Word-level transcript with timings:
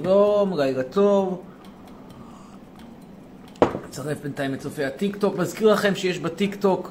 שלום, 0.00 0.58
לילה 0.58 0.82
טוב. 0.82 1.40
נצרף 3.88 4.18
בינתיים 4.22 4.54
את 4.54 4.60
צופי 4.60 4.84
הטיקטוק. 4.84 5.36
מזכיר 5.36 5.72
לכם 5.72 5.94
שיש 5.94 6.18
בטיקטוק 6.18 6.90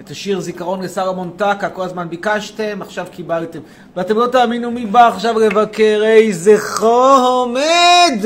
את 0.00 0.10
השיר 0.10 0.40
זיכרון 0.40 0.82
לשר 0.82 1.08
המונטקה, 1.08 1.70
כל 1.70 1.82
הזמן 1.82 2.08
ביקשתם, 2.08 2.82
עכשיו 2.82 3.06
קיבלתם. 3.10 3.58
ואתם 3.96 4.16
לא 4.16 4.26
תאמינו 4.26 4.70
מי 4.70 4.86
בא 4.86 5.08
עכשיו 5.08 5.38
לבקר, 5.38 6.02
איזה 6.04 6.54
חומד! 6.60 8.18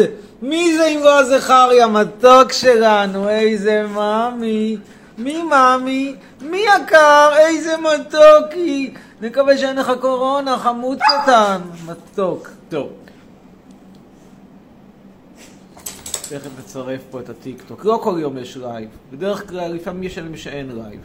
מי 0.43 0.77
זה 0.77 0.86
אם 0.86 1.00
לא 1.04 1.24
זכריה, 1.24 1.86
מתוק 1.86 2.52
שלנו, 2.52 3.29
איזה 3.29 3.86
מאמי. 3.95 4.77
מי 5.18 5.43
מאמי? 5.43 6.14
מי 6.40 6.64
יקר? 6.77 7.30
איזה 7.36 7.74
מתוק 7.77 8.52
היא! 8.52 8.90
נקווה 9.20 9.59
שאין 9.59 9.77
לך 9.77 9.93
קורונה, 10.00 10.59
חמוד 10.59 10.98
קטן. 10.98 11.61
מתוק. 11.86 12.48
טוב. 12.68 13.02
תכף 16.29 16.50
נצרף 16.58 17.00
פה 17.11 17.21
את 17.21 17.29
הטיקטוק. 17.29 17.85
לא 17.85 18.00
כל 18.03 18.18
יום 18.21 18.39
יש 18.39 18.57
לייב. 18.57 18.89
בדרך 19.12 19.49
כלל, 19.49 19.72
לפעמים 19.72 20.03
יש 20.03 20.17
ימים 20.17 20.36
שאין 20.36 20.76
לייב. 20.76 21.00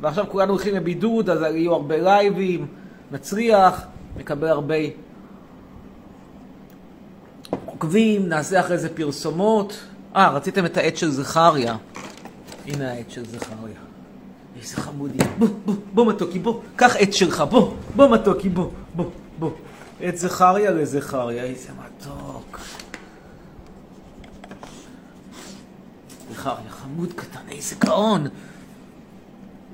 ועכשיו 0.00 0.24
כולנו 0.28 0.52
הולכים 0.52 0.74
לבידוד, 0.74 1.30
אז 1.30 1.42
יהיו 1.42 1.72
הרבה 1.72 1.96
לייבים. 1.96 2.66
נצליח, 3.12 3.82
נקבל 4.16 4.48
הרבה 4.48 4.74
עוקבים, 7.66 8.28
נעשה 8.28 8.60
אחרי 8.60 8.78
זה 8.78 8.96
פרסומות. 8.96 9.78
אה, 10.16 10.30
רציתם 10.30 10.66
את 10.66 10.76
העט 10.76 10.96
של 10.96 11.10
זכריה. 11.10 11.76
הנה 12.66 12.92
העט 12.92 13.10
של 13.10 13.24
זכריה. 13.24 13.80
איזה 14.60 14.76
חמודי. 14.76 15.18
בוא, 15.38 15.48
בוא, 15.64 15.74
בוא 15.94 16.06
מתוקי, 16.06 16.38
בוא. 16.38 16.60
קח 16.76 16.96
עט 16.96 17.12
שלך, 17.12 17.40
בוא. 17.50 17.74
בוא 17.96 18.08
מתוקי, 18.08 18.48
בוא. 18.48 18.70
בוא, 18.94 19.10
בוא. 19.38 19.50
עט 20.00 20.16
זכריה 20.16 20.70
לזכריה, 20.70 21.44
איזה 21.44 21.68
מתוק. 21.72 22.45
זכריה, 26.46 26.70
חמוד 26.70 27.12
קטן, 27.12 27.48
איזה 27.50 27.76
גאון. 27.78 28.26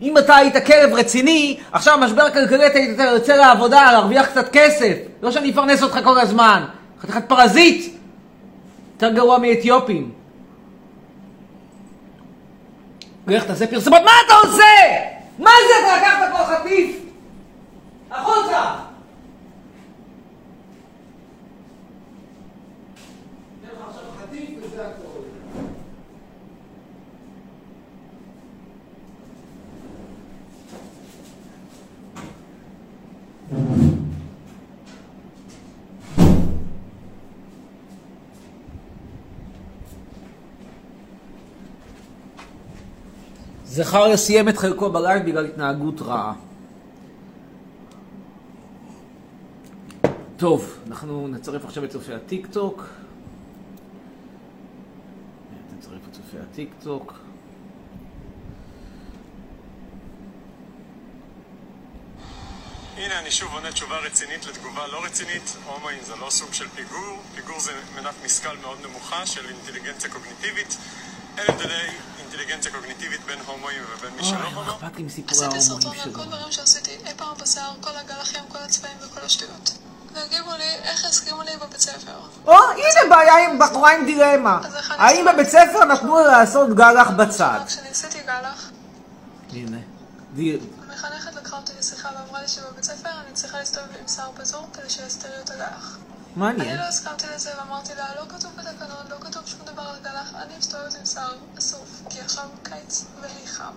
אם 0.03 0.19
אתה 0.19 0.37
היית 0.37 0.67
כלב 0.67 0.95
רציני, 0.95 1.61
עכשיו 1.73 1.98
משבר 1.98 2.31
כלכלי 2.31 2.67
אתה 2.67 2.78
היית 2.78 2.98
יוצא 2.98 3.37
לעבודה, 3.37 3.92
להרוויח 3.92 4.27
קצת 4.27 4.48
כסף. 4.53 4.97
לא 5.23 5.31
שאני 5.31 5.50
אפרנס 5.50 5.83
אותך 5.83 5.98
כל 6.05 6.20
הזמן. 6.20 6.65
חתיכת 7.00 7.28
פרזיט! 7.28 7.95
יותר 8.95 9.12
גרוע 9.12 9.39
מאתיופים. 9.39 10.12
לך 13.27 13.45
תעשה 13.45 13.67
פרסומות, 13.67 14.00
מה 14.05 14.12
אתה 14.27 14.34
עושה? 14.34 14.65
מה 15.39 15.50
זה? 15.69 15.87
אתה 15.87 15.97
לקחת 15.97 16.33
פה 16.33 16.55
חטיף? 16.55 16.97
החוצה! 18.11 18.75
זכריה 43.73 44.17
סיים 44.17 44.48
את 44.48 44.59
חלקו 44.59 44.91
בלייב 44.91 45.27
בגלל 45.27 45.47
התנהגות 45.47 46.01
רעה. 46.01 46.33
טוב, 50.37 50.78
אנחנו 50.87 51.28
נצרף 51.28 51.65
עכשיו 51.65 51.84
את 51.84 51.91
צופי 51.91 52.15
הטיק 52.15 52.47
טוק. 52.47 52.84
נצרף 55.78 56.00
את 56.09 56.12
צופי 56.12 56.37
הטיק 56.39 56.70
טוק. 56.83 57.15
הנה 62.97 63.19
אני 63.19 63.31
שוב 63.31 63.53
עונה 63.53 63.72
תשובה 63.72 63.99
רצינית 63.99 64.47
לתגובה 64.47 64.87
לא 64.87 65.05
רצינית. 65.05 65.56
הומואים 65.66 65.99
זה 66.03 66.16
לא 66.16 66.31
סוג 66.31 66.53
של 66.53 66.69
פיגור. 66.69 67.19
פיגור 67.34 67.61
זה 67.61 67.72
מנת 67.97 68.15
משכל 68.25 68.56
מאוד 68.62 68.78
נמוכה 68.87 69.27
של 69.27 69.49
אינטליגנציה 69.49 70.11
קוגניטיבית. 70.11 70.77
אין 71.38 71.47
הבדלי 71.49 71.88
אינטליגנציה 72.42 72.72
קוגניטיבית 72.72 73.20
בין 73.26 73.38
הומואים 73.47 73.82
ובין 73.94 74.10
מי 74.16 74.25
שלא 74.25 74.36
אוי, 74.38 74.54
הומו. 74.54 74.70
אכפת 74.70 74.97
לי 74.97 75.03
מסיפורי 75.03 75.47
עשיתי 75.47 75.72
ההומואים 75.72 75.82
סרטון 75.82 75.92
על 75.92 76.12
כל 76.12 76.20
שלו. 76.20 76.25
דברים 76.25 76.53
שעשיתי 76.53 76.91
אי 77.06 77.14
פעם 77.16 77.34
בשיער, 77.42 77.72
כל 77.80 77.91
הגלחים, 77.97 78.41
כל 78.48 78.58
הצבעים 78.58 78.97
וכל 79.00 79.20
השטויות. 79.20 79.72
והגיבו 80.14 80.50
לי, 80.50 80.64
איך 80.82 81.04
הסכימו 81.04 81.42
לי 81.42 81.50
בבית 81.56 81.81
ספר. 81.81 82.12
או, 82.47 82.52
הנה 82.52 83.16
בעיה 83.16 83.34
עם 83.36 83.58
בחורה 83.58 83.94
עם 83.94 84.04
דילמה. 84.04 84.60
האם? 84.91 85.25
בבית 85.32 85.48
ספר 85.48 85.84
נתנו 85.84 86.19
לה 86.19 86.26
לעשות 86.26 86.75
גלח 86.75 87.10
בצד? 87.10 87.60
כשאני 87.66 87.88
עשיתי 87.88 88.19
גלח, 88.22 88.70
הנה. 89.52 89.78
המחנכת 90.82 91.34
לקחה 91.34 91.56
אותי 91.56 91.72
לשיחה 91.78 92.08
ואמרה 92.08 92.42
לי 92.42 92.48
שבבית 92.48 92.84
ספר 92.84 93.10
אני 93.26 93.32
צריכה 93.32 93.58
להסתובב 93.58 93.86
עם 94.00 94.08
שיער 94.08 94.31
פזור 94.36 94.66
כדי 94.72 94.91
שיסתיר 94.91 95.31
לי 95.31 95.42
את 95.44 95.50
הגלח. 95.50 95.98
מעניין. 96.37 96.69
אני 96.69 96.78
לא 96.78 96.84
הסכמתי 96.84 97.26
לזה 97.34 97.50
ואמרתי 97.59 97.94
לה, 97.94 98.15
לא 98.15 98.22
כתוב 98.28 98.53
בתקנון, 98.56 99.06
לא 99.10 99.16
כתוב 99.20 99.47
שום 99.47 99.60
דבר 99.66 99.82
על 99.82 99.97
גלח, 100.03 100.34
אני 100.34 100.59
מסתובבת 100.59 100.94
עם 100.94 101.06
שיער 101.06 101.34
אסוף, 101.59 102.03
כי 102.10 102.20
עכשיו 102.20 102.48
קיץ 102.62 103.04
ולי 103.20 103.47
חם. 103.47 103.72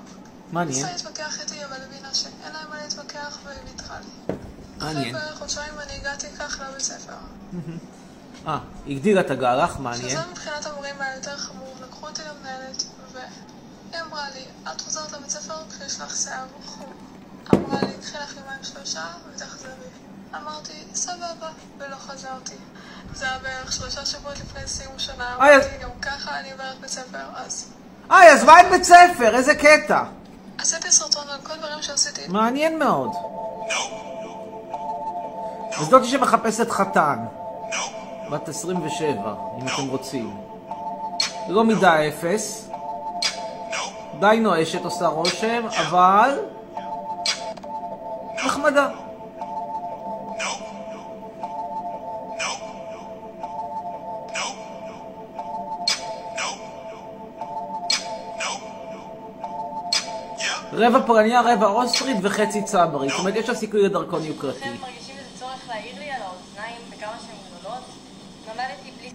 מעניין. 0.51 0.77
ניסה 0.77 0.91
להתווכח 0.91 1.41
איתי, 1.41 1.66
אבל 1.66 1.77
הבינה 1.83 2.13
שאין 2.13 2.53
להם 2.53 2.69
מה 2.69 2.81
להתווכח 2.83 3.38
והיא 3.43 3.59
ויתרה 3.66 3.99
לי. 3.99 4.35
אחרי 4.77 4.93
מעניין. 4.93 5.13
בערך 5.13 5.38
חודשיים 5.38 5.73
אני 5.79 5.93
הגעתי 5.93 6.27
כך 6.39 6.59
לבית 6.59 6.81
ספר. 6.81 7.13
אה, 8.47 8.59
הגדירה 8.87 9.22
את 9.22 9.31
הגלח, 9.31 9.79
מעניין. 9.79 10.09
שזה 10.09 10.25
מבחינת 10.31 10.66
המורים 10.66 10.95
היה 11.01 11.16
יותר 11.16 11.37
חמור, 11.37 11.75
לקחו 11.81 12.07
אותי 12.07 12.22
למנהלת, 12.22 12.83
והיא 13.13 14.01
אמרה 14.01 14.29
לי, 14.29 14.45
את 14.72 14.81
חוזרת 14.81 15.11
לבית 15.11 15.29
ספר 15.29 15.55
כשיש 15.69 16.01
לך 16.01 16.16
שיער 16.16 16.45
חום. 16.66 16.93
אמרה 17.53 17.81
לי, 17.81 17.93
קחי 18.01 18.17
לך 18.17 18.37
יומיים 18.37 18.63
שלושה 18.63 19.05
ותחזרי. 19.33 20.04
אמרתי, 20.33 20.73
סבבה, 20.93 21.47
ולא 21.77 21.95
חזרתי. 21.95 22.55
זה 23.13 23.25
היה 23.25 23.37
בערך 23.43 23.71
שלושה 23.71 24.05
שבועות 24.05 24.37
לפני 24.39 24.67
סיום 24.67 24.93
שנה, 24.99 25.35
אוי, 25.39 25.49
אז- 25.55 25.63
אמרתי, 25.65 25.77
גם 25.83 25.89
ככה 26.01 26.39
אני 26.39 26.51
עוברת 26.51 26.79
בית 26.81 26.89
ספר, 26.89 27.17
אז... 27.35 27.71
אה, 28.11 28.19
היא 28.19 28.29
עזבה 28.31 28.61
את 28.61 28.65
בית 28.71 28.83
ספר, 28.83 29.35
איזה 29.35 29.55
קטע. 29.55 30.03
עשיתי 30.57 30.91
סרטון 30.91 31.23
על 31.29 31.39
כל 31.43 31.55
דברים 31.57 31.81
שעשיתי. 31.81 32.21
מעניין 32.27 32.79
מאוד. 32.79 33.11
וזאתי 35.81 36.07
שמחפשת 36.07 36.69
חתן. 36.71 37.25
בת 38.31 38.49
27, 38.49 39.33
אם 39.61 39.67
אתם 39.67 39.89
רוצים. 39.89 40.37
לא 41.47 41.63
מידה 41.63 42.07
אפס. 42.07 42.69
די 44.19 44.39
נואשת 44.41 44.85
עושה 44.85 45.07
רושם, 45.07 45.63
אבל... 45.87 46.39
נחמדה. 48.45 48.89
רבע 60.78 61.06
פולניה, 61.06 61.41
רבע 61.41 61.66
אוסטרית 61.66 62.18
וחצי 62.22 62.63
צברית. 62.63 63.09
זאת 63.09 63.19
אומרת, 63.19 63.35
יש 63.35 63.50
לה 63.50 63.56
סיכוי 63.56 63.84
לדרכון 63.84 64.23
יוקרתי. 64.23 64.59
אתם 64.59 64.81
מרגישים 64.81 65.16
איזה 65.18 65.40
צורך 65.40 65.69
להעיר 65.69 66.00
לי 66.00 66.12
על 66.12 66.22
האוזניים 66.22 66.81
בכמה 66.90 67.17
שהן 67.19 67.59
גדולות? 67.59 67.84
נולדתי 68.47 68.91
בלי... 69.00 69.12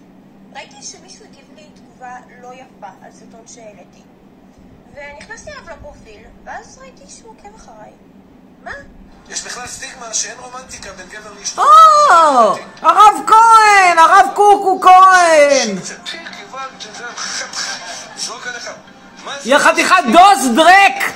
ראיתי 0.55 0.83
שמישהו 0.83 1.25
הגיב 1.25 1.45
לי 1.55 1.63
תגובה 1.75 2.15
לא 2.41 2.53
יפה 2.53 2.87
על 3.01 3.11
סרטון 3.11 3.47
שהעליתי. 3.47 4.01
ונכנסתי 4.93 5.51
אליו 5.51 5.63
לפרופיל, 5.73 6.21
ואז 6.43 6.79
ראיתי 6.81 7.09
שהוא 7.09 7.31
עוקב 7.31 7.55
אחריי. 7.55 7.91
מה? 8.63 8.71
יש 9.31 9.43
בכלל 9.43 9.67
סטיגמה 9.67 10.13
שאין 10.13 10.37
רומנטיקה 10.39 10.89
בין 10.97 11.05
גבר 11.09 11.29
לאשתו. 11.39 11.61
או! 11.61 12.55
הרב 12.81 13.13
כהן! 13.27 13.97
הרב 13.97 14.25
קוקו 14.33 14.79
כהן! 14.81 15.77
יא 19.45 19.57
חתיכת 19.57 20.03
דוס 20.11 20.45
דרק! 20.55 21.13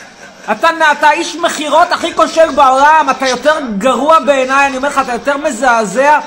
אתה, 0.52 0.70
אתה 0.92 1.12
איש 1.12 1.36
מכירות 1.36 1.92
הכי 1.92 2.16
כושל 2.16 2.52
בעולם, 2.52 3.08
אתה 3.12 3.28
יותר 3.28 3.60
גרוע 3.78 4.20
בעיניי, 4.20 4.68
אני 4.68 4.78
אומר 4.78 4.90
לך, 4.90 5.02
אתה 5.04 5.14
יותר 5.14 5.38
מזעזע 5.38 6.20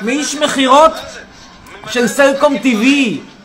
מאיש 0.00 0.34
מכירות 0.34 0.92
של 1.90 2.08
סלקום 2.08 2.56
TV. 2.56 2.86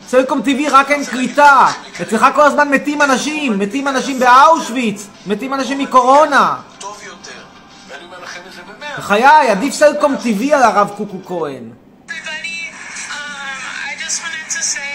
סלקום 0.08 0.40
TV 0.40 0.70
רק 0.70 0.90
אין 0.90 1.04
קליטה. 1.04 1.66
אצלך 2.02 2.26
כל 2.34 2.42
הזמן 2.42 2.68
מתים 2.68 3.02
אנשים, 3.02 3.58
מתים 3.58 3.88
אנשים 3.88 4.18
באושוויץ, 4.18 5.06
מתים 5.26 5.54
אנשים 5.54 5.78
מקורונה. 5.78 6.54
טוב 6.78 6.95
בחיי, 8.98 9.50
עדיף 9.50 9.74
סלקום 9.74 10.14
TV 10.14 10.54
על 10.54 10.62
הרב 10.62 10.90
קוקו 10.96 11.18
כהן. 11.26 11.70
Everybody, 12.08 12.58
um, 13.18 13.60
I 13.90 13.92
just 14.04 14.18
wanted 14.24 14.48
to 14.56 14.62
say 14.74 14.90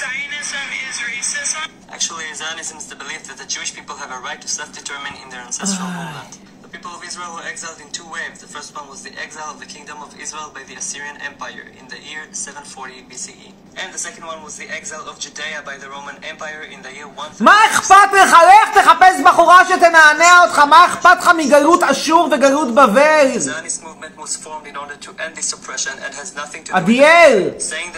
Zionism 0.00 0.66
is 0.88 0.96
racism. 1.10 1.68
Actually, 1.96 2.26
Zionism 2.34 2.76
is 2.82 2.86
the 2.92 2.98
belief 3.02 3.22
that 3.28 3.38
the 3.42 3.48
Jewish 3.54 3.72
people 3.78 3.96
have 4.02 4.10
a 4.18 4.20
right 4.28 4.40
to 4.46 4.48
self-determine 4.58 5.14
in 5.22 5.28
their 5.32 5.42
ancestral 5.48 5.88
homeland. 5.96 6.34
People 6.82 6.98
of 6.98 7.04
Israel 7.04 7.32
were 7.38 7.46
exiled 7.54 7.80
in 7.84 7.88
two 7.98 8.08
waves. 8.16 8.38
The 8.40 8.52
first 8.56 8.70
one 8.74 8.88
was 8.92 9.00
the 9.08 9.14
exile 9.24 9.50
of 9.54 9.60
the 9.60 9.70
kingdom 9.74 9.98
of 10.02 10.10
Israel 10.24 10.50
by 10.52 10.64
the 10.64 10.74
Assyrian 10.74 11.16
Empire 11.30 11.66
in 11.78 11.86
the 11.86 12.00
year 12.10 12.22
740 12.32 13.06
BCE. 13.08 13.30
E. 13.30 13.54
And 13.80 13.94
the 13.94 13.98
second 14.06 14.24
one 14.26 14.42
was 14.42 14.56
the 14.58 14.68
exile 14.68 15.04
of 15.10 15.14
Judea 15.20 15.62
by 15.64 15.76
the 15.82 15.88
Roman 15.88 16.16
Empire 16.24 16.62
in 16.74 16.82
the 16.82 16.92
year 16.98 17.06
130 17.06 17.44
מה 17.44 17.54
אכפת 17.70 18.12
לך? 18.22 18.32
לך 18.32 18.78
תחפש 18.78 19.20
בחורה 19.24 19.64
שתנענע 19.68 20.42
אותך, 20.42 20.58
מה 20.58 20.86
אכפת 20.86 21.16
לך 21.18 21.30
מגלות 21.38 21.82
אשור 21.82 22.28
וגלות 22.32 22.74
בבל? 22.74 23.26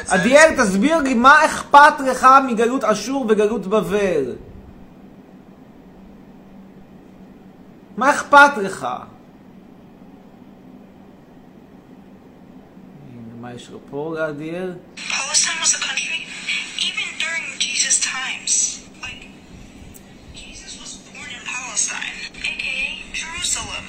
עדיאל, 0.08 0.50
Zionism- 0.58 0.62
תסביר 0.62 0.98
לי 0.98 1.14
מה 1.14 1.44
אכפת 1.44 1.94
לך 2.06 2.26
מגלות 2.48 2.84
אשור 2.84 3.26
וגלות 3.28 3.66
בבל? 3.66 4.24
מה 7.97 8.15
אכפת 8.15 8.51
לך? 8.63 8.87
הנה, 13.11 13.33
מה 13.41 13.53
יש 13.53 13.69
לו 13.69 13.79
פה 13.89 14.15
לעדיאל? 14.17 14.73
Palestine 14.95 15.59
was 15.61 15.73
a 15.73 15.81
country 15.87 16.25
even 16.87 17.07
during 17.23 17.43
Jesus' 17.59 17.99
times. 17.99 18.53
Like, 19.01 19.27
Jesus 20.33 20.73
was 20.81 20.91
born 21.11 21.29
in 21.37 21.43
Palestine, 21.55 22.17
aka 22.51 23.03
Jerusalem. 23.13 23.85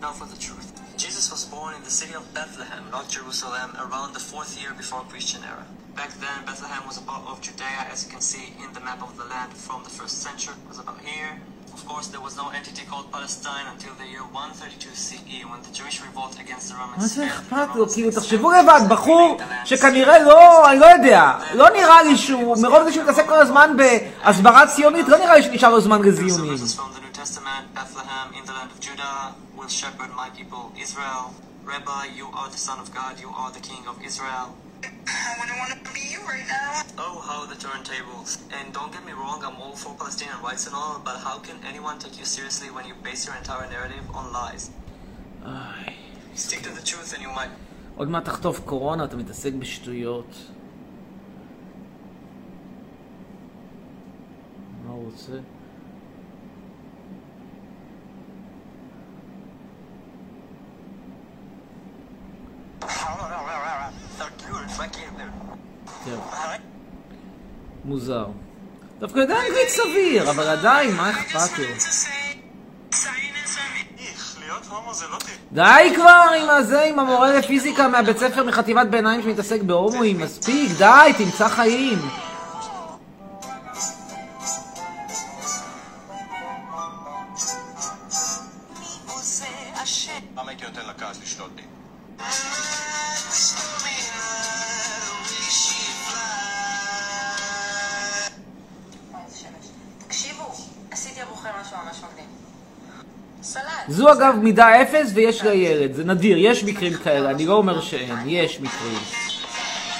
Now 0.00 0.12
for 0.12 0.26
the 0.26 0.40
truth. 0.46 0.68
Jesus 0.96 1.30
was 1.30 1.44
born 1.44 1.74
in 1.74 1.82
the 1.82 1.90
city 1.90 2.14
of 2.14 2.24
Bethlehem, 2.32 2.84
not 2.90 3.08
Jerusalem, 3.08 3.70
around 3.84 4.10
the 4.14 4.24
fourth 4.30 4.52
year 4.60 4.72
before 4.82 5.00
Christian 5.12 5.42
era. 5.44 5.66
Back 5.94 6.12
then, 6.24 6.38
Bethlehem 6.44 6.86
was 6.86 6.96
a 6.98 7.04
part 7.10 7.24
of 7.30 7.40
Judea, 7.40 7.82
as 7.92 8.04
you 8.04 8.10
can 8.10 8.20
see 8.20 8.46
in 8.62 8.72
the 8.72 8.80
map 8.80 9.00
of 9.02 9.16
the 9.16 9.24
land 9.24 9.52
from 9.52 9.82
the 9.82 9.90
first 9.90 10.16
century. 10.26 10.54
It 10.64 10.68
was 10.68 10.78
about 10.78 11.00
here. 11.00 11.40
Course, 11.91 12.07
there 12.07 12.25
was 12.29 12.35
no 12.43 12.47
entity 12.59 12.83
called 12.91 13.07
Palestine 13.11 13.65
until 13.73 13.93
the 14.01 14.07
year 14.13 14.23
132 14.23 14.95
CE, 14.95 15.39
when 15.51 15.59
the 15.67 15.73
Jewish 15.79 15.97
revolt 16.07 16.35
against 16.39 16.69
the 16.69 16.75
Romans 16.75 16.97
מה 16.97 17.07
זה. 17.07 17.27
אכפת 17.27 17.75
לו? 17.75 17.89
כאילו, 17.89 18.11
תחשבו 18.11 18.51
לבד, 18.51 18.81
בחור 18.89 19.37
שכנראה 19.65 20.19
לא, 20.19 20.71
אני 20.71 20.79
לא 20.79 20.85
יודע, 20.85 21.31
לא 21.53 21.69
נראה 21.69 22.03
לי 22.03 22.17
שהוא, 22.17 22.57
מרוב 22.61 22.83
זה 22.83 22.93
שהוא 22.93 23.03
מתעסק 23.03 23.27
כל 23.27 23.39
הזמן 23.39 23.77
בהסברה 23.77 24.67
ציונית, 24.67 25.07
לא 25.07 25.17
נראה 25.17 25.35
לי 25.35 25.43
שנשאר 25.43 25.69
לו 25.69 25.81
זמן 25.81 26.01
לזיונים. 26.01 26.55
Rabbi, 31.75 32.03
you 32.19 32.27
are 32.39 32.49
the 32.55 32.61
son 32.67 32.79
of 32.79 32.89
God, 32.99 33.13
you 33.23 33.29
are 33.41 33.51
the 33.57 33.63
king 33.69 33.83
of 33.91 33.95
Israel. 34.09 34.47
I 35.00 35.36
wouldn't 35.38 35.58
want 35.58 35.72
to 35.76 35.92
be 35.92 36.04
you 36.12 36.20
right 36.32 36.46
now. 36.48 36.82
Oh, 36.98 37.20
how 37.28 37.46
the 37.46 37.58
turntables. 37.66 38.30
And 38.56 38.72
don't 38.72 38.92
get 38.92 39.04
me 39.06 39.12
wrong, 39.12 39.40
I'm 39.44 39.56
all 39.60 39.76
for 39.76 39.94
Palestinian 39.94 40.40
rights 40.42 40.66
and 40.66 40.74
all, 40.74 41.00
but 41.04 41.16
how 41.26 41.38
can 41.38 41.56
anyone 41.70 41.98
take 41.98 42.18
you 42.18 42.24
seriously 42.24 42.68
when 42.70 42.84
you 42.86 42.94
base 43.02 43.26
your 43.26 43.36
entire 43.36 43.68
narrative 43.70 44.04
on 44.14 44.32
lies? 44.32 44.70
איי, 45.44 45.94
Stick 46.34 46.62
to 46.62 46.70
the 46.78 46.86
truth 46.90 47.14
and 47.14 47.22
you 47.22 47.30
might 47.30 47.50
עוד 47.96 48.08
מעט 48.08 48.24
תחטוף 48.24 48.60
קורונה, 48.64 49.04
אתה 49.04 49.16
מתעסק 49.16 49.52
בשטויות. 49.52 50.26
מה 54.86 54.92
הוא 54.92 55.10
רוצה? 55.10 55.32
טוב. 66.05 66.31
מוזר. 67.85 68.25
דווקא 68.99 69.19
יודע 69.19 69.35
אנגלית 69.39 69.69
סביר, 69.69 70.29
אבל 70.29 70.47
עדיין, 70.47 70.95
מה 70.95 71.09
אכפת 71.09 71.59
לו? 71.59 71.65
די 75.51 75.93
כבר 75.95 76.25
עם 76.41 76.49
הזה, 76.49 76.81
עם 76.81 76.99
המורה 76.99 77.33
לפיזיקה 77.33 77.87
מהבית 77.87 78.17
ספר 78.17 78.43
מחטיבת 78.43 78.87
ביניים 78.87 79.21
שמתעסק 79.21 79.61
בהומואים, 79.61 80.17
מספיק, 80.17 80.71
די, 80.77 81.11
תמצא 81.17 81.47
חיים. 81.49 81.99
זו 103.87 104.11
אגב 104.11 104.35
מידה 104.41 104.81
אפס 104.81 105.11
ויש 105.13 105.43
לה 105.43 105.53
ילד, 105.53 105.93
זה 105.93 106.03
נדיר, 106.03 106.37
יש 106.37 106.63
מקרים 106.63 106.93
כאלה, 106.93 107.29
אני 107.29 107.45
לא 107.45 107.53
אומר 107.53 107.81
שאין, 107.81 108.17
יש 108.25 108.59
מקרים. 108.61 108.97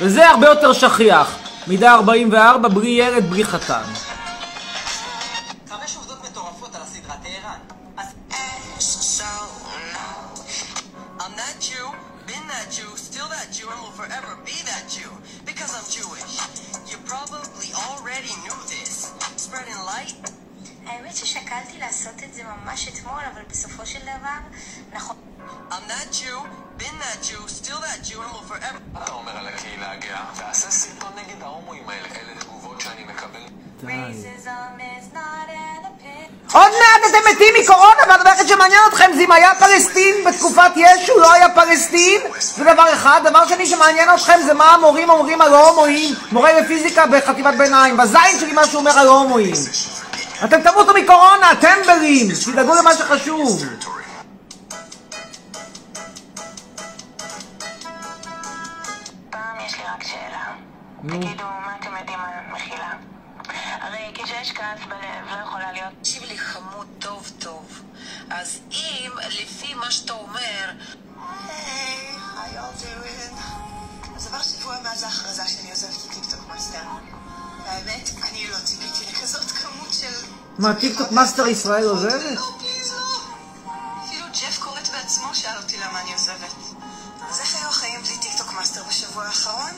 וזה 0.02 0.30
הרבה 0.30 0.48
יותר 0.48 0.74
שכיח, 0.74 1.40
מידה 1.68 1.94
44 1.94 2.70
בלי 2.70 2.90
ילד, 2.90 3.30
בלי 3.30 3.44
חתן. 3.44 4.11
לעשות 22.02 22.24
את 22.24 22.34
זה 22.34 22.42
ממש 22.44 22.88
אתמול, 22.88 23.22
אבל 23.34 23.42
בסופו 23.50 23.86
של 23.86 24.00
דבר, 24.00 24.40
נכון. 24.94 25.16
I'm 25.72 25.88
that 25.88 26.12
Jew, 26.12 26.38
been 26.78 26.98
that 27.00 27.20
Jew, 27.28 27.48
still 27.48 27.80
that 27.88 28.00
Jew, 28.04 28.20
and 28.22 28.32
will 28.34 28.48
forever... 28.52 28.80
מה 28.94 29.04
אתה 29.04 29.12
אומר 29.12 29.38
על 29.38 29.48
הקהילה 29.48 29.92
הגאה? 29.92 30.26
תעשה 30.36 30.72
סרטון 30.72 31.10
נגד 31.16 31.44
ההומואים 31.44 31.90
האלה. 31.90 32.08
אלה 32.08 32.40
תגובות 32.40 32.82
שאני 32.82 33.04
מקבל. 33.04 33.40
די. 33.84 33.94
Racism 33.94 34.80
is 34.80 35.16
not 35.16 35.48
an 35.50 35.86
opinion. 35.86 36.54
עוד 36.54 36.72
מעט 36.72 37.10
אתם 37.10 37.32
מתים 37.32 37.54
מקורונה, 37.64 38.02
והדבר 38.10 38.30
היחיד 38.30 38.48
שמעניין 38.48 38.82
אתכם 38.90 39.12
זה 39.16 39.22
אם 39.22 39.32
היה 39.32 39.50
פלסטין 39.60 40.16
בתקופת 40.26 40.72
ישו, 40.76 41.20
לא 41.20 41.34
היה 41.34 41.50
פלסטין, 41.50 42.22
זה 42.40 42.64
דבר 42.64 42.94
אחד. 42.94 43.22
דבר 43.26 43.48
שני 43.48 43.66
שמעניין 43.66 44.10
אתכם 44.16 44.40
זה 44.46 44.54
מה 44.54 44.74
המורים 44.74 45.10
אומרים 45.10 45.42
על 45.42 45.54
הומואים, 45.54 46.16
מורה 46.32 46.62
לפיזיקה 46.62 47.06
בחטיבת 47.06 47.54
ביניים, 47.58 47.98
בזין 47.98 48.40
שלי 48.40 48.54
מה 48.54 48.66
שהוא 48.66 48.80
אומר 48.80 49.00
על 49.00 49.08
הומואים. 49.08 49.54
אתם 50.46 50.62
תמותו 50.62 50.94
מקורונה, 50.94 51.48
טמבלים, 51.62 52.28
תדאגו 52.46 52.76
למה 52.76 52.94
שחשוב. 52.94 53.64
תגידו, 61.08 61.44
מה 61.44 61.76
אתם 61.80 61.90
יודעים 62.00 62.20
על 62.20 62.54
מחילה? 62.54 62.94
הרי 63.82 64.12
כשיש 64.14 64.52
כעס 64.52 64.80
בלב, 64.90 65.26
לא 65.32 65.44
יכולה 65.44 65.72
להיות... 65.72 65.94
תקשיב 66.02 66.24
לי 66.24 66.38
חמוד 66.38 66.88
טוב 67.00 67.32
טוב. 67.40 67.82
אז 68.30 68.60
אם, 68.72 69.12
לפי 69.28 69.74
מה 69.74 69.92
שאתה 69.92 70.14
אומר... 70.14 70.72
היי, 71.18 72.18
how 72.18 72.56
y'all 72.56 72.84
doing? 72.84 73.36
אז 74.16 74.28
עבר 74.28 74.42
שבוע 74.42 74.76
מאז 74.84 75.04
ההכרזה 75.04 75.48
שאני 75.48 75.72
עוזבת 75.72 76.06
את 76.06 76.14
טיקטוק 76.14 76.40
מאסטר. 76.50 76.80
והאמת, 77.66 78.10
אני 78.24 78.48
לא 78.48 78.58
ציפיתי 78.64 79.06
לכזאת 79.12 79.52
כמות 79.52 79.94
של... 79.94 80.14
מה, 80.58 80.74
טיקטוק 80.74 81.12
מאסטר 81.12 81.48
ישראל 81.48 81.84
עוזבת? 81.84 82.36
לא, 82.36 82.42
please 82.60 82.94
לא. 82.94 83.18
אפילו 84.06 84.26
ג'ף 84.42 84.60
קורט 84.60 84.90
בעצמו 84.90 85.36
שאל 85.36 85.58
אותי 85.58 85.78
למה 85.78 86.02
אני 86.02 86.14
עוזבת. 86.14 86.54
אז 87.30 87.40
איך 87.40 87.56
היו 87.56 87.70
החיים 87.70 88.02
בלי 88.02 88.18
טיקטוק 88.18 88.54
מאסטר 88.54 88.84
בשבוע 88.90 89.24
האחרון? 89.24 89.72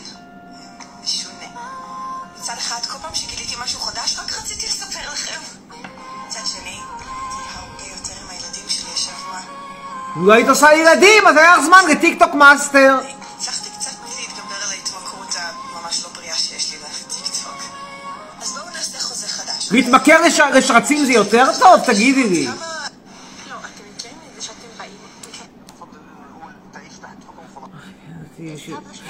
משונה. 1.03 1.47
מצד 2.39 2.53
אחד, 2.57 2.85
כל 2.85 2.97
פעם 3.01 3.15
שגיליתי 3.15 3.55
משהו 3.63 3.79
חדש, 3.79 4.19
רק 4.19 4.33
רציתי 4.33 4.65
לספר 4.65 5.11
לכם. 5.11 5.39
מצד 6.27 6.45
שני. 6.45 6.79
לא 10.15 10.33
היית 10.33 10.49
עושה 10.49 10.73
ילדים, 10.73 11.27
אז 11.27 11.37
היה 11.37 11.57
לך 11.57 11.65
זמן 11.65 11.83
לטיקטוק 11.89 12.33
מאסטר. 12.33 12.99
להתמכר 19.72 20.22
לש... 20.22 20.39
לשרצים 20.39 21.05
זה 21.05 21.13
יותר 21.13 21.46
טוב? 21.60 21.79
תגידי 21.86 22.24
לי. 22.24 22.46
לא, 22.46 22.51
באים... 24.77 24.91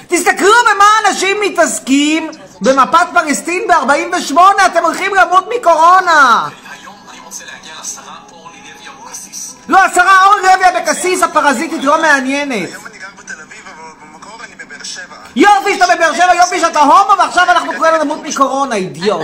תסתכלו 0.08 0.52
במה 0.74 0.84
אנשים 1.08 1.36
מתעסקים 1.40 2.30
במפת 2.60 3.06
פלסטין 3.12 3.62
ב-48, 3.68 4.38
אתם 4.66 4.84
הולכים 4.84 5.14
למות 5.14 5.44
מקורונה. 5.58 6.48
היום 6.82 6.94
אני 7.10 7.18
רוצה 7.24 7.44
להגיע 7.44 7.72
לשרה 7.82 8.14
אורלי 8.32 8.56
לוי 8.58 8.88
אבוקסיס. 8.88 9.54
לא, 9.68 9.78
השרה 9.78 10.26
אורלי 10.26 10.42
לוי 10.42 10.68
אבקסיס 10.68 11.22
הפרזיטית 11.22 11.84
לא 11.84 12.02
מעניינת. 12.02 12.68
היום 12.68 12.86
אני 12.86 12.98
גר 12.98 13.06
בתל 13.18 13.40
אביב, 13.42 13.64
אבל 13.66 14.08
במקור 14.12 14.40
אני 14.44 14.64
בבאר 14.64 14.84
שבע. 14.84 15.16
יופי 15.36 15.74
שאתה 15.74 15.96
בבאר 15.96 16.14
שבע, 16.14 16.34
יופי 16.34 16.60
שאתה 16.60 16.80
הומו, 16.80 17.18
ועכשיו 17.18 17.44
אנחנו 17.50 17.72
כולנו 17.78 18.04
נמות 18.04 18.18
מקורונה, 18.22 18.74
אידיוט. 18.74 19.20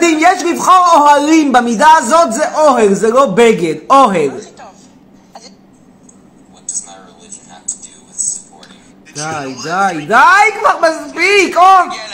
בגדים, 0.00 0.18
יש 0.20 0.42
לבחור 0.42 0.86
אוהלים. 0.96 1.52
במידה 1.52 1.92
הזאת 1.98 2.32
זה 2.32 2.54
אוהל, 2.54 2.94
זה 2.94 3.10
לא 3.10 3.26
בגד, 3.26 3.74
אוהל. 3.90 4.30
די, 9.14 9.54
די, 9.62 10.06
די 10.06 10.14
כבר, 10.60 10.80
מספיק! 10.80 11.56
או, 11.56 11.62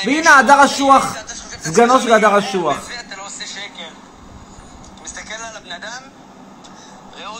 והנה 0.07 0.39
הדר 0.39 0.65
אשוח, 0.65 1.17
סגנו 1.63 2.01
של 2.01 2.13
הדר 2.13 2.39
אשוח. 2.39 2.89
לא 7.21 7.39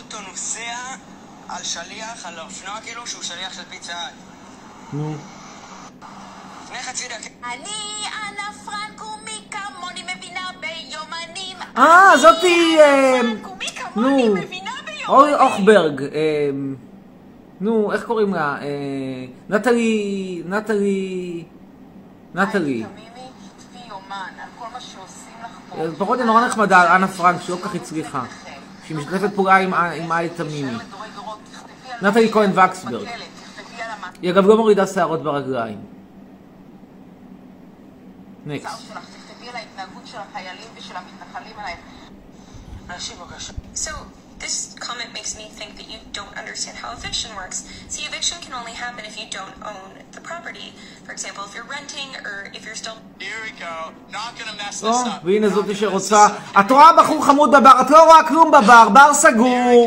על 1.49 1.63
שליח, 1.63 2.25
על 2.25 2.39
אופנוע 2.39 2.81
כאילו, 2.83 3.07
שהוא 3.07 3.23
שליח 3.23 3.53
של 3.53 3.61
פיצה. 3.69 3.93
נו. 4.93 5.15
לפני 6.63 6.83
חצי 6.83 7.07
דקה. 7.07 7.29
אני 7.53 8.07
אנה 8.23 8.49
פרנקו, 8.65 9.16
אה, 11.77 12.17
זאתי... 12.17 12.77
אה, 12.79 13.21
נו, 13.95 14.35
אורי. 15.07 15.33
אוכברג. 15.35 16.01
אה, 16.03 16.49
נו, 17.61 17.91
איך 17.93 18.03
קוראים 18.03 18.33
לה? 18.33 18.57
אה, 18.61 18.67
נטלי... 19.49 20.43
נטלי... 20.45 21.43
נטלי. 22.35 22.83
פרודיה 25.97 26.25
נורא 26.25 26.45
נחמדה 26.47 26.81
על 26.81 26.87
אנה 26.87 27.07
פרנק, 27.07 27.41
שלא 27.41 27.55
כל 27.55 27.61
כך 27.69 27.75
הצליחה. 27.75 28.23
שהיא 28.85 28.97
משתפת 28.97 29.33
פעולה 29.35 29.55
עם- 29.57 29.73
אלי 30.11 30.29
תמימי. 30.29 30.77
נטלי 32.01 32.31
כהן 32.31 32.51
וקסברג. 32.59 33.07
היא 34.21 34.31
אגב 34.31 34.45
לא 34.45 34.57
מורידה 34.57 34.87
שערות 34.87 35.23
ברגליים. 35.23 35.77
נקסט. 38.45 38.91
הצער 39.46 39.46
שלך, 39.46 39.46
תכתבי 39.46 39.48
על 39.48 39.56
ההתנהגות 39.56 40.06
של 40.06 40.18
החיילים 40.18 40.68
ושל 40.76 40.94
המתנחלים 40.96 41.58
עלייך. 41.58 41.78
אנשים 42.90 43.16
בבקשה. 43.18 43.52
So, 43.74 43.90
this 44.40 44.74
comment 44.80 45.10
makes 45.14 45.32
me 45.36 45.46
think 45.58 45.70
that 45.78 45.88
you 45.92 45.98
don't 46.18 46.34
understand 46.42 46.76
how 46.82 46.90
eviction 46.98 47.30
works. 47.40 47.58
See, 47.88 48.04
eviction 48.10 48.38
can 48.44 48.52
only 48.60 48.74
happen 48.84 49.02
if 49.10 49.14
you 49.20 49.26
don't 49.38 49.56
own 49.72 49.90
the 50.16 50.22
property. 50.30 50.68
For 51.06 51.12
example, 51.12 51.42
if 51.48 51.52
you're 51.54 51.70
renting 51.78 52.10
or 52.28 52.36
if 52.56 52.62
you're 52.66 52.80
still 52.84 52.98
Here 53.28 53.42
we 53.46 53.52
go. 53.66 53.76
Not 54.18 54.30
gonna 54.38 54.56
mess 54.62 54.84
או, 54.84 54.92
והנה 55.24 55.48
זאתי 55.48 55.74
שרוצה. 55.74 56.26
את 56.60 56.70
רואה 56.70 56.92
בחור 56.92 57.24
חמוד 57.24 57.50
בבר, 57.50 57.80
את 57.80 57.90
לא 57.90 58.04
רואה 58.04 58.28
כלום 58.28 58.50
בבר, 58.50 58.88
בר 58.88 59.14
סגור. 59.14 59.86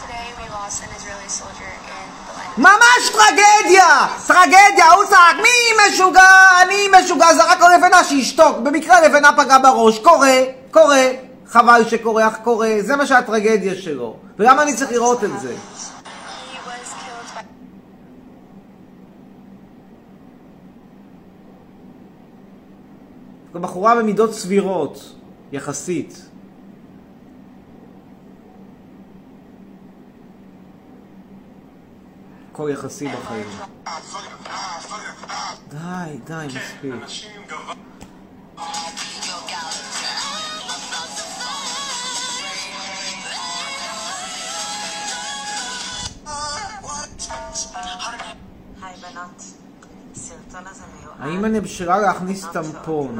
Today, 0.00 0.28
we 0.40 0.46
ממש 2.99 3.09
טרגדיה! 3.09 4.07
טרגדיה! 4.27 4.91
הוא 4.91 5.05
צעק, 5.05 5.35
מי 5.35 5.89
משוגע? 5.89 6.61
אני 6.61 6.87
משוגע, 6.99 7.33
זרק 7.33 7.59
לו 7.59 7.67
לבנה 7.77 8.03
שישתוק. 8.03 8.57
במקרה 8.57 9.01
לבנה 9.01 9.31
פגעה 9.37 9.59
בראש. 9.59 9.99
קורה, 9.99 10.43
קורה. 10.71 11.05
חבל 11.47 11.83
שקורה, 11.87 12.27
אך 12.27 12.37
קורה. 12.43 12.75
זה 12.79 12.95
מה 12.95 13.05
שהטרגדיה 13.05 13.75
שלו. 13.75 14.15
ולמה 14.39 14.63
אני 14.63 14.75
צריך 14.75 14.91
לראות 14.91 15.23
את 15.23 15.39
זה? 15.39 15.55
בחורה 23.53 23.95
במידות 23.95 24.33
סבירות, 24.33 25.13
יחסית. 25.51 26.28
הכל 32.59 32.69
יחסי 32.69 33.07
בחיים. 33.07 33.47
די, 35.69 36.17
די, 36.25 36.47
מספיק. 36.47 36.93
הזה 50.67 50.83
מיועד. 50.99 51.15
האם 51.19 51.45
אני 51.45 51.61
בשלה 51.61 51.99
להכניס 51.99 52.45
טמפון? 52.53 53.19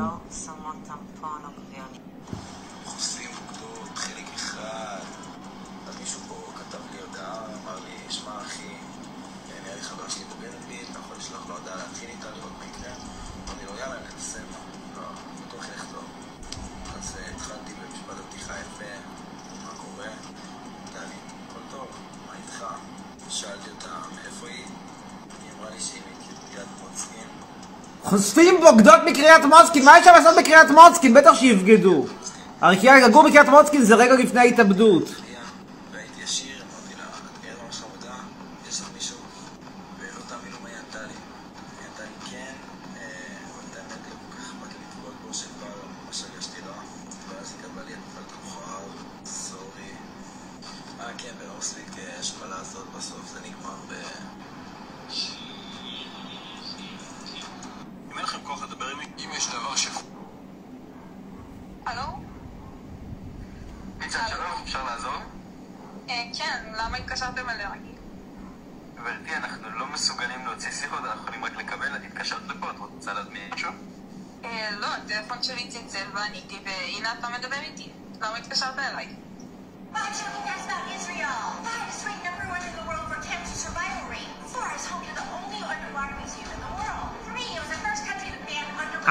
חושפים 28.09 28.55
בוגדות 28.61 28.99
מקריית 29.05 29.45
מוצקין, 29.45 29.85
מה 29.85 30.03
שם 30.03 30.11
לעשות 30.15 30.37
בקריית 30.37 30.69
מוצקין? 30.71 31.13
בטח 31.13 31.33
שיבגדו. 31.35 32.05
הרי 32.61 32.77
כי 32.79 32.87
לגור 32.87 33.23
בקריית 33.23 33.49
מוצקין 33.49 33.81
זה 33.83 33.95
רגע 33.95 34.13
לפני 34.13 34.39
ההתאבדות. 34.39 35.03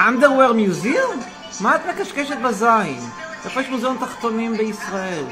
Underwear 0.09 0.53
museum? 0.53 1.19
מה 1.61 1.75
את 1.75 1.81
מקשקשת 1.89 2.37
בזין? 2.37 2.99
איפה 3.45 3.61
יש 3.61 3.69
מוזיאון 3.69 3.97
תחתונים 3.99 4.57
בישראל? 4.57 5.25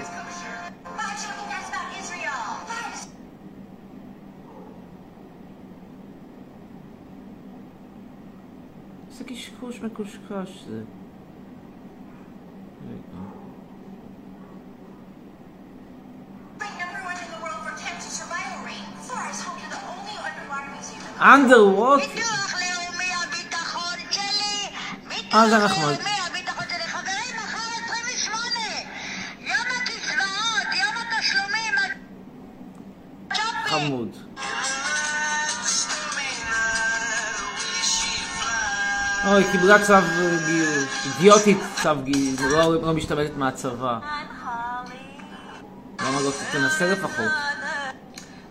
איזה 9.11 9.23
קשקוש 9.23 9.81
מקושקש 9.81 10.63
זה. 10.67 10.81
רגע. 12.89 13.17
underwater? 21.19 22.26
התשלומים! 31.17 31.73
הצ'ופים! 33.31 33.65
חמוד. 33.65 34.17
אוי, 39.27 39.43
קיבלה 39.51 39.85
צו 39.85 39.93
אה, 39.93 40.01
גיוס. 40.45 41.05
אידיוטית 41.05 41.57
צו 41.83 41.95
גיוס, 42.03 42.41
לא 42.41 42.81
לא 42.81 42.93
משתמטת 42.93 43.37
מהצבא. 43.37 43.99
למה 46.01 46.21
לא 46.21 46.31
תנסה 46.51 46.91
לפחות? 46.91 47.31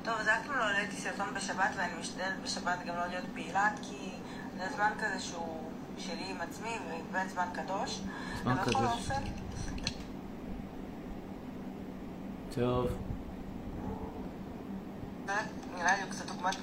טוב, 0.04 0.14
אז 0.20 0.28
אף 0.28 0.46
פעם 0.46 0.58
לא 0.58 0.64
העליתי 0.64 0.96
סרטון 0.96 1.26
בשבת, 1.34 1.70
ואני 1.76 1.92
משתדלת 2.00 2.42
בשבת 2.44 2.78
גם 2.86 2.96
לא 2.96 3.06
להיות 3.06 3.24
פעילה, 3.34 3.68
כי 3.82 4.10
זה 4.58 4.64
זמן 4.74 4.90
כזה 4.98 5.20
שהוא 5.20 5.70
שלי 5.98 6.24
עם 6.30 6.36
עצמי, 6.40 6.70
ובאמת 6.70 7.30
זמן 7.30 7.46
קדוש. 7.52 8.00
זמן 8.42 8.56
קדוש. 8.64 9.08
טוב. 12.54 12.86
עוגמת. 16.30 16.56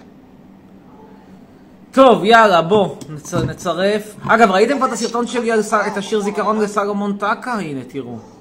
טוב, 1.92 2.24
יאללה, 2.24 2.62
בוא, 2.62 2.96
נצ... 3.10 3.34
נצרף. 3.34 4.16
אגב, 4.28 4.52
ראיתם 4.52 4.78
כבר 4.78 4.88
את 4.88 4.92
הסרטון 4.92 5.28
שלי 5.28 5.52
על. 5.52 5.60
את 5.88 5.98
השיר 5.98 6.20
זיכרון 6.20 6.60
לסלומון 6.60 7.18
טקה? 7.18 7.54
הנה, 7.54 7.84
תראו. 7.88 8.33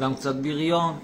גם 0.00 0.14
קצת 0.14 0.34
בריון, 0.34 0.98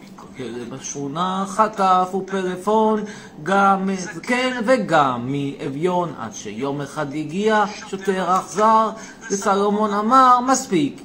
בשכונה 0.71 1.45
חטף 1.49 2.15
ופלאפון, 2.15 3.05
גם 3.43 3.87
מזקן 3.87 4.61
וגם 4.67 5.33
מאביון, 5.33 6.15
עד 6.19 6.35
שיום 6.35 6.81
אחד 6.81 7.15
הגיע 7.15 7.65
שוטר 7.88 8.38
אכזר, 8.38 8.91
וסלומון 9.31 9.95
אמר 9.95 10.41
מספיק, 10.41 11.03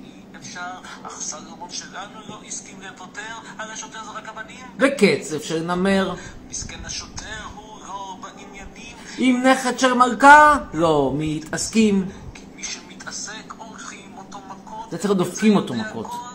אך 1.04 1.22
סלומון 1.22 1.70
שלנו 1.70 2.20
לא 2.30 2.40
הסכים 2.48 2.76
לפוטר, 2.82 3.22
על 3.58 3.72
השוטר 3.72 4.00
זרק 4.06 4.30
אבנים. 4.30 4.66
בקצב 4.78 5.40
של 5.40 5.64
נמר. 5.64 6.16
מסכן 6.50 6.80
השוטר, 6.86 7.26
הוא 7.56 7.80
לא 7.88 8.18
בעניינים. 8.22 8.96
עם 9.18 9.44
נכד 9.44 9.80
של 9.80 9.94
מלכה 9.94 10.58
לא 10.74 11.14
מתעסקים. 11.18 12.08
מי 12.56 12.64
שמתעסק, 12.64 13.54
הולכים 13.58 14.12
אותו 14.18 14.38
מכות. 14.50 14.92
זה 14.92 14.98
צריך 14.98 15.14
דופקים 15.14 15.56
אותו 15.56 15.74
מכות. 15.74 16.31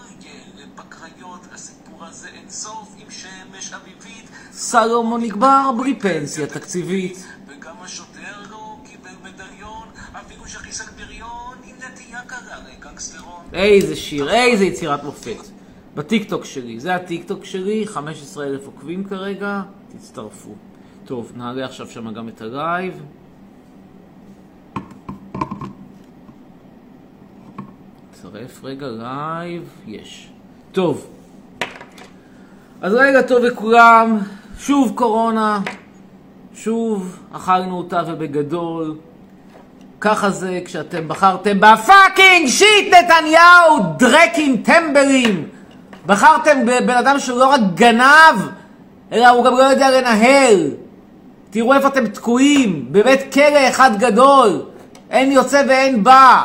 סלומון 4.80 5.22
נקבר 5.22 5.70
בלי 5.78 5.94
פנסיה 5.94 6.46
תקציבית. 6.46 7.26
וגם 7.48 7.74
השוטר 7.80 8.50
לא 8.50 8.76
קיבל 8.84 9.10
מדליון, 9.22 9.88
אפילו 10.12 10.46
שחיסל 10.46 10.84
בריון, 10.96 11.56
עם 11.64 11.76
נטייה 11.76 12.20
קלה 12.26 12.56
לגנגסטרון. 12.68 13.42
איזה 13.52 13.96
שיר, 13.96 14.30
איזה 14.30 14.64
יצירת 14.64 15.04
מופת. 15.04 15.36
בטיקטוק 15.94 16.44
שלי, 16.44 16.80
זה 16.80 16.94
הטיקטוק 16.94 17.44
שלי, 17.44 17.86
15 17.86 18.46
אלף 18.46 18.66
עוקבים 18.66 19.04
כרגע, 19.04 19.62
תצטרפו. 19.92 20.54
טוב, 21.04 21.32
נעלה 21.36 21.64
עכשיו 21.64 21.86
שם 21.86 22.12
גם 22.14 22.28
את 22.28 22.40
הלייב. 22.40 23.02
נצרף 28.10 28.64
רגע 28.64 28.86
לייב, 28.86 29.68
יש. 29.86 30.30
טוב. 30.72 31.06
אז 32.80 32.94
רגע 32.94 33.22
טוב 33.22 33.44
לכולם, 33.44 34.18
שוב 34.58 34.92
קורונה, 34.94 35.60
שוב 36.54 37.18
אכלנו 37.32 37.78
אותה 37.78 38.02
ובגדול. 38.06 38.96
ככה 40.00 40.30
זה 40.30 40.60
כשאתם 40.64 41.08
בחרתם 41.08 41.60
בפאקינג 41.60 42.46
שיט 42.46 42.94
נתניהו, 42.94 43.78
דרקים, 43.96 44.56
טמבלים. 44.56 45.48
בחרתם 46.06 46.66
בבן 46.66 46.96
אדם 46.96 47.18
שהוא 47.18 47.38
לא 47.38 47.48
רק 47.48 47.60
גנב, 47.74 48.48
אלא 49.12 49.28
הוא 49.28 49.44
גם 49.44 49.52
לא 49.52 49.62
יודע 49.62 50.00
לנהל. 50.00 50.70
תראו 51.50 51.74
איפה 51.74 51.88
אתם 51.88 52.06
תקועים, 52.06 52.92
בבית 52.92 53.32
כלא 53.32 53.68
אחד 53.68 53.90
גדול. 53.98 54.62
אין 55.10 55.32
יוצא 55.32 55.62
ואין 55.68 56.04
בא. 56.04 56.44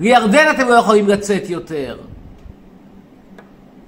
לירדן 0.00 0.50
אתם 0.50 0.68
לא 0.68 0.74
יכולים 0.74 1.08
לצאת 1.08 1.50
יותר. 1.50 1.96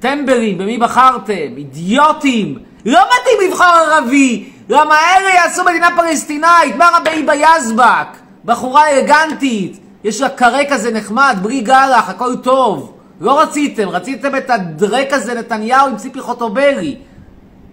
טמבלים, 0.02 0.58
במי 0.58 0.78
בחרתם? 0.78 1.56
אידיוטים. 1.56 2.58
לא 2.86 3.00
מתאים 3.00 3.50
לבחור 3.50 3.66
ערבי. 3.66 4.50
למה 4.68 4.94
אלה 4.94 5.34
יעשו 5.34 5.64
מדינה 5.64 5.88
פלסטינאית? 5.96 6.76
מה 6.76 6.88
רע 6.92 7.00
בהיבה 7.00 7.32
יזבק? 7.34 8.06
בחורה 8.44 8.90
אלגנטית. 8.90 9.80
יש 10.04 10.20
לה 10.20 10.28
קרה 10.28 10.60
כזה 10.70 10.90
נחמד, 10.90 11.36
בלי 11.42 11.60
גלח, 11.60 12.08
הכל 12.08 12.36
טוב. 12.36 12.94
לא 13.20 13.40
רציתם, 13.40 13.88
רציתם 13.88 14.36
את 14.36 14.50
הדרק 14.50 15.12
הזה 15.12 15.34
נתניהו 15.34 15.88
עם 15.88 15.96
ציפי 15.96 16.20
חוטובלי. 16.20 16.96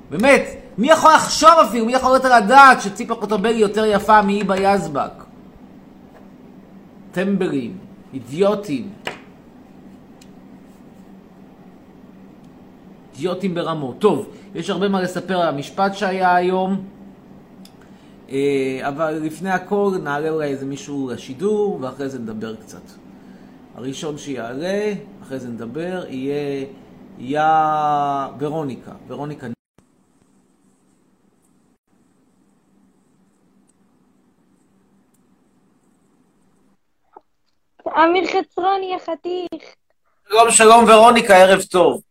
באמת, 0.10 0.46
מי 0.78 0.92
יכול 0.92 1.14
לחשוב 1.14 1.50
אפילו, 1.70 1.86
מי 1.86 1.94
יכול 1.94 2.12
להיות 2.12 2.26
על 2.26 2.32
הדעת 2.32 2.82
שציפי 2.82 3.14
חוטובלי 3.14 3.58
יותר 3.58 3.86
יפה 3.86 4.22
מהיבה 4.22 4.58
יזבק? 4.58 5.24
טמבלים, 7.12 7.78
אידיוטים. 8.14 8.90
אידיוטים 13.20 13.56
ברמות. 13.56 13.96
טוב, 14.00 14.30
יש 14.56 14.70
הרבה 14.70 14.90
מה 14.90 15.02
לספר 15.02 15.42
על 15.42 15.48
המשפט 15.48 15.94
שהיה 15.94 16.36
היום, 16.36 16.86
אה, 18.30 18.80
אבל 18.88 19.20
לפני 19.24 19.50
הכל 19.50 19.92
נעלה 20.04 20.30
אולי 20.30 20.48
איזה 20.48 20.66
מישהו 20.66 21.10
לשידור, 21.14 21.80
ואחרי 21.82 22.10
זה 22.10 22.20
נדבר 22.20 22.56
קצת. 22.56 22.82
הראשון 23.76 24.18
שיעלה, 24.18 24.94
אחרי 25.22 25.40
זה 25.40 25.48
נדבר, 25.48 26.04
יהיה, 26.10 26.66
יהיה 27.18 28.28
ורוניקה. 28.40 28.92
ורוניקה. 29.08 29.48
אמיר 38.04 38.28
חצרוני 38.28 38.96
החתיך. 38.96 39.76
שלום, 40.30 40.52
שלום 40.52 40.86
ורוניקה, 40.88 41.36
ערב 41.38 41.62
טוב. 41.62 42.09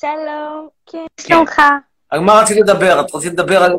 שלום, 0.00 0.68
כן, 0.86 1.06
שלומך. 1.20 1.62
על 2.10 2.20
מה 2.20 2.40
רצית 2.40 2.56
לדבר? 2.56 3.00
את 3.00 3.14
רצית 3.14 3.32
לדבר 3.32 3.62
על... 3.62 3.72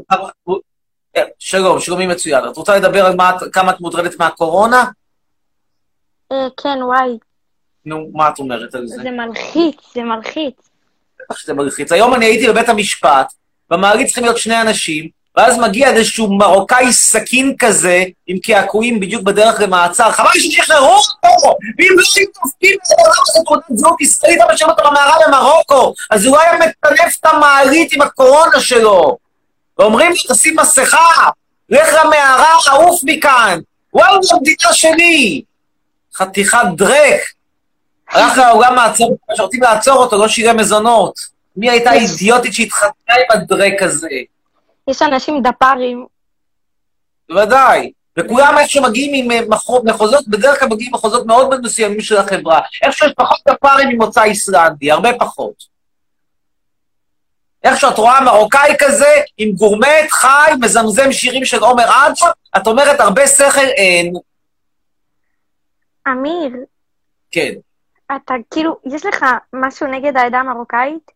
אה, 1.18 1.24
שלום, 1.40 1.80
שלומי 1.80 2.08
מצוין. 2.08 2.50
את 2.52 2.58
רוצה 2.58 2.78
לדבר 2.78 3.06
על 3.06 3.16
מה, 3.16 3.32
כמה 3.52 3.72
את 3.72 3.80
מוטרדת 3.80 4.20
מהקורונה? 4.20 4.86
אה, 6.32 6.48
כן, 6.58 6.84
וואי, 6.84 7.18
נו, 7.86 8.10
מה 8.14 8.30
את 8.30 8.40
אומרת 8.40 8.76
על 8.76 8.88
זה? 8.88 8.96
זה 9.02 9.12
מלחיץ, 9.12 9.76
זה 9.94 10.04
מלחיץ. 10.04 10.70
בטח 11.20 11.38
שזה 11.38 11.54
מלחיץ. 11.54 11.92
היום 11.92 12.14
אני 12.14 12.26
הייתי 12.26 12.48
בבית 12.48 12.70
המשפט, 12.70 13.34
במעלית 13.70 14.06
צריכים 14.06 14.24
להיות 14.24 14.38
שני 14.38 14.62
אנשים, 14.62 15.10
ואז 15.38 15.58
מגיע 15.58 15.90
איזשהו 15.90 16.38
מרוקאי 16.38 16.94
סכין 16.94 17.56
כזה, 17.60 18.04
עם 18.28 18.40
קעקועים 18.40 19.00
בדיוק 19.00 19.24
בדרך 19.24 19.60
למעצר. 19.60 20.12
חבל 20.12 20.30
ששחררו 20.34 20.96
אותו! 20.96 21.58
ואם 21.78 21.96
לא 21.98 22.04
היו 22.16 22.28
דופקים 22.44 22.78
את 22.86 23.00
העולם 23.00 23.14
הזה 23.28 23.40
תעודת 23.46 23.64
זהות 23.70 24.02
ישראלית, 24.02 24.42
אבל 24.42 24.54
משאיר 24.54 24.70
אותו 24.70 24.84
במערה 24.90 25.16
במרוקו, 25.28 25.94
אז 26.10 26.26
הוא 26.26 26.38
היה 26.38 26.54
מטנף 26.54 27.18
את 27.20 27.26
המעלית 27.26 27.94
עם 27.94 28.02
הקורונה 28.02 28.60
שלו. 28.60 29.18
ואומרים 29.80 30.12
לי, 30.12 30.18
תשים 30.30 30.56
מסכה, 30.60 31.30
לך 31.70 31.88
למערה, 31.94 32.54
עוף 32.72 33.02
מכאן. 33.04 33.60
וואו, 33.94 34.24
זו 34.24 34.36
המדינה 34.36 34.74
שלי! 34.74 35.42
חתיכת 36.16 36.66
דרק. 36.76 37.22
הלך 38.10 38.38
לעולם 38.38 38.76
מעצר, 38.76 39.04
שרוצים 39.36 39.64
לעצור 39.64 39.96
אותו, 39.96 40.18
לא 40.18 40.28
שילם 40.28 40.58
מזונות. 40.58 41.14
מי 41.58 41.70
הייתה 41.70 41.90
האידיוטית 41.90 42.54
שהתחתנה 42.54 43.16
עם 43.16 43.42
הדרק 43.42 43.82
הזה? 43.82 44.08
יש 44.88 45.02
אנשים 45.02 45.42
דפארים. 45.42 46.06
בוודאי. 47.30 47.92
וכולם 48.20 48.56
איך 48.58 48.70
שמגיעים 48.70 49.26
עם 49.26 49.32
אה, 49.32 49.40
מחו- 49.56 49.84
מחוזות, 49.86 50.28
בדרך 50.28 50.60
כלל 50.60 50.70
מגיעים 50.70 50.92
מחוזות 50.94 51.26
מאוד 51.26 51.50
מאוד 51.50 51.62
מסוימים 51.62 52.02
של 52.02 52.18
החברה. 52.18 52.60
איך 52.84 52.94
שיש 52.94 53.12
פחות 53.18 53.38
דפארים 53.50 53.90
ממוצא 53.90 54.24
איסלנדי, 54.24 54.92
הרבה 54.92 55.10
פחות. 55.20 55.78
איך 57.64 57.80
שאת 57.80 57.98
רואה 57.98 58.22
מרוקאי 58.22 58.76
כזה, 58.80 59.08
עם 59.38 59.52
גורמט, 59.52 60.10
חי, 60.12 60.52
מזמזם 60.62 61.12
שירים 61.12 61.46
של 61.46 61.60
עומר 61.60 61.84
אדם, 61.84 62.32
את 62.58 62.68
אומרת 62.68 63.00
הרבה 63.00 63.28
שכל 63.28 63.60
אין. 63.62 64.14
אמיר, 66.08 66.52
כן. 67.32 67.52
אתה 68.16 68.34
כאילו, 68.52 68.78
יש 68.86 69.06
לך 69.06 69.26
משהו 69.54 69.88
נגד 69.88 70.18
העדה 70.18 70.38
המרוקאית? 70.40 71.12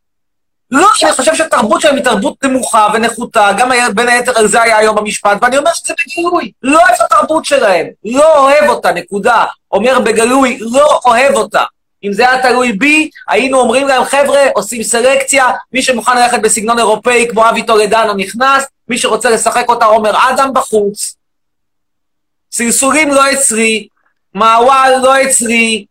לא, 0.71 0.87
אני 1.03 1.11
חושב 1.11 1.35
שהתרבות 1.35 1.81
שלהם 1.81 1.95
היא 1.95 2.03
תרבות 2.03 2.43
נמוכה 2.43 2.87
ונחותה, 2.93 3.51
גם 3.57 3.69
בין 3.95 4.07
היתר 4.07 4.37
על 4.37 4.47
זה 4.47 4.61
היה 4.61 4.77
היום 4.77 4.95
במשפט, 4.95 5.37
ואני 5.41 5.57
אומר 5.57 5.71
שזה 5.73 5.93
בגלוי. 6.07 6.51
לא 6.63 6.79
אוהב 6.79 6.91
את 6.91 7.01
התרבות 7.01 7.45
שלהם, 7.45 7.87
לא 8.05 8.39
אוהב 8.39 8.69
אותה, 8.69 8.91
נקודה. 8.91 9.45
אומר 9.71 9.99
בגלוי, 9.99 10.57
לא 10.61 10.99
אוהב 11.05 11.35
אותה. 11.35 11.63
אם 12.03 12.13
זה 12.13 12.29
היה 12.29 12.41
תלוי 12.41 12.73
בי, 12.73 13.09
היינו 13.29 13.59
אומרים 13.59 13.87
להם, 13.87 14.03
חבר'ה, 14.03 14.45
עושים 14.55 14.83
סלקציה, 14.83 15.45
מי 15.73 15.81
שמוכן 15.81 16.17
ללכת 16.17 16.41
בסגנון 16.41 16.79
אירופאי 16.79 17.27
כמו 17.31 17.49
אבי 17.49 17.63
טולדנו 17.63 18.13
נכנס, 18.13 18.63
מי 18.87 18.97
שרוצה 18.97 19.29
לשחק 19.29 19.69
אותה 19.69 19.85
עומר 19.85 20.29
אדם 20.29 20.53
בחוץ. 20.53 21.15
סלסולים 22.51 23.09
לא 23.09 23.31
אצלי, 23.31 23.87
מעוול 24.33 24.95
לא 25.01 25.23
אצלי, 25.23 25.85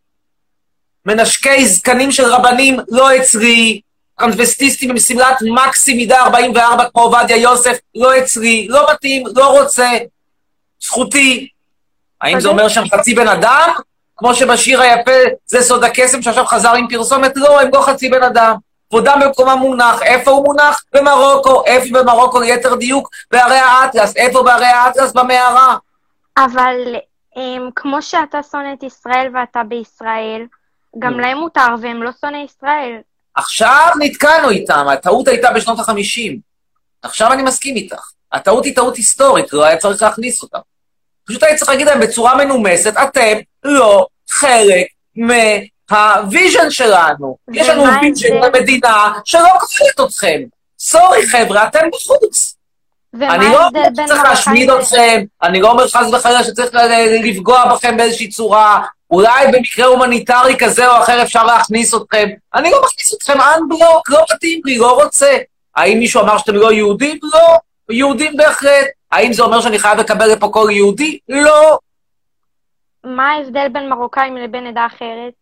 מנשקי 1.05 1.65
זקנים 1.65 2.11
של 2.11 2.25
רבנים 2.25 2.79
לא 2.89 3.17
אצלי, 3.17 3.81
טרנסווסטיסטים 4.21 4.89
עם 4.89 4.99
שמלת 4.99 5.37
מקסי 5.41 5.93
מידה 5.93 6.21
44 6.21 6.89
כמו 6.89 7.01
עובדיה 7.01 7.37
יוסף, 7.37 7.77
לא 7.95 8.17
אצלי, 8.17 8.67
לא 8.69 8.87
מתאים, 8.93 9.23
לא 9.35 9.59
רוצה, 9.59 9.89
זכותי. 10.81 11.47
האם 12.21 12.39
זה 12.39 12.47
אומר 12.47 12.67
שהם 12.67 12.83
חצי 12.89 13.15
בן 13.15 13.27
אדם? 13.27 13.69
כמו 14.17 14.35
שבשיר 14.35 14.81
היפה 14.81 15.11
זה 15.45 15.61
סוד 15.61 15.83
הקסם 15.83 16.21
שעכשיו 16.21 16.45
חזר 16.45 16.73
עם 16.73 16.87
פרסומת? 16.87 17.31
לא, 17.35 17.61
הם 17.61 17.69
לא 17.73 17.81
חצי 17.81 18.09
בן 18.09 18.23
אדם. 18.23 18.55
כבודם 18.89 19.19
במקומם 19.21 19.57
מונח. 19.59 20.01
איפה 20.01 20.31
הוא 20.31 20.45
מונח? 20.45 20.83
במרוקו. 20.93 21.65
איפה 21.65 21.99
במרוקו 21.99 22.39
ליתר 22.39 22.75
דיוק? 22.75 23.09
בערי 23.31 23.57
האטלס. 23.57 24.15
איפה 24.15 24.43
בערי 24.43 24.65
האטלס? 24.65 25.13
במערה. 25.13 25.77
אבל 26.37 26.95
הם, 27.35 27.69
כמו 27.75 28.01
שאתה 28.01 28.43
שונא 28.51 28.73
את 28.73 28.83
ישראל 28.83 29.27
ואתה 29.33 29.63
בישראל, 29.63 30.45
גם 30.99 31.11
נו. 31.13 31.19
להם 31.19 31.37
מותר 31.37 31.75
והם 31.81 32.03
לא 32.03 32.09
שונאי 32.21 32.45
ישראל. 32.45 32.97
עכשיו 33.35 33.89
נתקענו 33.99 34.49
איתם, 34.49 34.87
הטעות 34.87 35.27
הייתה 35.27 35.51
בשנות 35.51 35.79
החמישים. 35.79 36.39
עכשיו 37.01 37.33
אני 37.33 37.43
מסכים 37.43 37.75
איתך. 37.75 38.11
הטעות 38.31 38.65
היא 38.65 38.75
טעות 38.75 38.95
היסטורית, 38.95 39.53
לא 39.53 39.65
היה 39.65 39.77
צריך 39.77 40.01
להכניס 40.01 40.43
אותה. 40.43 40.57
פשוט 41.27 41.43
היה 41.43 41.55
צריך 41.55 41.69
להגיד 41.69 41.87
להם 41.87 41.99
בצורה 41.99 42.35
מנומסת, 42.35 42.93
אתם 43.03 43.37
לא 43.63 44.07
חלק 44.29 44.87
מה 45.15 45.54
vision 45.54 46.69
שלנו. 46.69 47.37
יש 47.53 47.69
לנו 47.69 47.83
vision 47.83 48.33
ההבדל? 48.35 48.59
במדינה 48.59 49.13
שלא 49.25 49.49
כוללת 49.49 50.09
אתכם. 50.09 50.41
sorry 50.79 51.27
חבר'ה, 51.27 51.67
אתם 51.67 51.87
בחוץ. 51.93 52.55
אני 53.21 53.45
לא 53.45 53.67
אומר 53.67 53.81
שצריך 53.93 54.23
להשמיד 54.23 54.69
אתכם, 54.69 55.23
אני 55.43 55.61
לא 55.61 55.71
אומר 55.71 55.87
חס 55.87 56.13
וחלילה 56.13 56.43
שצריך 56.43 56.69
לפגוע 57.23 57.75
בכם 57.75 57.97
באיזושהי 57.97 58.29
צורה, 58.29 58.81
אולי 59.11 59.47
במקרה 59.51 59.85
הומניטרי 59.85 60.55
כזה 60.59 60.87
או 60.87 61.03
אחר 61.03 61.21
אפשר 61.21 61.43
להכניס 61.43 61.93
אתכם. 61.93 62.29
אני 62.53 62.71
לא 62.71 62.81
מכניס 62.85 63.13
אתכם 63.13 63.37
אנבלוק, 63.41 64.09
לא 64.09 64.25
מתאים 64.33 64.61
לי, 64.65 64.77
לא 64.77 65.03
רוצה. 65.03 65.37
האם 65.75 65.99
מישהו 65.99 66.21
אמר 66.21 66.37
שאתם 66.37 66.55
לא 66.55 66.71
יהודים? 66.71 67.19
לא. 67.23 67.57
יהודים 67.89 68.37
בהחלט. 68.37 68.87
האם 69.11 69.33
זה 69.33 69.43
אומר 69.43 69.61
שאני 69.61 69.79
חייב 69.79 69.99
לקבל 69.99 70.31
לפה 70.31 70.49
כל 70.49 70.67
יהודי? 70.71 71.19
לא. 71.29 71.77
מה 73.03 73.31
ההבדל 73.31 73.67
בין 73.71 73.89
מרוקאים 73.89 74.37
לבין 74.37 74.67
עדה 74.67 74.85
אחרת? 74.85 75.33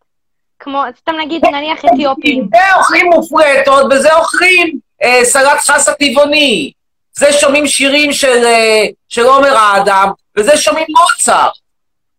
כמו, 0.59 0.83
סתם 0.99 1.15
נגיד, 1.15 1.45
נניח 1.45 1.85
אתיופים. 1.85 2.47
זה 2.53 2.75
אוכלים 2.75 3.09
מופרטות 3.09 3.85
וזה 3.91 4.15
אוכלים 4.15 4.79
אה, 5.03 5.19
סלט 5.23 5.59
חסה 5.59 5.93
טבעוני. 5.93 6.71
זה 7.17 7.33
שומעים 7.33 7.67
שירים 7.67 8.13
של, 8.13 8.45
אה, 8.45 8.85
של 9.09 9.25
עומר 9.25 9.57
האדם, 9.57 10.09
וזה 10.37 10.57
שומעים 10.57 10.87
מוצר. 10.89 11.47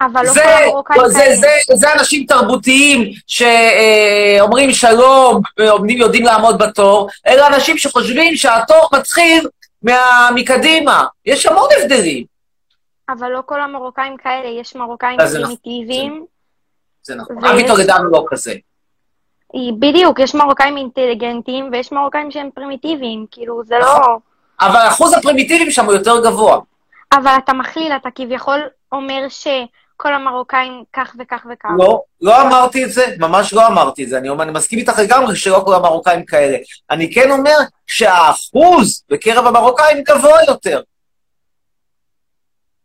אבל 0.01 0.27
לא 0.27 0.33
זה, 0.33 0.43
כל 0.43 0.65
המרוקאים 0.65 1.09
זה, 1.09 1.19
כאלה. 1.21 1.37
זה, 1.37 1.49
זה 1.75 1.93
אנשים 1.93 2.27
תרבותיים 2.27 3.11
שאומרים 3.27 4.73
שלום 4.73 5.41
ועומדים 5.59 5.99
יודעים 5.99 6.25
לעמוד 6.25 6.59
בתור, 6.59 7.09
אלה 7.27 7.47
אנשים 7.47 7.79
שחושבים 7.79 8.37
שהתור 8.37 8.89
מתחיל 8.93 9.47
מה, 9.83 10.29
מקדימה. 10.35 11.05
יש 11.27 11.47
המון 11.47 11.69
הבדלים. 11.81 12.25
אבל 13.09 13.29
לא 13.29 13.41
כל 13.47 13.61
המרוקאים 13.61 14.17
כאלה, 14.17 14.61
יש 14.61 14.77
מרוקאים 14.77 15.21
אז 15.21 15.31
זה 15.31 15.39
נכון, 15.39 15.57
פרימיטיביים. 15.57 16.25
זה 17.03 17.15
נכון. 17.15 17.45
עמי 17.45 17.67
טולדנו 17.67 18.11
לא 18.11 18.25
כזה. 18.29 18.55
בדיוק, 19.79 20.19
יש 20.19 20.35
מרוקאים 20.35 20.77
אינטליגנטים 20.77 21.69
ויש 21.73 21.93
מרוקאים 21.93 22.31
שהם 22.31 22.51
פרימיטיביים, 22.55 23.27
כאילו, 23.31 23.65
זה 23.65 23.75
נכון. 23.81 24.01
לא... 24.01 24.19
אבל 24.61 24.81
אחוז 24.89 25.13
הפרימיטיבים 25.13 25.71
שם 25.71 25.85
הוא 25.85 25.95
יותר 25.95 26.25
גבוה. 26.25 26.59
אבל 27.13 27.35
אתה 27.45 27.53
מכליל, 27.53 27.93
אתה 27.93 28.09
כביכול 28.15 28.61
אומר 28.93 29.29
שכל 30.01 30.15
המרוקאים 30.15 30.85
כך 30.93 31.17
וכך 31.19 31.47
וכך. 31.53 31.69
לא, 31.79 32.03
לא 32.21 32.43
אמרתי 32.43 32.85
את 32.85 32.93
זה, 32.93 33.05
ממש 33.19 33.53
לא 33.53 33.67
אמרתי 33.67 34.05
את 34.05 34.09
זה. 34.09 34.19
אני, 34.19 34.29
אומר, 34.29 34.45
אני 34.45 34.53
מסכים 34.53 34.79
איתך 34.79 34.99
לגמרי 34.99 35.37
שלא 35.37 35.63
כל 35.65 35.75
המרוקאים 35.75 36.25
כאלה. 36.25 36.59
אני 36.91 37.15
כן 37.15 37.31
אומר 37.31 37.57
שהאחוז 37.87 39.03
בקרב 39.11 39.47
המרוקאים 39.47 40.03
גבוה 40.03 40.39
יותר. 40.49 40.83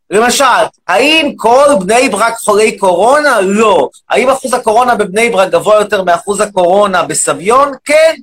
למשל, 0.10 0.44
האם 0.88 1.34
כל 1.36 1.68
בני 1.80 2.10
ברק 2.10 2.34
חולי 2.38 2.78
קורונה? 2.78 3.42
לא. 3.42 3.90
האם 4.10 4.30
אחוז 4.30 4.54
הקורונה 4.54 4.96
בבני 4.96 5.30
ברק 5.30 5.52
גבוה 5.52 5.76
יותר 5.76 6.04
מאחוז 6.04 6.42
הקורונה 6.42 7.04
בסביון? 7.04 7.72
כן. 7.86 8.14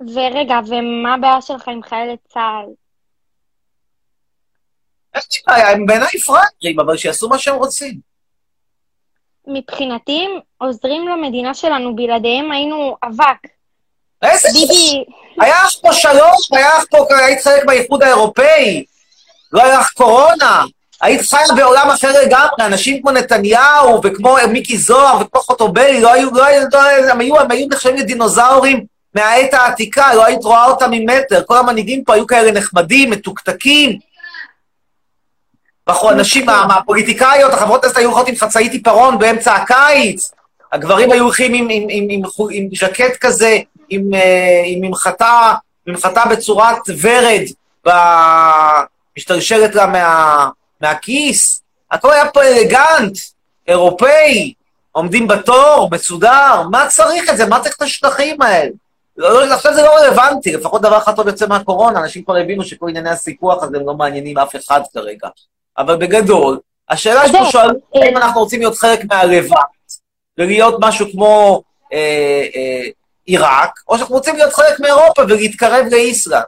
ורגע, 0.00 0.58
ומה 0.66 1.14
הבעיה 1.14 1.40
שלך 1.40 1.68
עם 1.68 1.82
חיילי 1.82 2.16
צה"ל? 2.28 2.81
יש 5.16 5.24
לי 5.32 5.40
בעיה, 5.46 5.70
הם 5.70 5.86
בעיניי 5.86 6.18
פראיירים, 6.26 6.80
אבל 6.80 6.96
שיעשו 6.96 7.28
מה 7.28 7.38
שהם 7.38 7.54
רוצים. 7.54 7.94
מבחינתי 9.46 10.24
הם 10.24 10.40
עוזרים 10.58 11.08
למדינה 11.08 11.54
שלנו, 11.54 11.96
בלעדיהם 11.96 12.52
היינו 12.52 12.96
אבק. 13.04 13.48
איזה... 14.22 14.48
ביבי, 14.52 15.04
היה 15.40 15.56
לך 15.64 15.72
פה 15.82 15.92
שלום, 15.92 16.36
היה 16.52 16.68
לך 16.78 16.84
פה, 16.90 17.06
היית 17.16 17.44
חלק 17.44 17.64
באיחוד 17.64 18.02
האירופאי, 18.02 18.84
לא 19.52 19.62
היה 19.62 19.80
לך 19.80 19.90
קורונה, 19.90 20.64
היית 21.00 21.20
חיה 21.20 21.54
בעולם 21.56 21.90
אחר 21.90 22.22
לגמרי, 22.22 22.66
אנשים 22.66 23.02
כמו 23.02 23.10
נתניהו 23.10 24.00
וכמו 24.04 24.36
מיקי 24.48 24.78
זוהר 24.78 25.20
וכמו 25.20 25.40
חוטובלי, 25.40 26.00
לא 26.00 26.12
היו, 26.12 26.30
לא 26.34 26.44
היו, 26.44 26.62
לא 26.72 26.82
היו, 26.82 27.10
הם 27.10 27.20
היו, 27.20 27.40
הם 27.40 27.50
היו 27.50 27.66
נחשבים 27.70 27.96
לדינוזאורים 27.96 28.84
מהעת 29.14 29.54
העתיקה, 29.54 30.14
לא 30.14 30.24
היית 30.24 30.44
רואה 30.44 30.64
אותם 30.64 30.90
ממטר, 30.90 31.42
כל 31.46 31.56
המנהיגים 31.56 32.04
פה 32.04 32.14
היו 32.14 32.26
כאלה 32.26 32.52
נחמדים, 32.52 33.10
מתוקתקים. 33.10 33.98
מה- 36.46 36.66
מהפוליטיקאיות, 36.66 37.52
החברות 37.52 37.84
הכנסת 37.84 37.96
היו 37.96 38.08
הולכות 38.08 38.28
עם 38.28 38.36
חצאית 38.36 38.72
עיפרון 38.72 39.18
באמצע 39.18 39.54
הקיץ, 39.54 40.32
הגברים 40.72 41.12
היו 41.12 41.24
הולכים 41.24 41.54
עם, 41.54 41.68
עם, 41.70 41.86
עם, 41.90 42.06
עם, 42.10 42.22
עם 42.50 42.68
ז'קט 42.74 43.16
כזה, 43.20 43.58
עם, 43.88 44.14
אה, 44.14 44.62
עם 44.66 44.80
ממחטה, 44.80 45.54
ממחטה 45.86 46.24
בצורת 46.30 46.76
ורד, 47.00 47.42
משתלשלת 49.18 49.74
לה 49.74 49.86
מה, 49.86 50.48
מהכיס. 50.80 51.62
הכל 51.90 52.12
היה 52.12 52.30
פה 52.30 52.42
אלגנט, 52.42 53.18
אירופאי, 53.68 54.52
עומדים 54.92 55.28
בתור, 55.28 55.88
מסודר, 55.92 56.62
מה 56.70 56.86
צריך 56.88 57.30
את 57.30 57.36
זה? 57.36 57.46
מה 57.46 57.60
צריך 57.60 57.76
את 57.76 57.82
השטחים 57.82 58.42
האלה? 58.42 58.70
לא, 59.16 59.46
לא, 59.46 59.54
עכשיו 59.54 59.74
זה 59.74 59.82
לא 59.82 59.96
רלוונטי, 59.96 60.52
לפחות 60.52 60.82
דבר 60.82 60.98
אחד 60.98 61.16
טוב 61.16 61.28
יוצא 61.28 61.46
מהקורונה, 61.46 62.00
אנשים 62.00 62.24
כבר 62.24 62.36
הבינו 62.36 62.64
שכל 62.64 62.88
ענייני 62.88 63.10
הסיפוח 63.10 63.62
הזה 63.62 63.76
הם 63.76 63.86
לא 63.86 63.94
מעניינים 63.94 64.38
אף 64.38 64.56
אחד 64.56 64.80
כרגע. 64.94 65.28
אבל 65.78 65.96
בגדול, 65.96 66.58
השאלה 66.88 67.26
יודע, 67.26 67.44
שואלים, 67.44 67.80
אה, 67.96 68.04
האם 68.04 68.16
אנחנו 68.16 68.40
רוצים 68.40 68.60
להיות 68.60 68.76
חלק 68.76 69.04
מהלבנט, 69.04 69.58
ולהיות 70.38 70.74
משהו 70.80 71.06
כמו 71.12 71.62
אה, 71.92 72.46
אה, 72.54 72.88
עיראק, 73.24 73.70
או 73.88 73.98
שאנחנו 73.98 74.14
רוצים 74.14 74.36
להיות 74.36 74.52
חלק 74.52 74.80
מאירופה 74.80 75.22
ולהתקרב 75.22 75.86
לאיסלנד. 75.90 76.44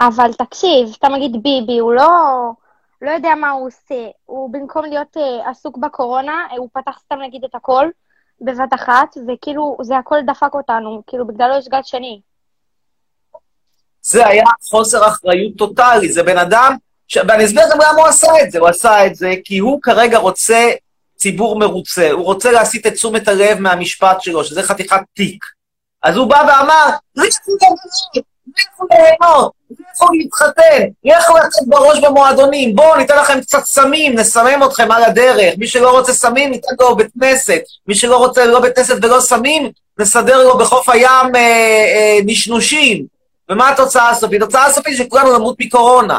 אבל 0.00 0.32
תקשיב, 0.32 0.88
סתם 0.92 1.12
נגיד 1.12 1.32
ביבי, 1.42 1.78
הוא 1.78 1.92
לא, 1.92 2.08
לא 3.02 3.10
יודע 3.10 3.34
מה 3.34 3.50
הוא 3.50 3.66
עושה. 3.66 4.08
הוא 4.24 4.52
במקום 4.52 4.84
להיות 4.84 5.16
אה, 5.16 5.50
עסוק 5.50 5.76
בקורונה, 5.76 6.46
אה, 6.50 6.56
הוא 6.56 6.68
פתח 6.72 6.98
סתם 7.04 7.16
נגיד 7.20 7.44
את 7.44 7.54
הכל 7.54 7.88
בבת 8.40 8.74
אחת, 8.74 9.16
וכאילו 9.28 9.76
זה 9.82 9.98
הכל 9.98 10.16
דפק 10.26 10.54
אותנו, 10.54 11.02
כאילו 11.06 11.26
בגללו 11.26 11.58
יש 11.58 11.68
גל 11.68 11.82
שני. 11.82 12.20
זה 14.02 14.26
היה 14.26 14.44
חוסר 14.70 15.08
אחריות 15.08 15.56
טוטאלי, 15.58 16.12
זה 16.12 16.22
בן 16.22 16.38
אדם, 16.38 16.76
ש... 17.08 17.18
ואני 17.28 17.44
אסביר 17.44 17.62
גם 17.70 17.78
למה 17.80 18.00
הוא 18.00 18.06
עשה 18.06 18.32
את 18.42 18.50
זה, 18.50 18.58
הוא 18.58 18.68
עשה 18.68 19.06
את 19.06 19.16
זה 19.16 19.34
כי 19.44 19.58
הוא 19.58 19.82
כרגע 19.82 20.18
רוצה 20.18 20.70
ציבור 21.16 21.58
מרוצה, 21.58 22.10
הוא 22.10 22.24
רוצה 22.24 22.52
להסיט 22.52 22.86
את 22.86 22.92
תשומת 22.92 23.28
הלב 23.28 23.58
מהמשפט 23.58 24.20
שלו, 24.20 24.44
שזה 24.44 24.62
חתיכת 24.62 25.00
תיק. 25.14 25.44
אז 26.02 26.16
הוא 26.16 26.26
בא 26.26 26.44
ואמר, 26.48 26.88
לכו 27.16 27.50
לבנות, 27.50 28.24
לכו 28.58 28.86
ליהנות, 28.90 29.52
לכו 29.70 30.12
להתחתן, 30.12 30.86
לכו 31.04 31.36
לצאת 31.36 31.66
בראש 31.66 31.98
במועדונים, 31.98 32.76
בואו 32.76 32.96
ניתן 32.96 33.16
לכם 33.18 33.40
קצת 33.40 33.64
סמים, 33.64 34.14
נסמם 34.14 34.62
אתכם 34.64 34.90
על 34.90 35.04
הדרך, 35.04 35.54
מי 35.58 35.66
שלא 35.66 35.90
רוצה 35.90 36.12
סמים, 36.12 36.50
ניתן 36.50 36.74
לו 36.80 36.96
בית 36.96 37.08
כנסת, 37.20 37.60
מי 37.86 37.94
שלא 37.94 38.16
רוצה 38.16 38.44
לא 38.44 38.60
בית 38.60 38.76
כנסת 38.76 38.96
ולא 39.02 39.20
סמים, 39.20 39.70
נסדר 39.98 40.44
לו 40.44 40.58
בחוף 40.58 40.88
הים 40.88 41.34
אה, 41.34 41.40
אה, 41.40 42.18
נשנושים. 42.26 43.06
ומה 43.50 43.68
התוצאה 43.68 44.10
הסופית? 44.10 44.42
התוצאה 44.42 44.66
הסופית 44.66 44.96
שכולנו 44.96 45.38
נמות 45.38 45.56
מקורונה. 45.60 46.18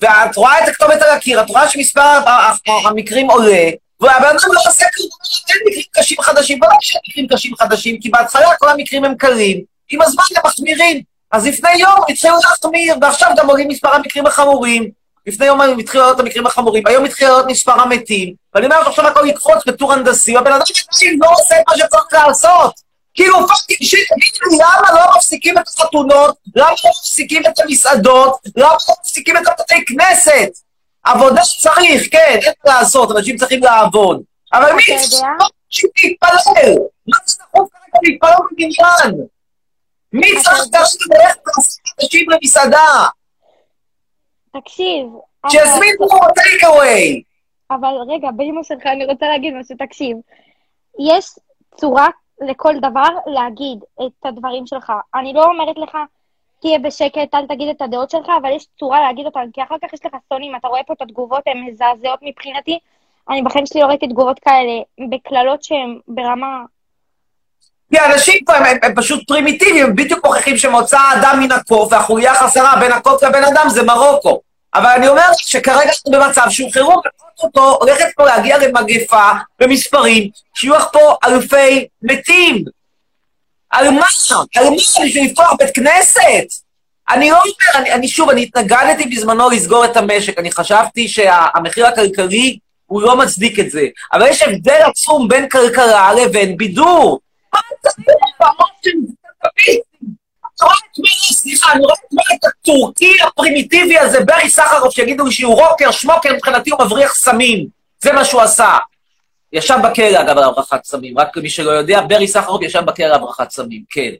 ואת 0.00 0.36
רואה 0.36 0.64
את 0.64 0.68
הכתובת 0.68 1.02
על 1.02 1.10
הקיר, 1.10 1.40
את 1.40 1.50
רואה 1.50 1.68
שמספר 1.68 2.20
המקרים 2.84 3.30
עולה, 3.30 3.70
והבן 4.00 4.24
אדם 4.24 4.52
לא 4.52 4.60
עושה 4.68 4.84
כלום, 4.96 5.08
אין 5.48 5.58
מקרים 5.66 5.84
קשים 5.92 6.22
חדשים, 6.22 6.58
ולא 6.62 6.70
יש 6.82 6.96
מקרים 7.08 7.26
קשים 7.28 7.56
חדשים, 7.56 8.00
כי 8.00 8.10
בהתחלה 8.10 8.56
כל 8.58 8.68
המקרים 8.68 9.04
הם 9.04 9.14
קלים, 9.14 9.60
עם 9.90 10.02
הזמן 10.02 10.24
הם 10.36 10.42
מחמירים. 10.46 11.02
אז 11.32 11.46
לפני 11.46 11.70
יום 11.78 12.00
התחילו 12.08 12.34
להחמיר, 12.44 12.94
ועכשיו 13.00 13.30
גם 13.36 13.50
עולים 13.50 13.68
מספר 13.68 13.94
המקרים 13.94 14.26
החמורים. 14.26 14.90
לפני 15.26 15.46
יום 15.46 15.60
התחילו 15.78 16.02
לעלות 16.02 16.20
המקרים 16.20 16.46
החמורים, 16.46 16.86
היום 16.86 17.04
התחיל 17.04 17.28
לעלות 17.28 17.46
מספר 17.46 17.80
המתים, 17.80 18.34
ואני 18.54 18.66
אומר 18.66 18.76
עכשיו 18.76 19.06
הכל 19.06 19.26
יקפוץ 19.28 19.66
בטור 19.66 19.92
הנדסי, 19.92 20.36
והבן 20.36 20.52
אדם 20.52 20.64
לא 21.18 21.30
עושה 21.32 21.60
את 21.60 21.64
מה 21.68 21.76
שצריך 21.76 22.12
לעשות. 22.12 22.85
כאילו, 23.16 23.36
fucking 23.48 23.82
shit, 23.82 24.08
תגידו 24.08 24.50
לי, 24.50 24.56
למה 24.56 25.00
לא 25.00 25.16
מפסיקים 25.16 25.58
את 25.58 25.68
החתונות? 25.68 26.36
למה 26.56 26.70
לא 26.70 26.90
מפסיקים 26.90 27.42
את 27.46 27.60
המסעדות? 27.60 28.40
למה 28.56 28.68
לא 28.88 28.94
מפסיקים 29.00 29.36
את 29.36 29.42
הבתי 29.46 29.84
כנסת? 29.84 30.50
עבודה 31.04 31.42
צריך, 31.60 32.08
כן, 32.12 32.38
אין 32.42 32.52
מה 32.66 32.78
לעשות, 32.78 33.16
אנשים 33.16 33.36
צריכים 33.36 33.62
לעבוד. 33.62 34.22
אבל 34.52 34.72
מי? 34.72 34.82
צריך 34.82 35.92
להתפלל? 36.04 36.74
מה 37.06 37.16
זה 37.26 37.36
דחוף 37.42 37.68
כרגע 37.72 37.98
להתפלל 38.02 38.30
בבניין? 38.52 39.26
מי 40.12 40.42
צריך? 40.42 40.56
כרגע 40.56 41.24
ללכת 41.24 41.40
לעשות 41.46 41.80
אנשים 42.02 42.30
למסעדה? 42.30 43.06
תקשיב, 44.60 45.06
שיזמינו 45.50 46.08
טייק 46.34 46.64
אווי. 46.64 47.22
אבל 47.70 47.94
רגע, 48.08 48.28
באמא 48.36 48.62
שלך 48.62 48.86
אני 48.86 49.04
רוצה 49.04 49.26
להגיד 49.26 49.54
משהו, 49.54 49.76
תקשיב. 49.86 50.16
יש 51.14 51.26
צורה 51.80 52.08
לכל 52.40 52.74
דבר 52.78 53.08
להגיד 53.26 53.78
את 54.06 54.26
הדברים 54.26 54.66
שלך. 54.66 54.92
אני 55.14 55.32
לא 55.32 55.44
אומרת 55.44 55.78
לך, 55.78 55.98
תהיה 56.60 56.78
בשקט, 56.78 57.34
אל 57.34 57.46
תגיד 57.46 57.68
את 57.68 57.82
הדעות 57.82 58.10
שלך, 58.10 58.26
אבל 58.42 58.50
יש 58.50 58.66
צורה 58.78 59.00
להגיד 59.00 59.26
אותן, 59.26 59.46
כי 59.52 59.62
אחר 59.62 59.74
כך 59.82 59.92
יש 59.92 60.06
לך 60.06 60.12
סונים, 60.28 60.56
אתה 60.56 60.68
רואה 60.68 60.82
פה 60.82 60.92
את 60.92 61.02
התגובות, 61.02 61.42
הן 61.46 61.62
מזעזעות 61.66 62.18
מבחינתי. 62.22 62.78
אני 63.30 63.42
בחיים 63.42 63.66
שלי 63.66 63.80
לא 63.80 63.86
ראיתי 63.86 64.08
תגובות 64.08 64.38
כאלה 64.38 64.72
בקללות 65.10 65.62
שהן 65.62 65.98
ברמה... 66.08 66.64
כי 67.90 67.98
האנשים 67.98 68.44
פה 68.46 68.52
הם, 68.52 68.64
הם, 68.64 68.76
הם 68.82 68.94
פשוט 68.94 69.28
פרימיטיביים, 69.28 69.86
הם 69.86 69.96
בדיוק 69.96 70.26
מוכיחים 70.26 70.56
שמוצא 70.56 70.98
האדם 70.98 71.40
מן 71.40 71.52
הקוף, 71.52 71.92
והחוליה 71.92 72.32
החסרה 72.32 72.76
בין 72.80 72.92
הקוף 72.92 73.22
לבן 73.22 73.44
אדם 73.44 73.68
זה 73.68 73.82
מרוקו. 73.82 74.40
אבל 74.76 74.86
אני 74.86 75.08
אומר 75.08 75.30
שכרגע 75.36 75.82
אנחנו 75.82 76.10
במצב 76.10 76.46
שהוא 76.50 76.72
חירום, 76.72 77.00
אותו 77.42 77.78
הולכת 77.80 78.06
פה 78.16 78.24
להגיע 78.24 78.58
למגפה 78.58 79.30
במספרים, 79.60 80.30
שיהיו 80.54 80.74
לך 80.74 80.84
פה 80.92 81.16
אלפי 81.24 81.86
מתים. 82.02 82.64
על 83.70 83.90
מה? 83.90 84.06
על 84.56 84.64
מה? 84.70 84.76
בשביל 85.04 85.24
לפתוח 85.24 85.52
בית 85.58 85.74
כנסת? 85.74 86.46
אני 87.10 87.30
לא 87.30 87.36
אומר, 87.36 87.80
אני, 87.80 87.92
אני 87.92 88.08
שוב, 88.08 88.30
אני 88.30 88.42
התנגדתי 88.42 89.04
בזמנו 89.04 89.50
לסגור 89.50 89.84
את 89.84 89.96
המשק, 89.96 90.38
אני 90.38 90.52
חשבתי 90.52 91.08
שהמחיר 91.08 91.86
הכלכלי 91.86 92.58
הוא 92.86 93.02
לא 93.02 93.16
מצדיק 93.16 93.60
את 93.60 93.70
זה. 93.70 93.86
אבל 94.12 94.26
יש 94.26 94.42
הבדל 94.42 94.80
עצום 94.90 95.28
בין 95.28 95.48
כלכלה 95.48 96.12
לבין 96.12 96.56
בידור. 96.56 97.20
מה 97.54 97.60
אתה 97.80 97.88
סליחה, 101.32 101.72
אני 101.72 101.84
רואה 101.84 101.94
את 102.34 102.44
הטורקי 102.44 103.16
הפרימיטיבי 103.22 103.98
הזה, 103.98 104.20
ברי 104.24 104.50
סחרוף, 104.50 104.94
שיגידו 104.94 105.24
לי 105.24 105.32
שהוא 105.32 105.54
רוקר, 105.54 105.90
שמוקר, 105.90 106.32
מבחינתי 106.34 106.70
הוא 106.70 106.84
מבריח 106.84 107.14
סמים. 107.14 107.66
זה 108.02 108.12
מה 108.12 108.24
שהוא 108.24 108.40
עשה. 108.40 108.76
ישב 109.52 109.78
בכלא, 109.84 110.20
אגב, 110.20 110.38
על 110.38 110.44
הברחת 110.44 110.84
סמים. 110.84 111.18
רק 111.18 111.36
למי 111.36 111.50
שלא 111.50 111.70
יודע, 111.70 112.00
ברי 112.00 112.28
סחרוף 112.28 112.62
ישב 112.62 112.80
בכלא 112.80 113.04
על 113.04 113.12
הברחת 113.12 113.50
סמים, 113.50 113.82
כן. 113.90 114.10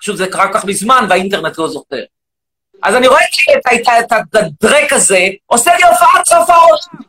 פשוט 0.00 0.16
זה 0.16 0.26
קרה 0.26 0.52
כך 0.52 0.64
מזמן, 0.64 1.06
והאינטרנט 1.08 1.58
לא 1.58 1.68
זוכר. 1.68 2.02
אז 2.82 2.94
אני 2.94 3.06
רואה 3.06 3.20
את 4.00 4.12
הדרק 4.34 4.92
הזה, 4.92 5.26
עושה 5.46 5.76
לי 5.76 5.82
הופעת 5.82 6.26
סוף 6.26 6.50
העולם. 6.50 7.06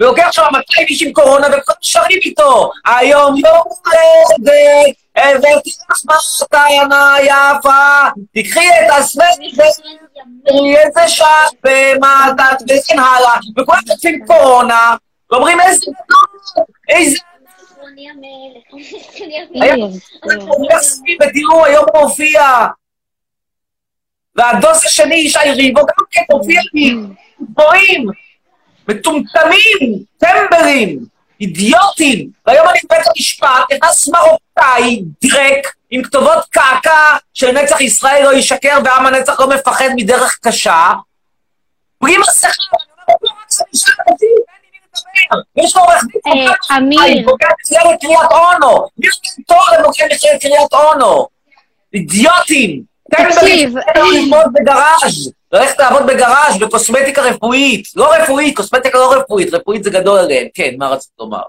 ולוקח 0.00 0.28
שם 0.32 0.42
200 0.52 0.86
איש 0.88 1.02
עם 1.02 1.12
קורונה, 1.12 1.46
וכולם 1.46 1.76
שרים 1.80 2.18
איתו. 2.24 2.70
היום 2.86 3.36
יום 3.36 3.62
הולדת, 3.84 4.96
הבאתי 5.18 5.70
לך 5.90 5.98
מתנה 6.42 7.16
יפה, 7.22 8.08
תקחי 8.34 8.68
את 8.68 8.90
הסוודר, 8.98 9.64
איזה 10.46 11.08
שעת 11.08 11.52
במתת, 11.62 12.62
וכן 12.62 12.98
הלאה. 12.98 13.38
וכולם 13.58 13.80
תוקפים 13.86 14.26
קורונה, 14.26 14.96
ואומרים 15.30 15.60
איזה 15.60 15.86
איזה... 16.88 17.18
ותראו, 21.20 21.64
היום 21.64 21.84
הוא 21.94 22.02
מופיע. 22.02 22.42
והדוס 24.36 24.84
השני, 24.84 25.14
ישי 25.14 25.38
ריבו, 25.56 25.80
גם 25.80 26.04
כן 26.10 26.22
מופיע 26.32 26.60
לי. 26.74 26.94
גבוהים, 27.42 28.06
מטומטמים, 28.88 30.04
טמברים, 30.18 30.98
אידיוטים. 31.40 32.30
והיום 32.46 32.68
אני 32.68 32.78
בבית 32.84 33.06
המשפט, 33.06 33.72
נכנס 33.72 34.08
מרוקאי, 34.58 35.02
דרק, 35.22 35.74
עם 35.90 36.02
כתובות 36.02 36.44
קעקע 36.50 37.16
של 37.34 37.50
נצח 37.52 37.80
ישראל 37.80 38.24
לא 38.24 38.34
ישקר 38.34 38.78
ועם 38.84 39.06
הנצח 39.06 39.40
לא 39.40 39.48
מפחד 39.48 39.88
מדרך 39.96 40.38
קשה. 40.42 40.90
בלי 42.02 42.18
מסכה, 42.18 42.48
אני 43.08 43.16
אומר, 45.32 45.42
יש 45.56 45.76
לו 45.76 45.82
עורך 45.82 46.02
דין, 46.02 46.48
אמיר. 46.76 47.24
בוגר 47.24 47.46
מכללת 47.64 48.00
קריית 48.00 48.30
אונו. 48.30 48.86
מי 48.98 49.08
נותן 49.38 49.78
לבוגר 49.78 50.04
מכללת 50.04 50.42
קריית 50.42 50.72
אונו? 50.72 51.26
אידיוטים. 51.94 52.82
תקשיב. 53.10 53.74
ללמוד 53.96 54.46
בגראז', 54.52 55.32
ללכת 55.52 55.78
לעבוד 55.78 56.06
בגראז' 56.06 56.58
בקוסמטיקה 56.60 57.22
רפואית. 57.22 57.88
לא 57.96 58.12
רפואית, 58.12 58.56
קוסמטיקה 58.56 58.98
לא 58.98 59.12
רפואית, 59.12 59.54
רפואית 59.54 59.84
זה 59.84 59.90
גדול 59.90 60.18
עליהם. 60.18 60.46
כן, 60.54 60.74
מה 60.78 60.88
רצית 60.88 61.10
לומר? 61.18 61.42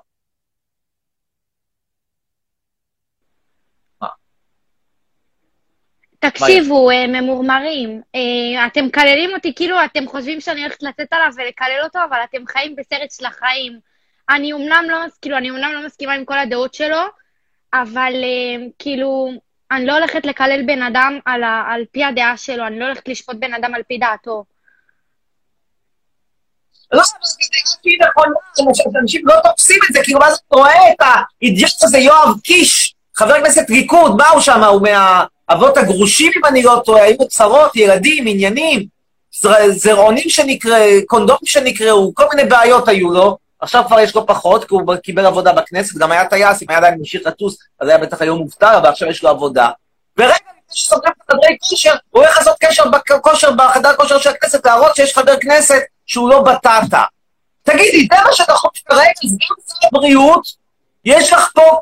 תקשיבו, 6.19 6.89
ממורמרים, 7.07 8.01
אתם 8.67 8.85
מקללים 8.85 9.29
אותי 9.33 9.53
כאילו 9.55 9.85
אתם 9.85 10.07
חושבים 10.07 10.41
שאני 10.41 10.61
הולכת 10.61 10.83
לצאת 10.83 11.13
עליו 11.13 11.31
ולקלל 11.35 11.81
אותו, 11.83 11.99
אבל 12.09 12.17
אתם 12.29 12.47
חיים 12.47 12.75
בסרט 12.75 13.11
של 13.11 13.25
החיים. 13.25 13.79
אני 14.29 14.53
אומנם 14.53 14.85
לא, 14.89 14.97
כאילו, 15.21 15.37
אני 15.37 15.49
אומנם 15.49 15.71
לא 15.73 15.85
מסכימה 15.85 16.13
עם 16.13 16.25
כל 16.25 16.37
הדעות 16.37 16.73
שלו, 16.73 17.01
אבל 17.73 18.13
כאילו, 18.79 19.31
אני 19.71 19.85
לא 19.85 19.93
הולכת 19.93 20.25
לקלל 20.25 20.61
בן 20.65 20.81
אדם 20.81 21.19
על, 21.25 21.43
ה, 21.43 21.63
על 21.67 21.83
פי 21.91 22.03
הדעה 22.03 22.37
שלו, 22.37 22.67
אני 22.67 22.79
לא 22.79 22.85
הולכת 22.85 23.07
לשפוט 23.07 23.35
בן 23.39 23.53
אדם 23.53 23.75
על 23.75 23.83
פי 23.83 23.97
דעתו. 23.97 24.43
לא, 26.91 27.03
זה 27.03 27.11
הכי 27.79 27.97
נכון, 28.09 28.33
אנשים 29.01 29.21
לא 29.27 29.33
תופסים 29.43 29.79
את 29.89 29.93
זה, 29.93 29.99
כאילו, 30.03 30.19
מה 30.19 30.31
זה, 30.31 30.37
אתה 30.47 30.55
רואה 30.55 30.91
את 30.91 31.01
האידיוט 31.41 31.83
הזה, 31.83 31.97
יואב 31.97 32.39
קיש, 32.43 32.95
חבר 33.15 33.33
הכנסת 33.33 33.69
ליכוד, 33.69 34.17
מה 34.17 34.29
הוא 34.29 34.41
שם? 34.41 34.63
הוא 34.63 34.81
מהאבות 35.49 35.77
הגרושים, 35.77 36.31
אם 36.35 36.45
אני 36.45 36.63
לא 36.63 36.81
טועה, 36.85 37.03
היו 37.03 37.27
צרות, 37.27 37.75
ילדים, 37.75 38.27
עניינים, 38.27 38.85
זרעונים 39.69 40.29
שנקראו, 40.29 40.77
קונדומים 41.05 41.45
שנקראו, 41.45 42.15
כל 42.15 42.23
מיני 42.33 42.49
בעיות 42.49 42.87
היו 42.87 43.09
לו. 43.09 43.37
עכשיו 43.59 43.83
כבר 43.87 43.99
יש 43.99 44.15
לו 44.15 44.27
פחות, 44.27 44.65
כי 44.65 44.73
הוא 44.73 44.95
קיבל 44.95 45.25
עבודה 45.25 45.53
בכנסת, 45.53 45.97
גם 45.97 46.11
היה 46.11 46.25
טייס, 46.25 46.61
אם 46.61 46.67
היה 46.69 46.77
עדיין 46.77 46.95
ממשיך 46.97 47.21
לטוס, 47.25 47.57
אז 47.79 47.87
היה 47.87 47.97
בטח 47.97 48.21
היום 48.21 48.37
מובטל, 48.37 48.75
אבל 48.77 48.89
עכשיו 48.89 49.09
יש 49.09 49.23
לו 49.23 49.29
עבודה. 49.29 49.69
ורגע 50.17 50.33
לפני 50.33 50.61
שסוגרים 50.73 51.13
את 51.17 51.31
חדרי 51.31 51.57
כושר, 51.61 51.93
הוא 52.09 52.23
הולך 52.23 52.37
לעשות 52.37 52.55
קשר 52.59 52.83
בכושר, 52.87 53.51
בחדר 53.51 53.95
כושר 53.95 54.17
של 54.17 54.29
הכנסת, 54.29 54.65
להראות 54.65 54.95
שיש 54.95 55.15
חבר 55.15 55.39
כנסת 55.41 55.81
שהוא 56.05 56.29
לא 56.29 56.41
בטטה. 56.41 57.03
תגידי, 57.63 58.07
זה 58.11 58.21
מה 58.23 58.31
חושב 58.55 58.83
כרגע, 58.85 59.11
סגן 59.25 59.37
שר 59.67 59.87
הבריאות, 59.87 60.43
יש 61.05 61.33
לך 61.33 61.49
פה 61.53 61.79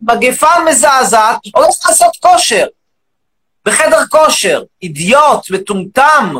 מגפה 0.00 0.50
מזעזעת, 0.66 1.36
הולך 1.54 1.68
לעשות 1.86 2.16
כושר. 2.20 2.66
בחדר 3.66 4.06
כושר, 4.10 4.62
אידיוט, 4.82 5.50
מטומטם. 5.50 6.34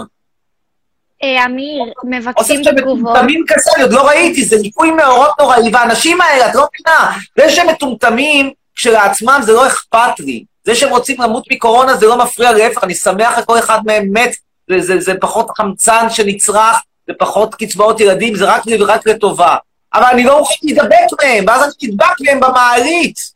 אמיר, 1.47 1.93
מבקשים 2.05 2.63
תגובות. 2.65 3.01
מטומטמים 3.01 3.45
כזה, 3.49 3.83
עוד 3.83 3.93
לא 3.93 4.09
ראיתי, 4.09 4.45
זה 4.45 4.57
ניקוי 4.63 4.91
מאורות 4.91 5.31
נוראי, 5.41 5.71
והאנשים 5.73 6.21
האלה, 6.21 6.51
את 6.51 6.55
לא 6.55 6.67
מבינה, 6.75 7.19
זה 7.39 7.51
שהם 7.51 7.69
מטומטמים 7.69 8.51
כשלעצמם 8.75 9.41
זה 9.43 9.53
לא 9.53 9.67
אכפת 9.67 10.21
לי. 10.21 10.45
זה 10.65 10.75
שהם 10.75 10.91
רוצים 10.91 11.23
למות 11.23 11.45
מקורונה 11.51 11.97
זה 11.97 12.07
לא 12.07 12.19
מפריע, 12.19 12.53
להפך, 12.53 12.85
אני 12.85 12.95
שמח 12.95 13.39
לכל 13.39 13.59
אחד 13.59 13.79
מהם 13.87 14.09
מת, 14.13 14.37
זה, 14.71 14.81
זה, 14.81 15.01
זה 15.01 15.15
פחות 15.21 15.51
חמצן 15.57 16.11
שנצרך, 16.11 16.77
זה 17.07 17.13
פחות 17.19 17.55
קצבאות 17.55 18.01
ילדים, 18.01 18.35
זה 18.35 18.45
רק 18.45 18.63
ורק 18.81 19.07
לטובה. 19.07 19.57
אבל 19.95 20.05
אני 20.05 20.25
לא 20.25 20.39
אוכל 20.39 20.55
להידבק 20.63 21.23
מהם, 21.23 21.45
ואז 21.47 21.63
אני 21.63 21.91
נדבק 21.93 22.21
מהם 22.21 22.41
במעלית. 22.41 23.36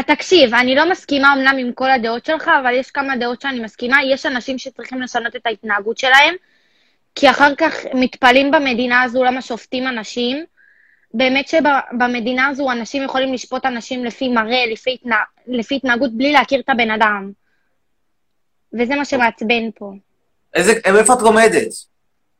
תקשיב, 0.00 0.54
אני 0.54 0.74
לא 0.74 0.90
מסכימה 0.90 1.32
אמנם 1.32 1.56
עם 1.58 1.72
כל 1.72 1.90
הדעות 1.90 2.24
שלך, 2.26 2.50
אבל 2.62 2.74
יש 2.74 2.90
כמה 2.90 3.16
דעות 3.16 3.40
שאני 3.40 3.60
מסכימה. 3.60 3.96
יש 4.04 4.26
אנשים 4.26 4.58
שצריכים 4.58 5.02
לשנות 5.02 5.36
את 5.36 5.46
ההתנהגות 5.46 5.98
שלהם, 5.98 6.34
כי 7.14 7.30
אחר 7.30 7.54
כך 7.54 7.74
מתפלאים 7.94 8.50
במדינה 8.50 9.02
הזו 9.02 9.24
למה 9.24 9.42
שופטים 9.42 9.88
אנשים. 9.88 10.44
באמת 11.14 11.48
שבמדינה 11.48 12.46
הזו 12.46 12.70
אנשים 12.70 13.02
יכולים 13.02 13.34
לשפוט 13.34 13.66
אנשים 13.66 14.04
לפי 14.04 14.28
מראה, 14.28 14.66
לפי, 14.72 14.94
התנה... 14.94 15.16
לפי 15.46 15.76
התנהגות, 15.76 16.12
בלי 16.12 16.32
להכיר 16.32 16.60
את 16.60 16.68
הבן 16.68 16.90
אדם. 16.90 17.30
וזה 18.80 18.94
מה 18.94 19.04
שמעצבן 19.04 19.70
פה. 19.74 19.92
איזה, 20.54 20.72
איפה 20.84 21.12
את 21.12 21.22
לומדת? 21.22 21.68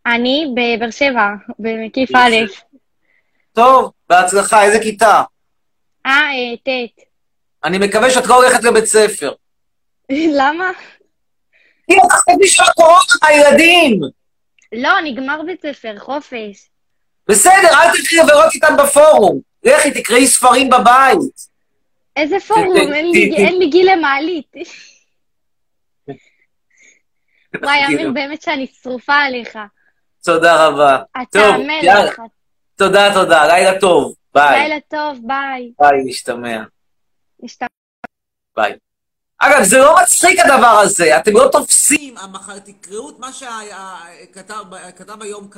אני 0.07 0.55
בבאר 0.55 0.91
שבע, 0.91 1.29
במקיף 1.59 2.11
א'. 2.15 2.35
טוב, 3.53 3.93
בהצלחה, 4.09 4.65
איזה 4.65 4.79
כיתה? 4.83 5.23
אה, 6.07 6.57
ט'. 6.65 7.12
אני 7.65 7.79
מקווה 7.79 8.11
שאת 8.11 8.27
לא 8.27 8.35
הולכת 8.35 8.65
לבית 8.65 8.85
ספר. 8.85 9.33
למה? 10.39 10.71
כי 11.87 11.97
את 11.97 12.03
תחתבי 12.09 12.47
של 12.47 12.63
הקורונה 12.63 12.99
מהילדים. 13.23 14.01
לא, 14.73 14.91
נגמר 15.05 15.43
בית 15.47 15.63
ספר, 15.63 15.99
חופש. 15.99 16.69
בסדר, 17.29 17.69
אל 17.69 17.91
תקחי 17.93 18.23
חברות 18.23 18.55
איתם 18.55 18.77
בפורום. 18.79 19.41
לכי, 19.65 19.91
תקראי 19.91 20.27
ספרים 20.27 20.71
בבית. 20.71 21.53
איזה 22.17 22.41
פורום? 22.41 22.93
אין 23.37 23.59
לי 23.59 23.67
גיל 23.67 23.93
למעלית. 23.93 24.53
וואי, 27.63 27.87
אמיר, 27.87 28.11
באמת 28.11 28.43
שאני 28.43 28.67
שרופה 28.83 29.15
עליך. 29.15 29.59
תודה 30.25 30.67
רבה. 30.67 31.03
אתה 31.23 31.41
המלך. 31.41 32.21
תודה, 32.77 33.15
תודה. 33.15 33.47
לילה 33.47 33.81
טוב. 33.81 34.15
ביי. 34.35 34.61
לילה 34.61 34.81
טוב, 34.89 35.19
ביי. 35.27 35.73
ביי, 35.81 36.03
נשתמע. 36.05 36.63
נשתמע. 37.43 37.69
ביי. 38.57 38.73
אגב, 39.39 39.63
זה 39.65 39.79
לא 39.79 39.97
מצחיק 40.03 40.39
הדבר 40.41 40.81
הזה, 40.83 41.19
אתם 41.19 41.33
לא 41.33 41.49
תופסים. 41.53 42.19
המחר, 42.19 42.59
תקראו 42.59 43.11
את 43.11 43.19
מה 43.19 43.33
שכתב 43.33 45.23
היום 45.23 45.49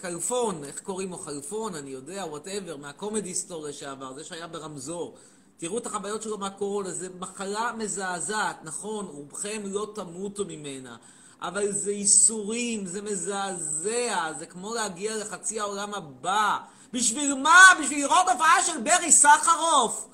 כלפון, 0.00 0.64
איך 0.64 0.80
קוראים 0.80 1.10
לו? 1.10 1.18
כלפון, 1.18 1.74
אני 1.74 1.90
יודע, 1.90 2.24
whatever, 2.24 2.76
מהקומדי 2.76 3.34
סטור 3.34 3.62
לשעבר, 3.68 4.12
זה 4.12 4.24
שהיה 4.24 4.46
ברמזור. 4.46 5.16
תראו 5.56 5.78
את 5.78 5.86
החוויות 5.86 6.22
שלו 6.22 6.38
מהקורונה, 6.38 6.90
זו 6.90 7.06
מחלה 7.18 7.72
מזעזעת, 7.78 8.56
נכון, 8.64 9.06
רובכם 9.06 9.62
לא 9.64 9.92
תמותו 9.94 10.44
ממנה, 10.44 10.96
אבל 11.40 11.72
זה 11.72 11.92
ייסורים, 11.92 12.86
זה 12.86 13.02
מזעזע, 13.02 14.32
זה 14.38 14.46
כמו 14.46 14.74
להגיע 14.74 15.16
לחצי 15.16 15.60
העולם 15.60 15.94
הבא. 15.94 16.58
בשביל 16.92 17.34
מה? 17.34 17.60
בשביל 17.80 17.98
לראות 17.98 18.28
הופעה 18.28 18.62
של 18.66 18.80
ברי 18.80 19.12
סחרוף 19.12 20.08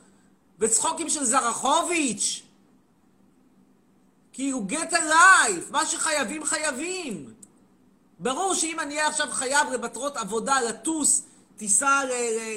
וצחוקים 0.60 1.08
של 1.08 1.24
זרחוביץ'. 1.24 2.42
כאילו, 4.32 4.62
get 4.68 4.92
alive, 4.92 5.70
מה 5.70 5.86
שחייבים 5.86 6.44
חייבים. 6.44 7.34
ברור 8.18 8.54
שאם 8.54 8.80
אני 8.80 8.94
אהיה 8.94 9.08
עכשיו 9.08 9.26
חייב 9.30 9.68
למטרות 9.72 10.16
עבודה, 10.16 10.60
לטוס 10.60 11.22
טיסה 11.56 12.00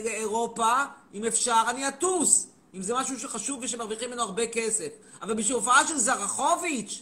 לאירופה, 0.03 0.73
אם 1.13 1.25
אפשר, 1.25 1.63
אני 1.67 1.87
אטוס. 1.87 2.47
אם 2.73 2.81
זה 2.81 2.93
משהו 2.93 3.19
שחשוב 3.19 3.59
ושמרוויחים 3.61 4.09
ממנו 4.09 4.21
הרבה 4.21 4.47
כסף. 4.47 4.87
אבל 5.21 5.33
בשביל 5.33 5.55
הופעה 5.55 5.87
של 5.87 5.97
זרחוביץ', 5.97 7.01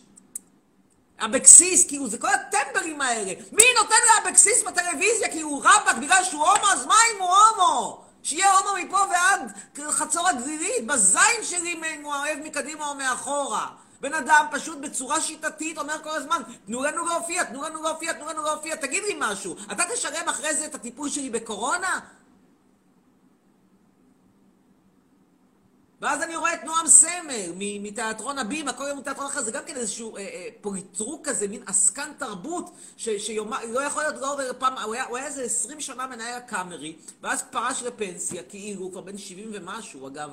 אבקסיס, 1.19 1.87
כאילו, 1.87 2.07
זה 2.07 2.17
כל 2.17 2.27
הטמבלים 2.27 3.01
האלה. 3.01 3.33
מי 3.51 3.63
נותן 3.81 3.95
לאבקסיס 4.25 4.63
בטלוויזיה? 4.63 5.29
כאילו, 5.29 5.59
רבאק, 5.59 5.97
בגלל 6.01 6.23
שהוא 6.23 6.45
הומו, 6.45 6.67
אז 6.67 6.85
מה 6.85 6.95
אם 7.15 7.21
הוא 7.21 7.29
הומו? 7.29 8.05
שיהיה 8.23 8.57
הומו 8.57 8.85
מפה 8.85 8.97
ועד 8.97 9.51
חצור 9.89 10.27
הגלילית, 10.29 10.87
בזין 10.87 11.43
שלי 11.43 11.73
אם 11.73 12.03
הוא 12.03 12.13
אוהב 12.13 12.39
מקדימה 12.39 12.87
או 12.87 12.95
מאחורה. 12.95 13.67
בן 14.01 14.13
אדם 14.13 14.45
פשוט 14.51 14.77
בצורה 14.77 15.21
שיטתית 15.21 15.77
אומר 15.77 16.03
כל 16.03 16.09
הזמן, 16.09 16.41
תנו 16.65 16.83
לנו 16.83 17.05
להופיע, 17.05 17.43
תנו 17.43 17.63
לנו 17.63 17.83
להופיע, 17.83 18.13
תנו 18.13 18.27
לנו 18.27 18.43
להופיע, 18.43 18.75
תגיד 18.75 19.03
לי 19.03 19.15
משהו. 19.19 19.55
אתה 19.71 19.83
תשלם 19.93 20.29
אחרי 20.29 20.55
זה 20.55 20.65
את 20.65 20.75
הטיפול 20.75 21.09
שלי 21.09 21.29
בקורונה? 21.29 21.99
ואז 26.01 26.21
אני 26.21 26.35
רואה 26.35 26.53
את 26.53 26.63
נועם 26.63 26.87
סמל 26.87 27.51
מ- 27.55 27.83
מתיאטרון 27.83 28.37
הבימה, 28.37 28.73
כל 28.73 28.83
יום 28.89 28.99
מתיאטרון 28.99 29.27
אחר, 29.27 29.41
זה 29.41 29.51
גם 29.51 29.63
כן 29.67 29.75
איזשהו 29.75 30.17
אה, 30.17 30.21
אה, 30.21 30.47
פוליטרוק 30.61 31.27
כזה, 31.27 31.47
מין 31.47 31.63
עסקן 31.65 32.11
תרבות, 32.17 32.65
ש- 32.97 33.09
שיומה, 33.09 33.65
לא 33.65 33.79
יכול 33.79 34.03
להיות 34.03 34.15
לא 34.21 34.33
עובר 34.33 34.51
פעם, 34.59 34.77
הוא 34.77 34.93
היה, 34.93 35.05
הוא 35.05 35.17
היה 35.17 35.27
איזה 35.27 35.43
20 35.43 35.81
שנה 35.81 36.07
מנהל 36.07 36.37
הקאמרי, 36.37 36.95
ואז 37.21 37.43
פרש 37.51 37.83
לפנסיה, 37.83 38.43
כאילו, 38.43 38.81
הוא 38.81 38.91
כבר 38.91 39.01
בן 39.01 39.17
70 39.17 39.49
ומשהו, 39.53 40.07
אגב, 40.07 40.29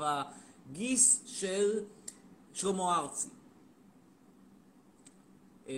הגיס 0.71 1.21
של 1.27 1.81
שלמה 2.53 2.99
ארצי. 2.99 3.29
אה, 5.69 5.75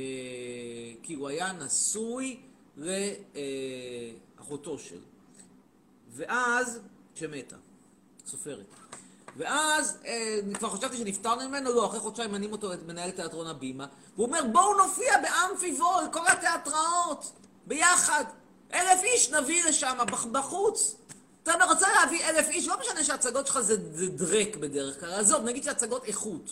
כי 1.03 1.15
הוא 1.15 1.29
היה 1.29 1.53
נשוי 1.53 2.41
לאחותו 2.77 4.79
של. 4.79 4.99
ואז, 6.11 6.81
שמתה, 7.15 7.57
סופרת. 8.27 8.67
ואז 9.37 9.97
אה, 10.07 10.39
כבר 10.59 10.71
חשבתי 10.71 10.97
שנפטרנו 10.97 11.49
ממנו, 11.49 11.73
לא, 11.75 11.87
אחרי 11.87 12.01
חודשיים 12.01 12.33
מנים 12.33 12.53
אותו 12.53 12.73
את 12.73 12.87
מנהל 12.87 13.11
תיאטרון 13.11 13.47
הבימה, 13.47 13.87
והוא 14.17 14.27
אומר, 14.27 14.41
בואו 14.53 14.77
נופיע 14.87 15.13
באמפי 15.23 15.73
וול, 15.81 16.05
כל 16.13 16.27
התיאטראות, 16.29 17.33
ביחד. 17.67 18.25
אלף 18.75 19.01
איש 19.03 19.31
נביא 19.33 19.65
לשם, 19.65 19.99
בח- 20.13 20.25
בחוץ. 20.27 20.97
אתה 21.43 21.65
רוצה 21.69 21.87
להביא 22.01 22.25
אלף 22.25 22.49
איש, 22.49 22.69
לא 22.69 22.75
משנה 22.81 23.05
שההצגות 23.05 23.47
שלך 23.47 23.61
זה, 23.61 23.77
דרק 24.09 24.57
בדרך 24.57 25.01
כלל, 25.01 25.11
עזוב, 25.13 25.43
נגיד 25.45 25.65
שהצגות 25.65 26.05
איכות. 26.05 26.51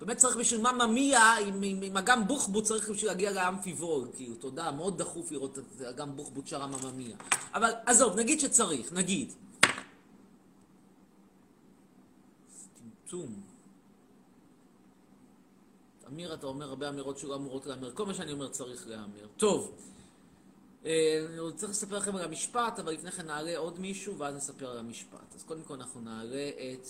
באמת 0.00 0.16
צריך 0.16 0.36
בשביל 0.36 0.60
מה 0.60 0.72
ממיה, 0.72 1.34
עם, 1.36 1.62
עם, 1.62 1.96
אגם 1.96 2.26
בוחבוט 2.28 2.64
צריך 2.64 2.88
בשביל 2.88 3.10
להגיע 3.10 3.30
לאמפי 3.30 3.72
וול, 3.72 4.08
כאילו, 4.16 4.34
תודה, 4.34 4.70
מאוד 4.70 4.98
דחוף 4.98 5.30
לראות 5.30 5.58
את 5.58 5.82
אגם 5.82 6.16
בוחבוט 6.16 6.46
שרה 6.46 6.66
מממיה. 6.66 7.16
אבל 7.54 7.70
עזוב, 7.86 8.16
נגיד 8.16 8.40
שצריך, 8.40 8.92
נגיד. 8.92 9.32
טמטום. 13.12 13.42
אמיר, 16.08 16.34
אתה 16.34 16.46
אומר 16.46 16.68
הרבה 16.68 16.88
אמירות 16.88 17.18
שלא 17.18 17.34
אמורות 17.34 17.66
להמר. 17.66 17.94
כל 17.94 18.06
מה 18.06 18.14
שאני 18.14 18.32
אומר 18.32 18.48
צריך 18.48 18.88
להמר. 18.88 19.26
טוב. 19.36 19.76
אה, 20.84 21.24
אני 21.28 21.38
רוצה 21.38 21.66
לספר 21.66 21.98
לכם 21.98 22.16
על 22.16 22.24
המשפט, 22.24 22.78
אבל 22.78 22.92
לפני 22.92 23.12
כן 23.12 23.26
נעלה 23.26 23.56
עוד 23.58 23.80
מישהו, 23.80 24.18
ואז 24.18 24.34
נספר 24.34 24.70
על 24.70 24.78
המשפט. 24.78 25.34
אז 25.34 25.42
קודם 25.42 25.62
כל 25.62 25.74
אנחנו 25.74 26.00
נעלה 26.00 26.48
את 26.48 26.86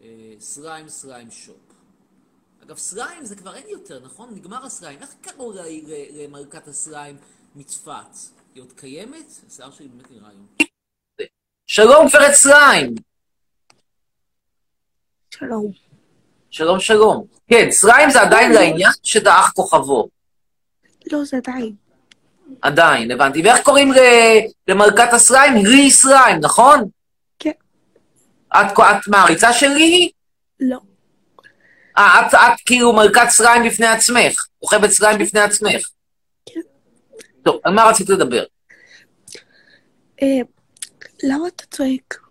אה, 0.00 0.34
סליים 0.40 0.88
סליים 0.88 1.30
שופ. 1.30 1.72
אגב, 2.62 2.76
סליים 2.76 3.24
זה 3.24 3.36
כבר 3.36 3.54
אין 3.54 3.68
יותר, 3.68 4.00
נכון? 4.04 4.34
נגמר 4.34 4.64
הסליים. 4.64 5.02
איך 5.02 5.14
קראו 5.20 5.52
למלכת 6.12 6.68
הסליים 6.68 7.16
מצפת? 7.54 8.16
היא 8.54 8.62
עוד 8.62 8.72
קיימת? 8.72 9.32
השיער 9.46 9.70
שלי 9.70 9.88
באמת 9.88 10.10
נראה 10.10 10.28
היום. 10.28 10.46
שלום 11.66 12.06
גברת 12.08 12.34
סליים. 12.34 12.94
שלום. 15.38 15.70
שלום 16.50 16.80
שלום. 16.80 17.26
כן, 17.50 17.70
סליים 17.70 18.10
זה 18.10 18.20
עדיין 18.20 18.52
לעניין 18.52 18.90
שדעך 19.02 19.52
כוכבו. 19.54 20.08
לא, 21.12 21.24
זה 21.24 21.36
עדיין. 21.36 21.74
עדיין, 22.62 23.10
הבנתי. 23.10 23.42
ואיך 23.42 23.62
קוראים 23.62 23.92
ל- 23.92 24.46
למלכת 24.68 25.08
הסליים? 25.12 25.52
לי 25.66 25.90
סליים, 25.90 26.36
נכון? 26.40 26.88
כן. 27.38 27.50
את, 28.52 28.66
את 28.78 29.08
מעריצה 29.08 29.52
של 29.52 29.68
לי? 29.68 30.10
לא. 30.60 30.78
אה, 31.98 32.26
את, 32.26 32.34
את 32.34 32.60
כאילו 32.66 32.92
מלכת 32.92 33.28
סליים 33.28 33.62
בפני 33.68 33.86
עצמך. 33.86 34.46
רוכבת 34.60 34.90
סליים 34.90 35.18
בפני 35.18 35.40
עצמך. 35.40 35.88
כן. 36.46 36.60
טוב, 37.42 37.60
על 37.64 37.74
מה 37.74 37.84
רצית 37.84 38.08
לדבר? 38.08 38.44
אה, 40.22 40.26
למה 41.22 41.48
אתה 41.48 41.64
צועק? 41.70 42.23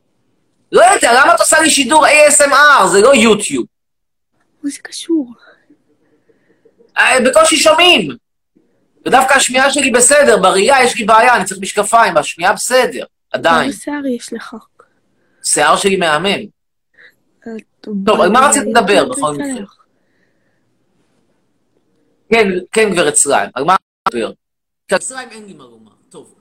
לא 0.73 0.81
יודע, 0.95 1.13
למה 1.13 1.35
את 1.35 1.39
עושה 1.39 1.59
לי 1.59 1.69
שידור 1.69 2.05
ASMR? 2.05 2.87
זה 2.91 3.01
לא 3.01 3.15
יוטיוב. 3.15 3.65
מה 4.63 4.69
זה 4.69 4.79
קשור? 4.81 5.33
אה, 6.97 7.19
בקושי 7.25 7.57
שומעים. 7.57 8.17
ודווקא 9.05 9.33
השמיעה 9.33 9.71
שלי 9.71 9.91
בסדר, 9.91 10.41
בראייה 10.41 10.83
יש 10.83 10.97
לי 10.97 11.05
בעיה, 11.05 11.35
אני 11.35 11.45
צריך 11.45 11.61
משקפיים, 11.61 12.17
השמיעה 12.17 12.53
בסדר, 12.53 13.05
עדיין. 13.31 13.71
כמה 13.71 13.81
שיער 13.81 14.05
יש 14.05 14.33
לך? 14.33 14.55
שיער 15.43 15.77
שלי 15.77 15.95
מהמם. 15.95 16.25
אה, 16.27 17.51
טוב, 17.81 18.21
על 18.21 18.29
מה 18.29 18.47
רצית 18.47 18.63
לדבר 18.67 19.09
בכל. 19.09 19.33
מקרה? 19.33 19.65
כן, 22.29 22.47
כן, 22.71 22.93
גברת 22.93 23.15
סליים, 23.15 23.49
על 23.53 23.63
מה 23.63 23.75
לדבר? 24.07 24.31
סליים 24.99 25.29
אין 25.29 25.45
לי 25.45 25.53
מה 25.53 25.63
לומר. 25.63 25.91
טוב. 26.09 26.35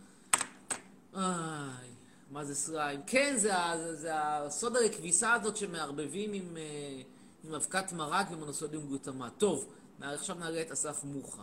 מה 2.43 2.47
זה 2.47 2.55
סליים? 2.55 3.01
כן, 3.07 3.35
זה, 3.37 3.53
זה, 3.77 3.97
זה 3.97 4.11
הסודה 4.15 4.81
לכביסה 4.81 5.33
הזאת 5.33 5.57
שמערבבים 5.57 6.33
עם, 6.33 6.57
אה, 6.57 7.03
עם 7.45 7.55
אבקת 7.55 7.93
מרק 7.93 8.27
ומונוסודיום 8.31 8.87
גלוטמט. 8.89 9.33
טוב, 9.39 9.67
עכשיו 10.01 10.37
נעלה 10.37 10.63
את 10.63 10.71
אסף 10.71 11.05
מוחה, 11.05 11.43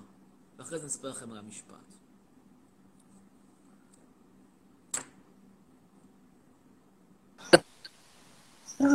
ואחרי 0.58 0.80
זה 0.80 0.86
נספר 0.86 1.10
לכם 1.10 1.32
על 1.32 1.38
המשפט. 1.38 1.76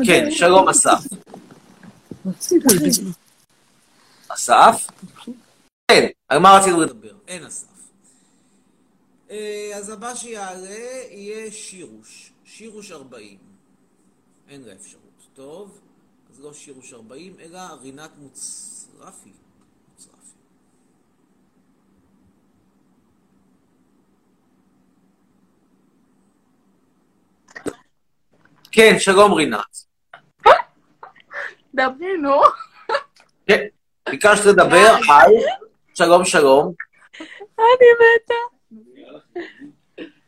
כן, 0.06 0.30
שלום 0.30 0.68
אסף. 0.68 0.98
אסף? 4.28 4.86
כן, 5.90 6.06
על 6.28 6.38
מה 6.38 6.58
רצינו 6.58 6.80
לדבר? 6.80 7.14
אין 7.28 7.44
אסף. 7.44 7.73
אה, 9.30 9.70
אז 9.76 9.90
הבא 9.90 10.14
שיעלה 10.14 10.68
יהיה 11.10 11.52
שירוש. 11.52 12.32
שירוש 12.44 12.92
40. 12.92 13.38
אין 14.48 14.62
לה 14.62 14.72
אפשרות. 14.72 15.04
טוב, 15.34 15.80
אז 16.30 16.40
לא 16.40 16.52
שירוש 16.52 16.92
40, 16.92 17.36
אלא 17.40 17.58
רינת 17.82 18.10
מוצרפי. 18.18 19.32
מוצרפי. 19.88 20.34
כן, 28.72 28.98
שלום 28.98 29.32
רינת. 29.32 29.84
דברי, 31.74 32.16
נו. 32.22 32.40
כן, 33.46 33.66
ביקשת 34.10 34.44
לדבר 34.46 34.86
על... 35.10 35.32
שלום, 35.94 36.24
שלום. 36.24 36.72
אני 37.58 37.88
מתה. 38.00 38.53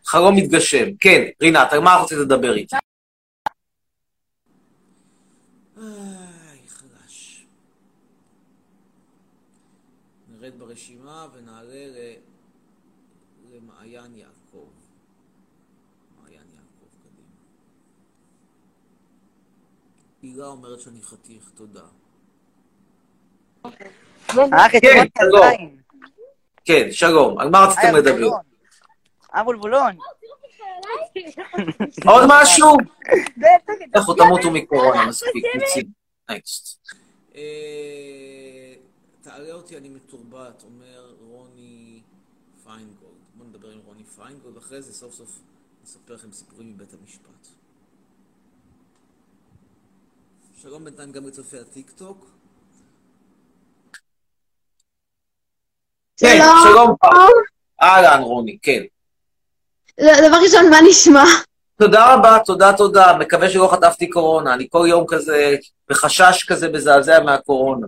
חלום 0.05 0.37
מתגשם. 0.37 0.97
כן, 1.01 1.23
רינת, 1.43 1.73
על 1.73 1.81
מה 1.81 1.97
את 1.97 2.01
רוצים 2.01 2.19
לדבר 2.19 2.55
איתי? 2.55 2.77
נרד 10.29 10.59
ברשימה 10.59 11.27
ונעלה 11.35 11.87
ל... 11.87 12.15
למעיין 13.53 14.15
יעקב. 14.15 14.69
מעיין 16.21 16.47
יעקב, 16.55 16.95
קדימה. 17.03 17.29
הילה 20.23 20.47
אומרת 20.47 20.81
שאני 20.81 21.03
חתיך, 21.03 21.51
תודה. 21.55 21.85
אה, 23.65 24.71
כן, 24.81 25.07
שלום. 25.19 25.86
כן, 26.67 26.93
שלום. 26.93 27.39
על 27.39 27.51
מה 27.51 27.67
רציתם 27.67 27.97
לדבר? 27.97 28.29
אה, 29.35 29.45
בולבולון. 29.45 29.97
עוד 32.11 32.25
משהו? 32.29 32.77
לכו 33.97 34.15
תמותו 34.15 34.51
מקורונה, 34.51 35.07
מספיק. 35.07 35.45
נקסט. 36.31 36.79
אה, 37.35 38.75
תעלה 39.21 39.53
אותי, 39.53 39.77
אני 39.77 39.89
מתורבת, 39.89 40.63
אומר 40.65 41.15
רוני 41.21 42.01
פיינגולד. 42.65 42.97
בואו 43.35 43.49
נדבר 43.49 43.71
עם 43.71 43.81
רוני 43.87 44.05
פיינגולד, 44.05 44.57
אחרי 44.57 44.83
זה 44.83 44.93
סוף 44.93 45.15
סוף 45.15 45.41
נספר 45.85 46.15
לכם 46.15 46.33
סיפורים 46.33 46.69
מבית 46.69 46.95
המשפט. 47.01 47.49
שלום 50.57 50.85
בינתיים 50.85 51.13
גם 51.13 51.27
לצופי 51.27 51.59
הטיקטוק. 51.59 52.36
כן, 56.17 56.41
שלום. 56.63 56.95
אהלן, 57.83 58.23
רוני, 58.23 58.59
כן. 58.63 58.83
דבר 60.01 60.37
ראשון, 60.43 60.71
מה 60.71 60.79
נשמע? 60.89 61.25
תודה 61.79 62.15
רבה, 62.15 62.39
תודה, 62.45 62.73
תודה. 62.73 63.13
מקווה 63.19 63.51
שלא 63.51 63.69
חטפתי 63.73 64.11
קורונה. 64.11 64.55
אני 64.55 64.67
כל 64.71 64.87
יום 64.89 65.05
כזה, 65.09 65.57
בחשש 65.91 66.45
כזה 66.49 66.69
מזעזע 66.69 67.21
מהקורונה. 67.21 67.87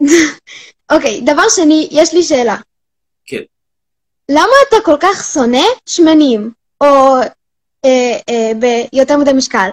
אוקיי, 0.92 1.20
דבר 1.20 1.48
שני, 1.48 1.88
יש 1.90 2.14
לי 2.14 2.22
שאלה. 2.22 2.56
כן. 3.26 3.42
למה 4.28 4.52
אתה 4.68 4.76
כל 4.84 4.96
כך 5.00 5.24
שונא 5.32 5.64
שמנים, 5.86 6.50
או 6.80 6.86
אה, 7.84 8.18
אה, 8.28 8.52
ביותר 8.92 9.16
מדי 9.16 9.32
משקל? 9.32 9.68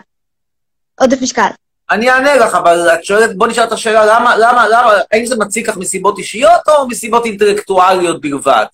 עודף 1.00 1.22
משקל. 1.22 1.50
אני 1.92 2.10
אענה 2.10 2.36
לך, 2.36 2.56
אבל 2.56 2.90
את 2.94 3.06
שואלת, 3.06 3.38
בוא 3.38 3.48
נשאל 3.48 3.64
את 3.64 3.72
השאלה, 3.72 4.06
למה, 4.06 4.38
למה, 4.38 4.68
למה, 4.68 4.94
האם 5.12 5.26
זה 5.26 5.36
מציק 5.36 5.70
לך 5.70 5.78
מסיבות 5.78 6.18
אישיות 6.18 6.62
או 6.68 6.88
מסיבות 6.88 7.26
אינטלקטואליות 7.26 8.22
בלבד? 8.22 8.66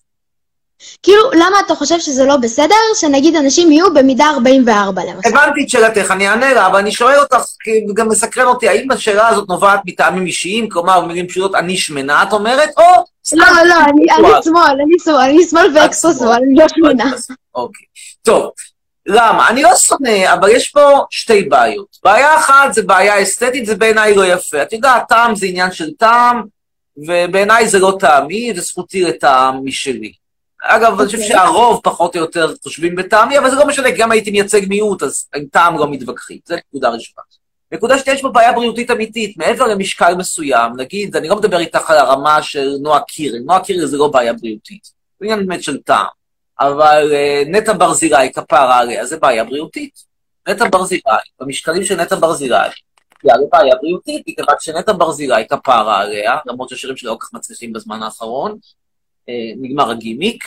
כאילו, 1.04 1.32
למה 1.32 1.60
אתה 1.66 1.76
חושב 1.76 2.00
שזה 2.00 2.26
לא 2.26 2.38
בסדר 2.38 2.76
שנגיד 2.96 3.36
אנשים 3.36 3.72
יהיו 3.72 3.94
במידה 3.94 4.26
44 4.26 5.02
למשל? 5.04 5.30
הבנתי 5.30 5.64
את 5.64 5.70
שאלתך, 5.70 6.12
אני 6.12 6.30
אענה 6.30 6.54
לה, 6.54 6.68
אבל 6.68 6.80
אני 6.80 6.92
שואל 6.92 7.20
אותך, 7.20 7.38
כי 7.64 7.86
גם 7.94 8.10
מסקרן 8.10 8.46
אותי, 8.46 8.70
האם 8.70 8.92
השאלה 8.92 9.28
הזאת 9.28 9.50
נובעת 9.50 9.80
מטעמים 9.86 10.26
אישיים, 10.26 10.70
כלומר, 10.70 11.02
במילים 11.02 11.28
פשוטות, 11.28 11.56
אני 11.56 11.78
שמנה, 11.78 12.24
את 12.24 12.34
אומרת, 12.34 12.70
או... 12.78 12.84
לא, 13.34 13.46
לא, 13.66 13.76
אני 13.76 14.06
שמאל, 14.44 14.78
אני 14.82 15.00
שמאל, 15.04 15.22
אני 15.22 15.44
שמאל 15.44 15.78
ואקסטרה 15.78 16.14
שמאל, 16.14 16.32
אני 16.32 16.56
לא 16.56 16.66
שמנה. 16.68 17.12
אוקיי. 17.56 17.86
טוב, 18.22 18.50
למה? 19.06 19.50
אני 19.50 19.62
לא 19.64 19.76
שונא, 19.76 20.34
אבל 20.34 20.50
יש 20.50 20.70
פה 20.70 21.06
שתי 21.10 21.44
בעיות. 21.44 21.98
בעיה 22.04 22.38
אחת 22.38 22.74
זה 22.74 22.84
בעיה 22.84 23.24
אסתטית, 23.24 23.66
זה 23.66 23.76
בעיניי 23.76 24.16
לא 24.16 24.26
יפה. 24.26 24.62
את 24.62 24.74
יודעת, 24.74 25.08
טעם 25.10 25.36
זה 25.36 25.46
עניין 25.46 25.72
של 25.72 25.92
טעם, 25.94 26.44
ובעיניי 26.98 27.68
זה 27.68 27.80
לא 27.80 27.98
טעמי, 28.00 28.54
וזכותי 28.56 29.02
לטעם 29.02 29.60
משלי. 29.64 30.14
אגב, 30.64 31.00
אני 31.00 31.06
חושב 31.06 31.18
אוקיי. 31.18 31.32
שהרוב 31.32 31.80
פחות 31.84 32.16
או 32.16 32.22
יותר 32.22 32.54
חושבים 32.64 32.96
בטעמי, 32.96 33.38
אבל 33.38 33.50
זה 33.50 33.56
לא 33.56 33.68
משנה, 33.68 33.92
גם 33.92 34.12
הייתי 34.12 34.32
מייצג 34.32 34.62
מיעוט, 34.70 35.04
אז 35.04 35.28
עם 35.36 35.46
טעם 35.52 35.78
לא 35.78 35.92
מתווכחים. 35.92 36.38
זה 36.46 36.56
נקודה 36.56 36.90
ראשונה. 36.90 37.24
נקודה 37.72 38.00
שנייה, 38.00 38.16
יש 38.16 38.22
פה 38.22 38.30
בעיה 38.30 38.54
בריאותית 38.54 38.92
אמיתית, 38.92 39.38
מעבר 39.38 39.68
למשקל 39.68 40.16
מסוים, 40.16 40.72
נגיד, 40.78 41.16
אני 41.16 41.28
לא 41.28 41.36
מדבר 41.36 41.60
איתך 41.60 41.90
על 41.90 41.98
הרמה 41.98 42.44
של 42.44 42.76
נועה 42.82 43.00
קירל, 43.02 43.40
נועה 43.46 43.64
קירל 43.64 43.86
זה 43.86 43.98
לא 43.98 44.08
בעיה 44.08 44.34
בריאותית, 44.34 44.84
זה 45.20 45.26
עניין 45.26 45.48
באמת 45.48 45.64
של 45.64 45.78
טעם. 45.78 46.21
אבל 46.62 47.12
אה, 47.14 47.44
נטע 47.48 47.74
ברזילי, 47.74 48.34
כפרה 48.34 48.80
עליה, 48.80 49.06
זה 49.06 49.18
בעיה 49.18 49.44
בריאותית. 49.44 50.04
נטע 50.50 50.66
ברזילי, 50.72 51.02
במשקלים 51.40 51.84
של 51.84 52.02
נטע 52.02 52.16
ברזילי, 52.16 52.56
היא 53.24 53.32
הרי 53.34 53.46
בעיה 53.52 53.76
בריאותית, 53.82 54.24
מכיוון 54.28 54.56
שנטע 54.60 54.94
ברזילי, 54.94 55.48
כפרה 55.50 56.00
עליה, 56.00 56.38
למרות 56.46 56.70
שהשירים 56.70 56.98
שלה 56.98 57.12
לא 57.12 57.16
כל 57.20 57.26
כך 57.26 57.34
מצליחים 57.34 57.74
בזמן 57.74 58.04
האחרון, 58.04 58.58
אה, 59.30 59.34
נגמר 59.62 59.92
הגימיק, 59.92 60.44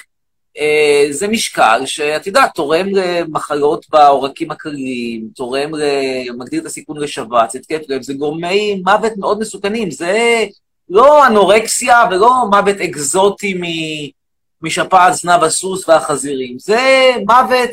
אה, 0.59 1.07
זה 1.11 1.29
משקל 1.29 1.83
שאת 1.87 2.27
יודעת, 2.27 2.55
תורם 2.55 2.87
למחלות 2.89 3.87
בעורקים 3.91 4.51
הכלליים, 4.51 5.29
תורם, 5.37 5.71
מגדיל 6.39 6.61
את 6.61 6.67
הסיכון 6.67 6.97
לשבץ, 6.97 7.57
התקף 7.57 7.81
לב, 7.89 8.03
זה 8.03 8.15
גורמי 8.15 8.75
מוות 8.75 9.13
מאוד 9.17 9.39
מסוכנים, 9.39 9.91
זה 9.91 10.45
לא 10.89 11.27
אנורקסיה 11.27 12.03
ולא 12.11 12.31
מוות 12.51 12.77
אקזוטי 12.77 13.55
מ- 13.55 14.24
משפעת 14.65 15.15
זנב 15.15 15.45
הסוס 15.45 15.89
והחזירים, 15.89 16.59
זה 16.59 17.11
מוות 17.27 17.71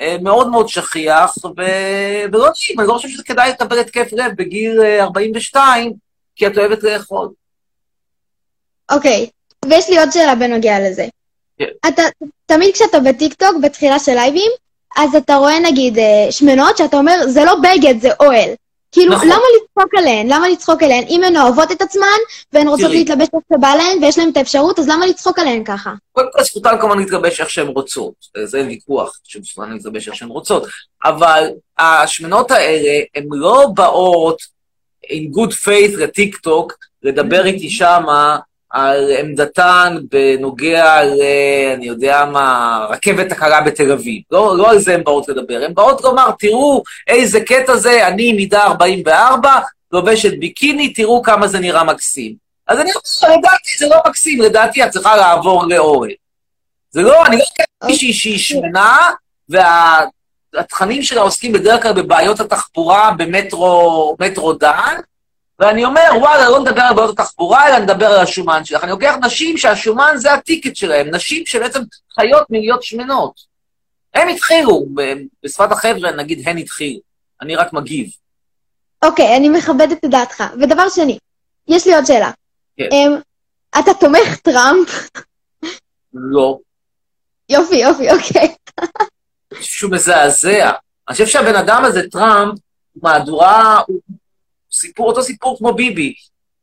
אה, 0.00 0.16
מאוד 0.22 0.48
מאוד 0.48 0.68
שכיח, 0.68 1.36
ו... 1.44 1.62
ולא 2.32 2.48
נעים, 2.48 2.80
אני 2.80 2.88
לא 2.88 2.92
חושב 2.92 3.08
שזה 3.08 3.22
כדאי 3.22 3.50
לקבל 3.50 3.78
התקף 3.78 4.08
לב 4.12 4.32
בגיל 4.36 4.80
אה, 4.82 5.02
42, 5.02 5.92
כי 6.36 6.46
את 6.46 6.58
אוהבת 6.58 6.82
לאכול. 6.82 7.28
אוקיי, 8.92 9.26
ויש 9.64 9.88
לי 9.90 9.98
עוד 9.98 10.10
שאלה 10.12 10.34
בנוגע 10.34 10.80
לזה. 10.80 11.06
כן. 11.58 11.64
אתה, 11.88 12.02
תמיד 12.46 12.74
כשאתה 12.74 13.00
בטיקטוק, 13.00 13.56
בתחילה 13.62 13.98
של 13.98 14.14
לייבים, 14.14 14.50
אז 14.96 15.14
אתה 15.14 15.34
רואה 15.34 15.60
נגיד 15.60 15.98
אה, 15.98 16.26
שמנות 16.30 16.76
שאתה 16.76 16.96
אומר, 16.96 17.14
זה 17.28 17.44
לא 17.44 17.54
בגד, 17.62 18.00
זה 18.00 18.08
אוהל. 18.20 18.50
כאילו, 18.92 19.14
נכון. 19.14 19.28
למה 19.28 19.42
לצחוק 19.56 19.94
עליהן? 19.94 20.26
למה 20.26 20.48
לצחוק 20.48 20.82
עליהן? 20.82 21.04
אם 21.08 21.24
הן 21.24 21.36
אוהבות 21.36 21.72
את 21.72 21.82
עצמן, 21.82 22.18
והן 22.52 22.68
רוצות 22.68 22.86
תראי. 22.86 22.98
להתלבש 22.98 23.28
איך 23.34 23.42
שבא 23.52 23.74
להן, 23.74 24.04
ויש 24.04 24.18
להן 24.18 24.30
את 24.30 24.36
האפשרות, 24.36 24.78
אז 24.78 24.88
למה 24.88 25.06
לצחוק 25.06 25.38
עליהן 25.38 25.64
ככה? 25.64 25.92
קודם 26.12 26.28
כל, 26.32 26.42
זכותן 26.42 26.76
כמובן 26.80 26.98
להתלבש 26.98 27.40
איך 27.40 27.50
שהן 27.50 27.66
רוצות. 27.66 28.14
זה 28.44 28.64
ויכוח, 28.66 29.18
שזכותן 29.24 29.72
להתלבש 29.72 30.08
איך 30.08 30.16
שהן 30.16 30.28
רוצות. 30.28 30.66
אבל 31.04 31.50
השמנות 31.78 32.50
האלה, 32.50 33.00
הן 33.14 33.24
לא 33.30 33.66
באות 33.74 34.38
in 35.06 35.36
good 35.36 35.52
faith 35.52 35.96
לטיקטוק, 35.96 36.72
לדבר 37.02 37.46
איתי 37.46 37.70
שמה 37.70 38.38
על 38.70 39.10
עמדתן 39.18 39.96
בנוגע 40.10 41.04
ל... 41.04 41.22
אני 41.74 41.86
יודע 41.86 42.24
מה, 42.24 42.86
רכבת 42.90 43.32
הקלה 43.32 43.60
בתל 43.60 43.92
אביב. 43.92 44.22
לא, 44.30 44.58
לא 44.58 44.70
על 44.70 44.78
זה 44.78 44.94
הן 44.94 45.04
באות 45.04 45.28
לדבר. 45.28 45.64
הן 45.64 45.74
באות 45.74 46.04
לומר, 46.04 46.30
תראו 46.38 46.82
איזה 47.08 47.40
קטע 47.40 47.76
זה, 47.76 48.08
אני 48.08 48.32
מידה 48.32 48.62
44, 48.62 49.58
לובשת 49.92 50.38
ביקיני, 50.38 50.92
תראו 50.92 51.22
כמה 51.22 51.48
זה 51.48 51.58
נראה 51.58 51.84
מקסים. 51.84 52.34
אז 52.68 52.78
אני 52.78 52.90
אומר, 52.90 53.36
לדעתי 53.36 53.70
זה 53.78 53.88
לא 53.88 53.96
מקסים, 54.06 54.40
לדעתי 54.40 54.84
את 54.84 54.90
צריכה 54.90 55.16
לעבור 55.16 55.66
לאוהל. 55.66 56.10
זה 56.90 57.02
לא, 57.02 57.26
אני 57.26 57.36
לא 57.36 57.44
מכיר 57.52 57.64
מישהי 57.84 58.12
שהיא 58.12 58.38
שמנה, 58.38 58.96
והתכנים 60.54 61.02
שלה 61.02 61.20
עוסקים 61.20 61.52
בדרך 61.52 61.82
כלל 61.82 61.92
בבעיות 61.92 62.40
התחבורה 62.40 63.12
במטרו 63.18 64.16
מטרו 64.20 64.52
דן, 64.52 64.96
ואני 65.60 65.84
אומר, 65.84 66.10
וואלה, 66.20 66.48
לא 66.48 66.60
נדבר 66.60 66.80
על 66.80 66.94
בעיות 66.94 67.18
התחבורה, 67.18 67.68
אלא 67.68 67.78
נדבר 67.78 68.06
על 68.06 68.20
השומן 68.20 68.64
שלך. 68.64 68.84
אני 68.84 68.90
לוקח 68.90 69.14
נשים 69.22 69.56
שהשומן 69.56 70.14
זה 70.16 70.32
הטיקט 70.32 70.76
שלהם, 70.76 71.14
נשים 71.14 71.46
שבעצם 71.46 71.80
חיות 72.14 72.46
מלהיות 72.50 72.82
שמנות. 72.82 73.40
הם 74.14 74.28
התחילו, 74.28 74.86
בשפת 75.44 75.72
החבר'ה 75.72 76.10
נגיד 76.12 76.48
הן 76.48 76.58
התחילו. 76.58 77.00
אני 77.42 77.56
רק 77.56 77.72
מגיב. 77.72 78.10
אוקיי, 79.02 79.36
אני 79.36 79.48
מכבדת 79.48 80.04
את 80.04 80.10
דעתך. 80.10 80.44
ודבר 80.62 80.88
שני, 80.88 81.18
יש 81.68 81.86
לי 81.86 81.94
עוד 81.94 82.04
שאלה. 82.06 82.30
כן. 82.76 82.88
אמ, 82.92 83.16
אתה 83.78 83.90
תומך 84.00 84.36
טראמפ? 84.42 85.10
לא. 86.14 86.58
יופי, 87.48 87.76
יופי, 87.76 88.10
אוקיי. 88.10 88.54
שהוא 89.60 89.90
מזעזע. 89.90 90.70
אני 91.08 91.12
חושב 91.12 91.26
שהבן 91.26 91.56
אדם 91.56 91.84
הזה, 91.84 92.08
טראמפ, 92.10 92.58
מהדורה, 93.02 93.80
הוא 93.86 94.00
סיפור, 94.80 95.06
אותו 95.06 95.22
סיפור 95.22 95.58
כמו 95.58 95.72
ביבי, 95.72 96.14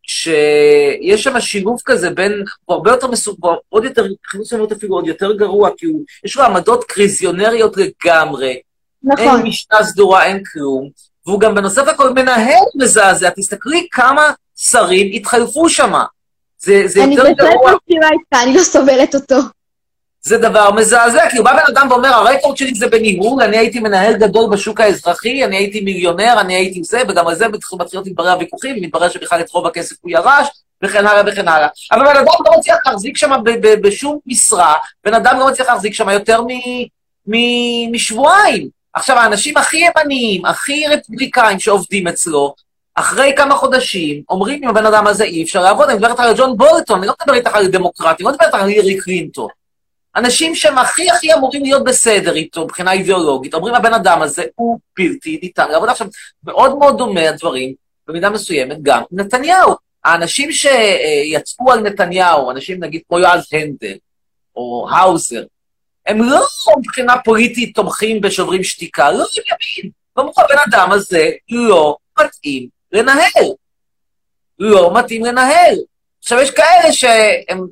שיש 0.04 1.24
שם 1.24 1.40
שילוב 1.40 1.82
כזה 1.86 2.10
בין, 2.10 2.44
הוא 2.66 2.76
הרבה 2.76 2.92
יותר 2.92 3.08
מסוג, 3.08 3.38
עוד 3.70 3.84
יותר, 3.84 4.06
חינוך 4.28 4.48
שלנו 4.48 4.68
אפילו 4.78 4.96
עוד 4.96 5.08
יותר 5.08 5.34
גרוע, 5.34 5.70
כי 5.78 5.86
הוא, 5.86 6.04
יש 6.26 6.38
לו 6.38 6.44
עמדות 6.44 6.84
קריזיונריות 6.84 7.78
לגמרי. 7.78 8.60
נכון. 9.04 9.26
אין 9.26 9.48
משנה 9.48 9.84
סדורה, 9.84 10.26
אין 10.26 10.44
כלום. 10.54 10.90
והוא 11.26 11.40
גם 11.40 11.56
בנוסף 11.56 11.88
לכל 11.88 12.14
מנהל 12.14 12.64
מזעזע. 12.76 13.30
תסתכלי 13.30 13.88
כמה 13.92 14.32
שרים 14.56 15.12
התחלפו 15.14 15.70
שם. 15.70 15.94
זה, 16.60 16.84
זה 16.86 17.04
אני 17.04 17.16
יותר 17.16 17.30
בהחלט 17.38 17.54
גרוע. 17.54 17.72
מסכימה 17.76 18.06
איתך, 18.08 18.44
אני 18.44 18.54
לא 18.54 18.64
סובלת 18.64 19.16
אותו. 19.16 19.36
זה 20.28 20.38
דבר 20.38 20.72
מזעזע, 20.72 21.30
כי 21.30 21.38
הוא 21.38 21.46
בא 21.46 21.54
בן 21.54 21.74
אדם 21.74 21.88
ואומר, 21.92 22.14
הרקורד 22.14 22.58
שלי 22.58 22.74
זה 22.74 22.88
בניהול, 22.88 23.44
אני 23.44 23.58
הייתי 23.58 23.80
מנהל 23.80 24.14
גדול 24.14 24.50
בשוק 24.52 24.80
האזרחי, 24.80 25.44
אני 25.44 25.58
הייתי 25.58 25.82
מיליונר, 25.82 26.36
אני 26.40 26.56
הייתי 26.56 26.84
זה, 26.84 27.02
וגם 27.08 27.28
על 27.28 27.36
זה 27.36 27.48
מתחילים 27.48 28.04
להתברר 28.06 28.32
הוויכוחים, 28.32 28.76
ומתברר 28.78 29.10
שבכלל 29.10 29.42
את 29.42 29.52
רוב 29.52 29.68
הכסף 29.68 29.96
הוא 30.02 30.12
ירש, 30.12 30.48
וכן 30.84 31.08
הלאה 31.08 31.22
וכן 31.28 31.48
הלאה. 31.48 31.68
אבל 31.92 32.06
בן 32.06 32.16
אדם 32.16 32.26
לא 32.46 32.58
מצליח 32.58 32.78
להחזיק 32.86 33.18
שם 33.18 33.32
בשום 33.62 34.20
משרה, 34.26 34.74
בן 35.06 35.14
אדם 35.14 35.40
לא 35.40 35.48
מצליח 35.48 35.70
להחזיק 35.70 35.94
שם 35.94 36.10
יותר 36.10 36.42
משבועיים. 37.92 38.70
עכשיו, 38.94 39.18
האנשים 39.18 39.58
הכי 39.58 39.78
ימניים, 39.78 40.46
הכי 40.46 40.88
רפובליקאים 40.88 41.60
שעובדים 41.60 42.08
אצלו, 42.08 42.54
אחרי 42.96 43.34
כמה 43.38 43.56
חודשים, 43.56 44.22
אומרים 44.30 44.64
עם 44.64 44.70
הבן 44.70 44.86
אדם 44.86 45.08
הזה 45.08 45.24
אי 45.24 45.44
אפשר 45.44 45.64
לעבוד, 45.64 45.90
אני 45.90 45.98
מדברת 45.98 46.20
על 46.20 46.34
ג'ון 46.38 46.58
בולטון, 46.58 46.98
אני 47.00 47.08
לא 47.08 47.14
מדבר 47.22 47.34
איתך 47.34 47.56
על 47.56 47.68
דמוקרטים, 47.68 48.28
אני 48.28 48.38
לא 48.38 48.46
מדברת 48.46 48.62
על 48.62 48.70
הירי 48.70 48.98
קלינטון. 48.98 49.48
אנשים 50.18 50.56
שהם 50.56 50.78
הכי 50.78 51.12
הכי 51.12 51.34
אמורים 51.34 51.64
להיות 51.64 51.84
בסדר 51.84 52.36
איתו 52.36 52.64
מבחינה 52.64 52.92
אידיאולוגית, 52.92 53.54
אומרים 53.54 53.76
הבן 53.76 53.94
אדם 53.94 54.22
הזה 54.22 54.44
הוא 54.56 54.80
בלתי 54.96 55.40
ניתן 55.44 55.72
לעבודה. 55.72 55.92
עכשיו, 55.92 56.08
מאוד 56.44 56.78
מאוד 56.78 56.98
דומה 56.98 57.30
הדברים, 57.30 57.74
במידה 58.08 58.30
מסוימת, 58.30 58.78
גם 58.82 59.02
נתניהו. 59.12 59.74
האנשים 60.06 60.52
שיצאו 60.52 61.72
על 61.72 61.80
נתניהו, 61.80 62.52
אנשים 62.52 62.84
נגיד 62.84 63.02
כמו 63.08 63.20
יועז 63.20 63.48
הנדל, 63.52 63.98
או 64.56 64.88
האוזר, 64.92 65.44
הם 66.06 66.22
לא 66.22 66.46
מבחינה 66.78 67.14
פוליטית 67.24 67.76
תומכים 67.76 68.22
בשוברים 68.22 68.64
שתיקה, 68.64 69.12
לא, 69.12 69.26
הם 69.38 69.44
ימין. 69.46 69.92
ואמרו, 70.18 70.34
הבן 70.38 70.58
אדם 70.70 70.92
הזה 70.92 71.30
לא 71.50 71.98
מתאים 72.20 72.68
לנהל. 72.92 73.54
לא 74.60 74.94
מתאים 74.94 75.26
לנהל. 75.26 75.76
עכשיו, 76.20 76.40
יש 76.40 76.52
כאלה 76.52 76.94
שהם 76.94 77.68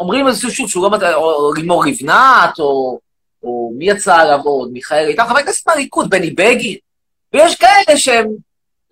אומרים 0.00 0.28
איזשהו 0.28 0.50
שוב 0.50 0.70
שהוא 0.70 0.82
לא 0.82 0.90
מתאים, 0.90 1.14
או 1.14 1.54
לימור 1.54 1.84
לבנת, 1.84 2.58
או, 2.58 2.98
או 3.42 3.72
מי 3.78 3.90
יצא 3.90 4.16
עליו 4.16 4.40
עוד, 4.44 4.72
מיכאל 4.72 5.08
איתן, 5.08 5.24
חבר 5.28 5.38
הכנסת 5.38 5.68
מהליכוד, 5.68 6.10
בני 6.10 6.30
בגין. 6.30 6.76
ויש 7.32 7.54
כאלה 7.54 7.96
שהם, 7.96 8.28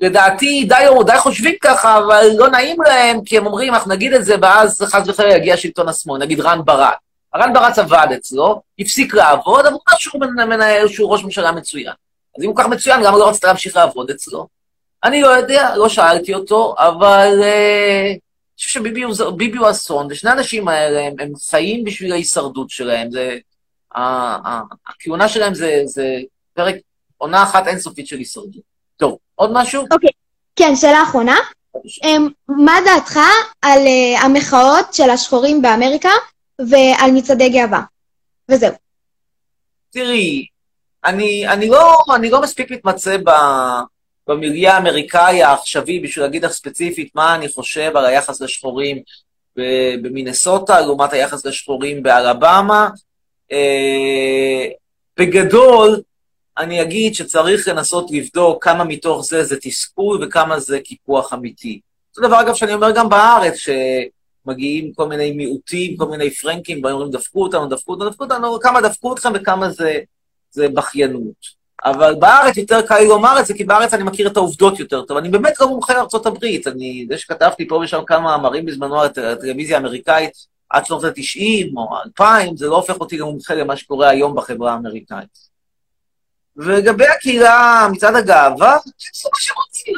לדעתי, 0.01 0.65
די, 0.65 0.75
די 1.07 1.19
חושבים 1.19 1.55
ככה, 1.61 1.99
אבל 1.99 2.27
לא 2.37 2.49
נעים 2.49 2.77
להם, 2.83 3.25
כי 3.25 3.39
הם 3.39 3.47
אומרים, 3.47 3.75
אנחנו 3.75 3.91
נגיד 3.91 4.13
את 4.13 4.25
זה, 4.25 4.35
ואז 4.43 4.81
חס 4.83 5.09
וחלילה 5.09 5.37
יגיע 5.37 5.57
שלטון 5.57 5.89
השמאל, 5.89 6.21
נגיד 6.21 6.41
רן 6.41 6.61
ברק. 6.65 6.97
רן 7.37 7.53
ברק 7.53 7.79
עבד 7.79 8.07
אצלו, 8.17 8.63
הפסיק 8.79 9.15
לעבוד, 9.15 9.67
אבל 9.67 9.75
הוא 10.13 10.23
אומר 10.23 10.47
מנהל, 10.47 10.89
שהוא 10.89 11.13
ראש 11.13 11.25
ממשלה 11.25 11.53
מצוין. 11.53 11.93
אז 12.39 12.43
אם 12.45 12.49
הוא 12.49 12.57
כך 12.57 12.67
מצוין, 12.67 13.01
למה 13.01 13.19
לא 13.19 13.29
רצית 13.29 13.45
להמשיך 13.45 13.77
לעבוד 13.77 14.11
אצלו? 14.11 14.47
אני 15.05 15.23
לא 15.23 15.29
יודע, 15.29 15.77
לא 15.77 15.89
שאלתי 15.89 16.35
אותו, 16.35 16.75
אבל 16.79 17.41
אה, 17.43 18.09
אני 18.09 18.19
חושב 18.59 18.81
שביבי 18.81 19.59
הוא, 19.59 19.71
אסון, 19.71 20.07
ושני 20.11 20.31
האנשים 20.31 20.69
האלה, 20.69 21.07
הם, 21.07 21.15
הם 21.19 21.33
חיים 21.51 21.85
בשביל 21.85 22.13
ההישרדות 22.13 22.71
שלהם. 22.71 23.11
זה, 23.11 23.39
הכהונה 24.89 25.29
שלהם 25.29 25.55
זה, 25.55 25.83
זה 25.85 26.05
פרק, 26.55 26.75
עונה 27.17 27.43
אחת 27.43 27.67
אינסופית 27.67 28.07
של 28.07 28.17
הישרדות. 28.17 28.63
טוב, 28.97 29.19
עוד 29.35 29.51
משהו? 29.53 29.83
אוקיי, 29.91 30.11
כן, 30.57 30.77
שאלה 30.77 31.03
אחרונה. 31.03 31.37
אמ, 32.05 32.29
מה 32.49 32.79
דעתך 32.85 33.19
על 33.63 33.79
uh, 33.79 34.25
המחאות 34.25 34.95
של 34.95 35.11
השחורים 35.11 35.63
באמריקה 35.63 36.11
ועל 36.59 37.11
מצעדי 37.11 37.49
גאווה? 37.49 37.83
וזהו. 38.49 38.73
תראי, 39.91 40.47
אני, 41.05 41.49
אני, 41.49 41.69
לא, 41.69 41.97
אני 42.15 42.31
לא 42.31 42.43
מספיק 42.43 42.71
מתמצא 42.71 43.17
ב, 43.17 43.31
במיליה 44.29 44.75
האמריקאי 44.75 45.43
העכשווי 45.43 46.01
בשביל 46.01 46.25
להגיד 46.25 46.45
לך 46.45 46.53
ספציפית 46.53 47.11
מה 47.15 47.35
אני 47.35 47.49
חושב 47.49 47.97
על 47.97 48.07
היחס 48.07 48.41
לשחורים 48.41 49.03
במינסוטה 50.03 50.81
לעומת 50.81 51.13
היחס 51.13 51.47
לשחורים 51.47 52.03
באלבמה. 52.03 52.89
אה, 53.53 54.67
בגדול, 55.19 56.01
אני 56.59 56.83
אגיד 56.83 57.15
שצריך 57.15 57.69
לנסות 57.69 58.11
לבדוק 58.11 58.65
כמה 58.65 58.85
מתוך 58.85 59.25
זה 59.25 59.45
זה 59.45 59.57
תסכול 59.61 60.25
וכמה 60.25 60.61
זה 60.61 60.81
קיפוח 60.81 61.35
אמיתי. 61.35 61.81
זה 62.13 62.23
דבר, 62.23 62.41
אגב, 62.41 62.55
שאני 62.55 62.75
אומר 62.75 62.91
גם 62.91 63.09
בארץ, 63.09 63.55
שמגיעים 63.55 64.93
כל 64.95 65.09
מיני 65.09 65.33
מיעוטים, 65.33 65.97
כל 65.97 66.09
מיני 66.09 66.31
פרנקים, 66.31 66.85
ואומרים, 66.85 67.11
דפקו 67.11 67.43
אותנו, 67.43 67.67
דפקו 67.67 67.93
אותנו, 67.93 68.11
דפקו 68.11 68.25
אותנו, 68.25 68.61
כמה 68.61 68.81
דפקו 68.81 69.15
אתכם 69.15 69.33
וכמה 69.35 69.71
זה, 69.71 69.99
זה 70.51 70.69
בכיינות. 70.69 71.58
אבל 71.85 72.15
בארץ 72.15 72.57
יותר 72.57 72.83
קל 72.83 72.99
לי 72.99 73.09
לומר 73.09 73.41
את 73.41 73.47
זה, 73.47 73.55
כי 73.55 73.65
בארץ 73.65 73.95
אני 73.95 74.03
מכיר 74.03 74.27
את 74.29 74.37
העובדות 74.37 74.81
יותר 74.81 75.03
טוב. 75.03 75.17
אני 75.17 75.29
באמת 75.29 75.61
לא 75.61 75.69
מומחה 75.69 75.95
לארצות 75.95 76.27
הברית. 76.27 76.67
אני, 76.67 77.07
זה 77.11 77.19
שכתבתי 77.19 77.69
פה 77.69 77.75
ושם 77.75 78.01
כמה 78.07 78.21
מאמרים 78.21 78.67
בזמנו 78.67 79.01
על 79.01 79.07
הטלוויזיה 79.07 79.77
האמריקאית 79.77 80.33
עד 80.71 80.87
שנות 80.87 81.05
ה-90 81.05 81.77
או 81.77 81.97
ה-2000, 81.97 82.57
זה 82.57 82.67
לא 82.67 82.77
הופך 82.77 83.01
אותי 83.01 83.19
למומחה 83.19 83.55
למה 83.55 83.77
שקורה 83.77 84.09
היום 84.09 84.35
בחברה 84.35 84.73
האמריקאית. 84.73 85.49
ולגבי 86.57 87.07
הקהילה 87.07 87.89
מצד 87.93 88.15
הגאווה, 88.15 88.77
שרוצים, 89.13 89.95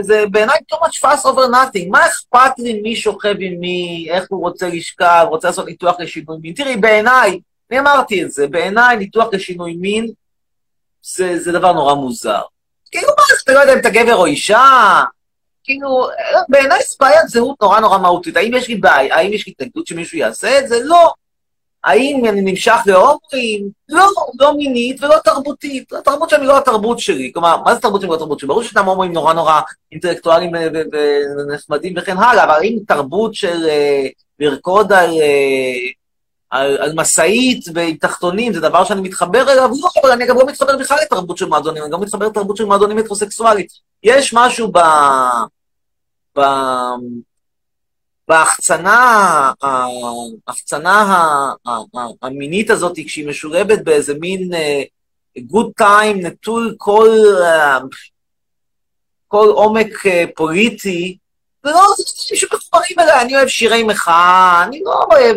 זה 0.00 0.24
בעיניי 0.30 0.58
too 0.72 0.76
much 0.76 1.00
fast 1.00 1.22
over 1.22 1.52
nothing. 1.52 1.88
מה 1.90 2.06
אכפת 2.06 2.58
לי 2.58 2.80
מי 2.82 2.96
שוכב 2.96 3.34
עם 3.38 3.60
מי, 3.60 4.06
איך 4.10 4.26
הוא 4.28 4.40
רוצה 4.40 4.68
לשכב, 4.68 5.26
רוצה 5.28 5.48
לעשות 5.48 5.66
ניתוח 5.66 6.00
לשינוי 6.00 6.36
מין? 6.42 6.54
תראי, 6.54 6.76
בעיניי, 6.76 7.40
אני 7.72 7.80
אמרתי 7.80 8.24
את 8.24 8.32
זה, 8.32 8.46
בעיניי 8.46 8.96
ניתוח 8.96 9.26
לשינוי 9.32 9.74
מין 9.74 10.10
זה, 11.02 11.38
זה 11.38 11.52
דבר 11.52 11.72
נורא 11.72 11.94
מוזר. 11.94 12.40
כאילו, 12.90 13.08
מה, 13.08 13.24
אתה 13.44 13.52
לא 13.52 13.58
יודע 13.58 13.72
אם 13.72 13.78
אתה 13.78 13.90
גבר 13.90 14.14
או 14.14 14.26
אישה? 14.26 15.02
כאילו, 15.64 16.08
בעיניי 16.48 16.78
זו 16.82 16.96
בעיית 17.00 17.28
זהות 17.28 17.62
נורא 17.62 17.80
נורא 17.80 17.98
מהותית. 17.98 18.36
האם 18.36 18.54
יש 18.54 18.68
לי 18.68 18.76
בעיה, 18.76 19.16
האם 19.16 19.32
יש 19.32 19.46
לי 19.46 19.52
התנגדות 19.52 19.86
שמישהו 19.86 20.18
יעשה 20.18 20.58
את 20.58 20.68
זה? 20.68 20.78
לא. 20.84 21.12
האם 21.84 22.24
אני 22.28 22.40
נמשך 22.40 22.76
להומואים? 22.86 23.68
לא, 23.88 24.08
לא 24.40 24.56
מינית 24.56 25.02
ולא 25.02 25.16
תרבותית. 25.24 25.92
התרבות 25.92 26.30
שלי 26.30 26.46
לא 26.46 26.58
התרבות 26.58 26.98
שלי. 26.98 27.32
כלומר, 27.32 27.62
מה 27.62 27.74
זה 27.74 27.80
תרבות 27.80 28.00
שלי 28.00 28.10
ולא 28.10 28.18
תרבות 28.18 28.38
שלי? 28.38 28.48
ברור 28.48 28.62
שישנם 28.62 28.84
הומואים 28.84 29.12
נורא 29.12 29.32
נורא 29.32 29.60
אינטלקטואלים 29.92 30.50
ונחמדים 31.38 31.94
וכן 31.96 32.16
הלאה, 32.16 32.44
אבל 32.44 32.52
האם 32.52 32.78
תרבות 32.88 33.34
של 33.34 33.66
אה, 33.68 34.06
לרקוד 34.38 34.92
על... 34.92 35.10
אה, 36.52 36.60
על, 36.60 36.76
על 36.76 36.92
משאית 36.96 37.64
ועם 37.74 37.96
תחתונים, 37.96 38.52
זה 38.52 38.60
דבר 38.60 38.84
שאני 38.84 39.00
מתחבר 39.00 39.52
אליו, 39.52 39.70
לא, 39.80 39.88
אבל 40.02 40.10
אני 40.10 40.26
גם 40.26 40.36
לא 40.36 40.46
מתחבר 40.46 40.76
בכלל 40.76 40.98
לתרבות 41.02 41.38
של 41.38 41.48
מועדונים, 41.48 41.82
אני 41.82 41.92
גם 41.92 42.00
מתחבר 42.00 42.26
לתרבות 42.26 42.56
של 42.56 42.64
מועדונים 42.64 42.96
מטרוסקסואלית. 42.96 43.72
יש 44.02 44.34
משהו 44.34 44.72
ב... 44.72 44.78
ב... 46.38 46.42
בהחצנה, 48.28 49.52
ההחצנה 50.48 51.06
המינית 52.22 52.70
הזאת, 52.70 52.98
כשהיא 53.06 53.28
משולבת 53.28 53.78
באיזה 53.84 54.14
מין 54.14 54.50
גוד 55.38 55.66
uh, 55.66 55.72
טיים 55.76 56.26
נטול 56.26 56.74
כל, 56.78 57.10
uh, 57.40 57.82
כל 59.28 59.48
עומק 59.48 60.06
uh, 60.06 60.10
פוליטי, 60.36 61.16
ולא, 61.64 61.80
זה 61.98 62.04
דברים 62.04 62.36
שמחוברים 62.40 62.98
אליי, 62.98 63.20
אני 63.20 63.36
אוהב 63.36 63.48
שירי 63.48 63.82
מחאה, 63.82 64.64
אני 64.64 64.82
לא 64.84 65.06
אוהב... 65.10 65.36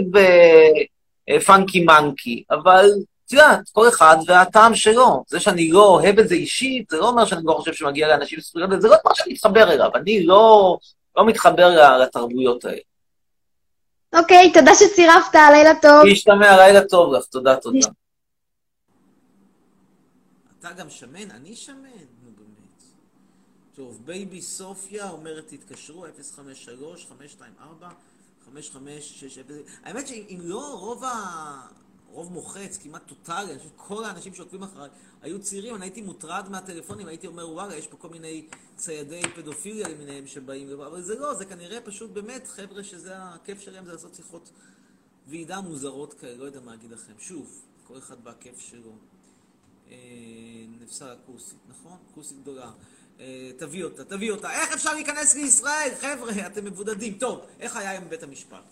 פאנקי 1.45 1.85
מנקי, 1.85 2.43
אבל 2.51 2.89
את 3.25 3.31
יודעת, 3.31 3.69
כל 3.71 3.89
אחד 3.89 4.17
והטעם 4.27 4.75
שלו. 4.75 5.23
זה 5.27 5.39
שאני 5.39 5.69
לא 5.69 5.85
אוהב 5.85 6.19
את 6.19 6.29
זה 6.29 6.35
אישית, 6.35 6.89
זה 6.89 6.97
לא 6.97 7.09
אומר 7.09 7.25
שאני 7.25 7.41
לא 7.43 7.53
חושב 7.53 7.73
שמגיע 7.73 8.07
לאנשים 8.07 8.39
זכויות, 8.39 8.69
זה 8.81 8.87
לא 8.87 8.95
דבר 9.01 9.13
שאני 9.13 9.33
מתחבר 9.33 9.71
אליו, 9.71 9.89
אני 9.95 10.23
לא, 10.23 10.77
לא 11.17 11.25
מתחבר 11.25 11.97
לתרבויות 11.97 12.65
האלה. 12.65 12.79
אוקיי, 14.15 14.53
תודה 14.53 14.71
שצירפת, 14.75 15.35
לילה 15.51 15.71
טוב. 15.81 16.05
להשתמע, 16.05 16.57
לילה 16.57 16.81
טוב 16.89 17.13
לך, 17.13 17.25
תודה, 17.25 17.55
תודה. 17.55 17.87
אתה 20.59 20.71
גם 20.71 20.89
שמן? 20.89 21.31
אני 21.31 21.55
שמן? 21.55 21.75
נו 22.23 22.31
באמת. 22.37 22.83
טוב, 23.75 24.01
בייבי 24.05 24.41
סופיה 24.41 25.09
אומרת, 25.09 25.47
תתקשרו, 25.47 26.05
053 26.35 27.07
524 28.45 28.51
חמש, 28.51 28.71
חמש, 28.71 29.19
שש, 29.19 29.37
אפס... 29.37 29.55
האמת 29.83 30.07
שאם 30.07 30.39
לא, 30.43 30.79
רוב 30.79 31.03
ה... 31.03 31.67
רוב 32.15 32.31
מוחץ, 32.31 32.77
כמעט 32.77 33.07
טוטאלי, 33.07 33.51
אני 33.51 33.59
חושב 33.59 33.69
שכל 33.69 34.03
האנשים 34.03 34.33
שעוקבים 34.33 34.63
אחריי 34.63 34.89
היו 35.21 35.41
צעירים, 35.41 35.75
אני 35.75 35.85
הייתי 35.85 36.01
מוטרד 36.01 36.49
מהטלפונים, 36.49 37.07
הייתי 37.07 37.27
אומר, 37.27 37.49
וואלה, 37.49 37.75
יש 37.75 37.87
פה 37.87 37.97
כל 37.97 38.09
מיני 38.09 38.47
ציידי 38.75 39.21
פדופיליה 39.35 39.89
למיניהם 39.89 40.27
שבאים, 40.27 40.69
אבל 40.69 41.01
זה 41.01 41.19
לא, 41.19 41.33
זה 41.33 41.45
כנראה 41.45 41.81
פשוט 41.81 42.11
באמת 42.11 42.47
חבר'ה 42.47 42.83
שזה 42.83 43.11
הכיף 43.17 43.59
שלהם, 43.61 43.85
זה 43.85 43.91
לעשות 43.91 44.15
שיחות 44.15 44.49
ועידה 45.27 45.61
מוזרות 45.61 46.13
כאלה, 46.13 46.37
לא 46.37 46.43
יודע 46.43 46.59
מה 46.59 46.73
אגיד 46.73 46.91
לכם. 46.91 47.13
שוב, 47.19 47.61
כל 47.87 47.97
אחד 47.97 48.23
בכיף 48.23 48.59
שלו. 48.59 48.91
אה, 49.89 49.95
נפסל 50.79 51.09
הכוסית, 51.09 51.59
נכון? 51.69 51.97
כוסית 52.13 52.41
גדולה. 52.41 52.71
אה, 53.19 53.51
תביא 53.57 53.83
אותה, 53.83 54.05
תביא 54.05 54.31
אותה. 54.31 54.51
איך 54.51 54.73
אפשר 54.73 54.93
להיכנס 54.93 55.35
לישראל? 55.35 55.89
חבר'ה, 56.01 56.47
אתם 56.47 56.65
מבודדים. 56.65 57.17
טוב, 57.17 57.41
איך 57.59 57.75
היה 57.75 57.91
היום 57.91 58.05
בבית 58.05 58.23
המשפט? 58.23 58.63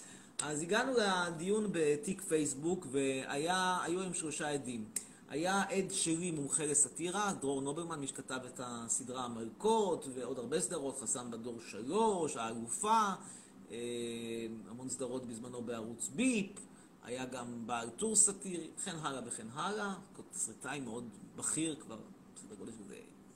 אז 0.42 0.62
הגענו 0.62 0.94
לדיון 0.98 1.68
בתיק 1.72 2.22
פייסבוק, 2.22 2.88
והיו 2.92 3.76
היום 3.84 4.14
שלושה 4.14 4.50
עדים. 4.50 4.86
היה 5.30 5.62
עד 5.62 5.92
שלי 5.92 6.32
מומחה 6.32 6.66
לסאטירה, 6.66 7.34
דרור 7.42 7.62
נובלמן, 7.62 8.00
מי 8.00 8.08
שכתב 8.08 8.40
את 8.46 8.60
הסדרה 8.64 9.26
המלכות, 9.26 10.08
ועוד 10.14 10.40
הרבה 10.40 10.62
סדרות, 10.62 11.00
חסם 11.00 11.32
בדור 11.32 11.60
שלוש, 11.68 12.38
האלופה, 12.38 13.10
אה, 13.72 13.78
המון 14.70 14.90
סדרות 14.90 15.26
בזמנו 15.26 15.62
בערוץ 15.62 16.10
ביפ, 16.16 16.52
היה 17.04 17.26
גם 17.26 17.68
בעל 17.68 17.90
טור 17.90 18.16
סאטירי, 18.16 18.68
וכן 18.78 18.96
הלאה 19.02 19.22
וכן 19.26 19.48
הלאה, 19.54 19.94
תסריטאי 20.32 20.80
מאוד 20.80 21.10
בכיר 21.36 21.76
כבר, 21.80 21.98
בסדר 22.36 22.56
גודל 22.56 22.72
של 22.72 22.83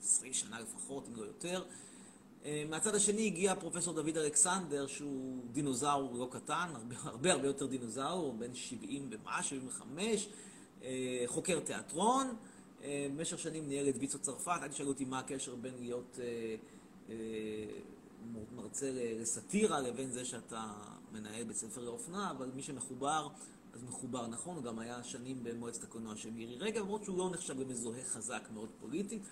20 0.08 0.32
שנה 0.32 0.60
לפחות, 0.60 1.08
אם 1.08 1.16
לא 1.16 1.22
יותר. 1.22 1.64
אה, 2.44 2.64
מהצד 2.68 2.94
השני 2.94 3.26
הגיע 3.26 3.54
פרופסור 3.54 3.94
דוד 3.94 4.16
אלכסנדר, 4.16 4.86
שהוא 4.86 5.44
דינוזאור 5.52 6.18
לא 6.18 6.28
קטן, 6.30 6.70
הרבה 6.74 6.96
הרבה, 7.02 7.32
הרבה 7.32 7.46
יותר 7.46 7.66
דינוזאור, 7.66 8.32
בן 8.32 8.54
70 8.54 9.10
ומה, 9.10 9.42
75, 9.42 10.28
אה, 10.82 11.22
חוקר 11.26 11.60
תיאטרון. 11.60 12.36
אה, 12.82 13.06
במשך 13.10 13.38
שנים 13.38 13.68
ניהל 13.68 13.88
את 13.88 13.94
ויצו 13.98 14.18
צרפת, 14.18 14.58
אל 14.62 14.68
תשאלו 14.68 14.88
אותי 14.88 15.04
מה 15.04 15.18
הקשר 15.18 15.54
בין 15.54 15.74
להיות 15.78 16.18
מרצה 18.52 18.90
לסאטירה 18.92 19.80
לבין 19.80 20.10
זה 20.10 20.24
שאתה 20.24 20.72
מנהל 21.12 21.44
בית 21.44 21.56
ספר 21.56 21.84
לאופנה, 21.84 22.30
אבל 22.30 22.50
מי 22.54 22.62
שמחובר, 22.62 23.28
אז 23.72 23.82
מחובר 23.82 24.26
נכון, 24.26 24.56
הוא 24.56 24.64
גם 24.64 24.78
היה 24.78 25.04
שנים 25.04 25.44
במועצת 25.44 25.84
הקולנוע 25.84 26.16
של 26.16 26.30
מירי 26.30 26.56
רגב, 26.56 26.82
למרות 26.82 27.04
שהוא 27.04 27.18
לא 27.18 27.30
נחשב 27.30 27.60
למזוהה 27.60 28.04
חזק 28.04 28.42
מאוד 28.54 28.68
פוליטית. 28.80 29.22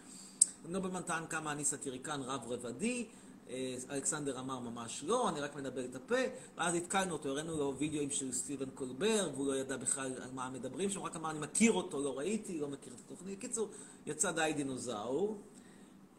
נובלמן 0.69 1.03
טען 1.03 1.27
כמה 1.27 1.53
אני 1.53 1.65
סאטיריקן 1.65 2.21
רב-רבדי, 2.23 3.07
אה, 3.51 3.77
אלכסנדר 3.91 4.41
אמר 4.41 4.59
ממש 4.59 5.05
לא, 5.07 5.29
אני 5.29 5.41
רק 5.41 5.57
מדבר 5.57 5.85
את 5.85 5.95
הפה, 5.95 6.21
ואז 6.57 6.75
התקלנו 6.75 7.13
אותו, 7.13 7.29
הראינו 7.29 7.57
לו 7.57 7.75
וידאוים 7.79 8.11
של 8.11 8.33
סטיבן 8.33 8.71
קולבר, 8.71 9.31
והוא 9.35 9.47
לא 9.47 9.57
ידע 9.57 9.77
בכלל 9.77 10.13
על 10.23 10.31
מה 10.35 10.51
מדברים 10.51 10.91
שם, 10.91 11.03
רק 11.03 11.17
אמר, 11.17 11.31
אני 11.31 11.39
מכיר 11.39 11.73
אותו, 11.73 12.03
לא 12.03 12.19
ראיתי, 12.19 12.59
לא 12.59 12.69
מכיר 12.69 12.93
את 12.93 13.01
התוכנית. 13.07 13.41
קיצור, 13.41 13.69
יצא 14.07 14.33
די 14.33 14.53
דינוזאור. 14.57 15.39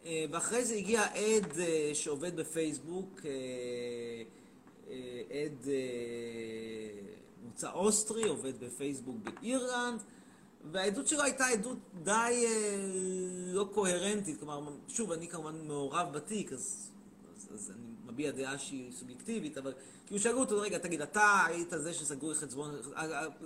אה, 0.06 0.26
ואחרי 0.32 0.66
זה 0.66 0.76
הגיע 0.76 1.04
עד 1.04 1.60
אה, 1.60 1.92
שעובד 1.94 2.36
בפייסבוק, 2.36 3.22
עד 5.30 5.68
מוצא 7.44 7.72
אוסטרי, 7.72 8.24
עובד 8.24 8.60
בפייסבוק 8.60 9.16
באירלנד, 9.24 10.02
והעדות 10.72 11.08
שלו 11.08 11.24
הייתה 11.24 11.46
עדות 11.46 11.78
די 12.04 12.12
אה, 12.12 12.78
לא 13.54 13.70
קוהרנטית, 13.74 14.40
כלומר, 14.40 14.62
שוב, 14.88 15.12
אני 15.12 15.28
כמובן 15.28 15.68
מעורב 15.68 16.08
בתיק, 16.14 16.54
אז, 16.54 16.92
אז, 17.36 17.50
אז 17.54 17.72
אני 17.72 18.12
מביע 18.14 18.32
דעה 18.32 18.58
שהיא 18.58 18.92
סובייקטיבית, 18.92 19.58
אבל 19.58 19.74
כאילו 20.06 20.20
שאלו 20.20 20.40
אותו, 20.40 20.62
רגע, 20.62 20.78
תגיד, 20.78 21.02
אתה 21.02 21.44
היית 21.48 21.74
זה 21.78 21.94
שסגרו 21.94 22.32
את 22.32 22.38
חשבון, 22.38 22.76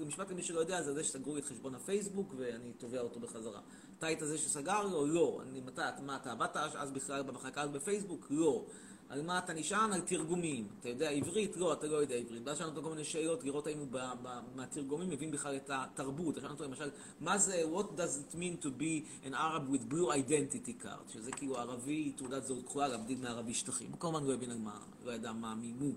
המשפט 0.02 0.32
למי 0.32 0.44
שלא 0.44 0.60
יודע, 0.60 0.82
זה 0.82 0.94
זה 0.94 1.04
שסגרו 1.04 1.38
את 1.38 1.46
חשבון 1.46 1.76
הפייסבוק 1.76 2.34
ואני 2.38 2.72
תובע 2.78 3.00
אותו 3.00 3.20
בחזרה. 3.20 3.60
אתה 3.98 4.08
היית 4.08 4.20
זה 4.24 4.38
שסגר 4.38 4.84
לו? 4.84 5.08
לא. 5.08 5.42
אני, 5.44 5.62
מתי, 5.62 5.82
מה, 6.02 6.16
אתה 6.16 6.32
עבדת 6.32 6.56
אז 6.56 6.92
בכלל 6.92 7.24
במחלקה 7.24 7.68
בפייסבוק? 7.68 8.28
לא. 8.30 8.66
על 9.12 9.22
מה 9.22 9.40
אתה 9.40 9.54
נשען? 9.54 9.94
על 9.94 10.02
תרגומים. 10.02 10.68
אתה 10.80 10.90
יודע 10.90 11.10
עברית? 11.10 11.58
לא, 11.58 11.74
אתה 11.74 11.88
לא 11.88 11.98
יודע 11.98 12.16
עברית. 12.16 12.42
ואז 12.46 12.58
שאלנו 12.58 12.72
אותו 12.72 12.84
כל 12.84 12.90
מיני 12.90 13.04
שאלות, 13.04 13.44
לראות 13.44 13.68
האם 13.68 13.78
הוא 13.78 13.88
מהתרגומים 14.56 15.10
מבין 15.10 15.32
בכלל 15.32 15.56
את 15.56 15.70
התרבות. 15.74 16.36
שאלנו 16.36 16.50
אותו 16.50 16.64
למשל, 16.64 16.90
מה 17.20 17.38
זה, 17.38 17.64
what 17.76 18.00
does 18.00 18.34
it 18.34 18.36
mean 18.36 18.66
to 18.66 18.68
be 18.68 19.26
an 19.28 19.34
Arab 19.34 19.74
with 19.74 19.94
blue 19.94 20.12
identity 20.12 20.84
card? 20.86 21.14
שזה 21.14 21.32
כאילו 21.32 21.58
ערבי, 21.58 22.12
תעודת 22.12 22.46
זהות 22.46 22.66
כחולה, 22.66 22.88
להבדיל 22.88 23.18
מערבי 23.22 23.54
שטחים. 23.54 23.92
הוא 23.92 24.00
כמובן 24.00 24.24
לא 24.24 24.34
הבין 24.34 24.52
על 24.52 24.58
מה, 24.58 24.80
לא 25.06 25.12
ידע 25.12 25.32
מה 25.32 25.56
מימו. 25.56 25.92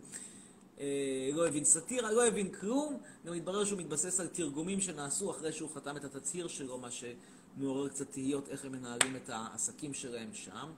אה, 0.80 1.30
לא 1.32 1.48
הבין 1.48 1.64
סאטירה, 1.64 2.12
לא 2.12 2.26
הבין 2.26 2.48
כלום, 2.48 2.98
גם 3.26 3.34
התברר 3.34 3.64
שהוא 3.64 3.78
מתבסס 3.78 4.20
על 4.20 4.26
תרגומים 4.26 4.80
שנעשו 4.80 5.30
אחרי 5.30 5.52
שהוא 5.52 5.70
חתם 5.74 5.96
את 5.96 6.04
התצהיר 6.04 6.48
שלו, 6.48 6.78
מה 6.78 6.88
שמעורר 6.90 7.88
קצת 7.88 8.12
תהיות 8.12 8.48
איך 8.48 8.64
הם 8.64 8.72
מנהלים 8.72 9.16
את 9.16 9.30
העסקים 9.30 9.94
שלהם 9.94 10.34
שם. 10.34 10.70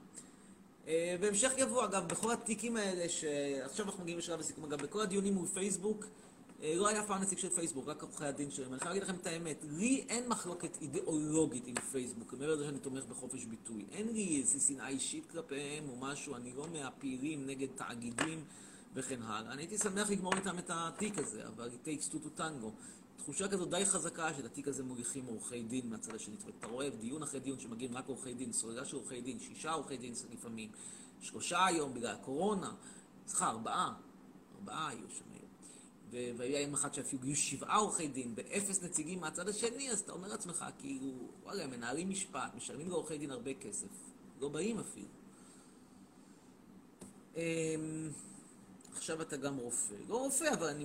אה, 0.88 1.16
בהמשך 1.20 1.52
יבוא, 1.58 1.84
אגב, 1.84 2.08
בכל 2.08 2.32
התיקים 2.32 2.76
האלה, 2.76 3.08
שעכשיו 3.08 3.86
אנחנו 3.86 4.02
מגיעים 4.02 4.18
לשלב 4.18 4.40
הסיכום, 4.40 4.64
אגב, 4.64 4.82
בכל 4.82 5.00
הדיונים 5.00 5.34
מול 5.34 5.46
פייסבוק, 5.46 6.06
אה, 6.62 6.74
לא 6.76 6.88
היה 6.88 7.00
אף 7.00 7.06
פעם 7.06 7.22
נציג 7.22 7.38
של 7.38 7.48
פייסבוק, 7.48 7.88
רק 7.88 8.02
עורכי 8.02 8.24
הדין 8.24 8.50
שלהם. 8.50 8.72
אני 8.72 8.80
חייב 8.80 8.94
להגיד 8.94 9.02
לכם 9.02 9.14
את 9.22 9.26
האמת, 9.26 9.64
לי 9.70 10.04
אין 10.08 10.28
מחלוקת 10.28 10.78
אידיאולוגית 10.82 11.66
עם 11.66 11.74
פייסבוק, 11.92 12.32
מעבר 12.32 12.54
לזה 12.54 12.64
שאני 12.64 12.78
תומך 12.78 13.04
בחופש 13.04 13.44
ביטוי. 13.44 13.84
אין 13.92 14.08
לי 14.12 14.40
איזו 14.40 14.66
שנאה 14.66 14.88
אישית 14.88 15.24
כלפיהם 15.30 15.88
או 15.88 15.96
משהו, 15.96 16.36
אני 16.36 16.52
לא 16.56 16.66
מהפעילים 16.72 17.46
נגד 17.46 17.68
תאגידים 17.74 18.44
וכן 18.94 19.22
הלאה. 19.22 19.52
אני 19.52 19.62
הייתי 19.62 19.78
שמח 19.78 20.10
לגמור 20.10 20.34
איתם 20.34 20.58
את 20.58 20.70
התיק 20.74 21.18
הזה, 21.18 21.46
אבל 21.46 21.68
it 21.68 21.88
takes 21.88 22.12
two 22.12 22.16
to 22.16 22.40
tango. 22.40 22.70
תחושה 23.26 23.48
כזו 23.48 23.64
די 23.64 23.84
חזקה 23.84 24.34
שאת 24.34 24.44
התיק 24.44 24.68
הזה 24.68 24.84
מוליכים 24.84 25.26
עורכי 25.26 25.62
דין 25.62 25.90
מהצד 25.90 26.14
השני. 26.14 26.34
זאת 26.36 26.42
אומרת, 26.42 26.58
אתה 26.58 26.66
רואה 26.66 26.90
דיון 26.90 27.22
אחרי 27.22 27.40
דיון 27.40 27.60
שמגיעים 27.60 27.96
רק 27.96 28.08
עורכי 28.08 28.34
דין, 28.34 28.52
סוללה 28.52 28.84
של 28.84 28.96
עורכי 28.96 29.20
דין, 29.20 29.38
שישה 29.38 29.72
עורכי 29.72 29.96
דין 29.96 30.14
לפעמים, 30.32 30.70
שלושה 31.20 31.66
היום 31.66 31.94
בגלל 31.94 32.14
הקורונה, 32.14 32.74
סליחה, 33.26 33.50
ארבעה, 33.50 33.94
ארבעה 34.54 34.88
היו 34.88 35.10
שם 35.10 35.24
היום. 35.30 36.36
והיה 36.38 36.60
יום 36.60 36.74
אחד 36.74 36.94
שאפילו 36.94 37.22
היו 37.22 37.36
שבעה 37.36 37.76
עורכי 37.76 38.08
דין 38.08 38.34
באפס 38.34 38.82
נציגים 38.82 39.20
מהצד 39.20 39.48
השני, 39.48 39.90
אז 39.90 40.00
אתה 40.00 40.12
אומר 40.12 40.28
לעצמך, 40.28 40.64
כאילו, 40.78 41.12
וואלה, 41.42 41.64
הם 41.64 41.70
מנהלים 41.70 42.10
משפט, 42.10 42.54
משלמים 42.56 42.88
לעורכי 42.88 43.18
דין 43.18 43.30
הרבה 43.30 43.54
כסף, 43.54 43.88
לא 44.40 44.48
באים 44.48 44.78
אפילו. 44.78 45.08
עכשיו 48.96 49.22
אתה 49.22 49.36
גם 49.36 49.56
רופא. 49.56 49.94
לא 50.08 50.16
רופא, 50.16 50.54
אבל 50.54 50.66
אני 50.66 50.84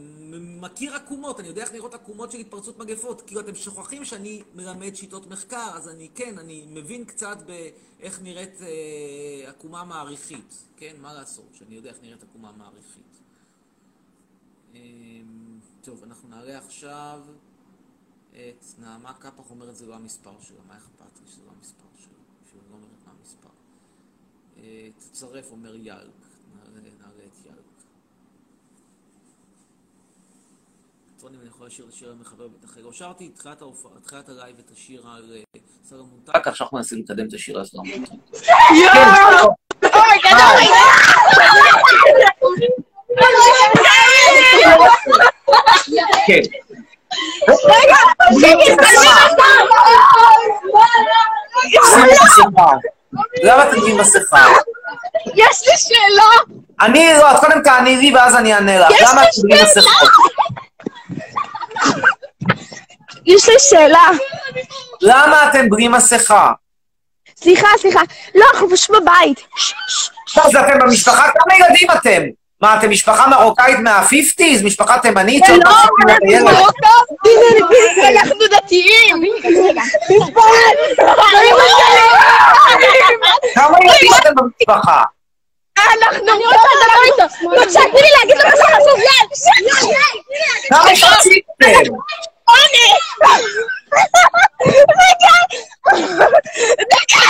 מכיר 0.61 0.95
עקומות, 0.95 1.39
אני 1.39 1.47
יודע 1.47 1.61
איך 1.61 1.71
נראות 1.71 1.93
עקומות 1.93 2.31
של 2.31 2.37
התפרצות 2.37 2.77
מגפות. 2.77 3.21
כאילו, 3.21 3.41
אתם 3.41 3.55
שוכחים 3.55 4.05
שאני 4.05 4.43
מלמד 4.55 4.95
שיטות 4.95 5.27
מחקר, 5.27 5.71
אז 5.73 5.89
אני, 5.89 6.09
כן, 6.15 6.37
אני 6.37 6.65
מבין 6.67 7.05
קצת 7.05 7.37
באיך 7.45 8.21
נראית 8.21 8.61
אה, 8.61 9.49
עקומה 9.49 9.83
מעריכית. 9.83 10.63
כן, 10.77 10.95
מה 11.01 11.13
לעשות, 11.13 11.49
שאני 11.53 11.75
יודע 11.75 11.89
איך 11.89 11.97
נראית 12.01 12.23
עקומה 12.23 12.51
מעריכית. 12.51 13.19
אה, 14.75 14.79
טוב, 15.81 16.03
אנחנו 16.03 16.29
נעלה 16.29 16.57
עכשיו 16.57 17.21
את 18.31 18.65
נעמה 18.79 19.13
קפח 19.13 19.49
אומרת 19.49 19.75
זה 19.75 19.85
לא 19.85 19.95
המספר 19.95 20.41
שלה, 20.41 20.61
מה 20.67 20.77
אכפת 20.77 21.19
לי 21.21 21.31
שזה 21.31 21.41
לא 21.45 21.51
המספר 21.57 21.87
שלה? 21.97 22.13
שהיא 22.49 22.61
לא 22.69 22.75
אומרת 22.75 23.05
מה 23.05 23.11
המספר. 23.19 23.49
אה, 24.57 24.89
תצרף 24.97 25.51
אומר 25.51 25.75
ילק, 25.75 26.21
נעלה, 26.55 26.89
נעלה 26.99 27.23
את 27.25 27.45
ילק. 27.45 27.71
טוני, 31.21 31.37
אני 31.41 31.47
יכול 31.49 31.67
לשיר 31.67 31.85
את 31.85 31.93
השיר 31.93 32.11
המחבר 32.11 32.47
בתחל. 32.47 32.81
לא 32.81 32.91
שרתי 32.91 33.31
את 33.33 33.39
תחילת 34.05 34.29
הלייב 34.29 34.55
את 34.59 34.71
השיר 34.73 35.03
על 35.15 35.33
אה, 35.35 35.61
סלומון. 35.89 36.19
רק 36.35 36.47
עכשיו 36.47 36.65
אנחנו 36.65 36.77
מנסים 36.77 36.99
לקדם 36.99 37.27
את 37.27 37.33
השיר 37.33 37.59
על 37.59 37.65
סלומון 37.65 38.05
טקה. 38.05 38.15
כן. 46.27 46.41
שימי 48.39 48.65
מסכה. 52.23 52.71
למה 53.43 53.69
אתם 53.69 53.77
עם 53.87 53.97
מסכה? 53.97 54.47
יש 55.35 55.67
לי 55.67 55.77
שאלה. 55.77 56.55
אני, 56.81 57.13
לא, 57.13 57.31
את 57.31 57.39
קודם 57.39 57.61
תעני 57.63 57.97
לי 57.97 58.15
ואז 58.15 58.35
אני 58.35 58.53
אענה 58.53 58.79
לך. 58.79 58.91
יש 58.91 59.01
למה 59.11 59.21
בלי 59.43 59.57
שאלה. 59.57 59.63
מסכות? 59.63 60.30
יש 63.25 63.49
לי 63.49 63.55
שאלה. 63.59 64.09
למה 65.01 65.49
אתם 65.49 65.69
בלי 65.69 65.87
מסכה? 65.87 66.51
סליחה, 67.35 67.67
סליחה. 67.77 68.01
לא, 68.35 68.45
אנחנו 68.53 68.69
פשוט 68.69 68.89
בבית. 68.89 69.39
אז 70.43 70.55
אתם 70.55 70.79
במשפחה, 70.79 71.29
כמה 71.31 71.55
ילדים 71.55 71.91
אתם? 71.91 72.21
מה, 72.61 72.77
אתם 72.79 72.89
משפחה 72.89 73.27
מרוקאית 73.27 73.79
מה-50's? 73.79 74.65
משפחה 74.65 74.99
תימנית? 74.99 75.43
לא, 75.49 75.55
את 75.55 76.21
הילד? 76.23 76.47
אנחנו 78.17 78.47
דתיים. 78.51 79.23
כמה 83.55 83.77
ילדים 83.81 84.11
אתם 84.21 84.29
במשפחה? 84.35 85.03
אנחנו... 85.77 86.33
אני 86.33 86.45
רוצה 86.45 86.69
לדבר 86.77 87.01
איתו. 87.05 87.25
בבקשה, 87.49 87.79
תני 87.91 88.01
לי 88.01 88.07
להגיד 88.19 88.37
לו 88.37 88.43
משהו 88.49 88.65
חשוב. 88.65 88.99
כמה 90.69 90.95
שרצים 90.95 91.39
אתם? 91.57 91.91
עוני! 92.47 92.87
רגע! 94.77 95.35
דקה! 96.91 97.21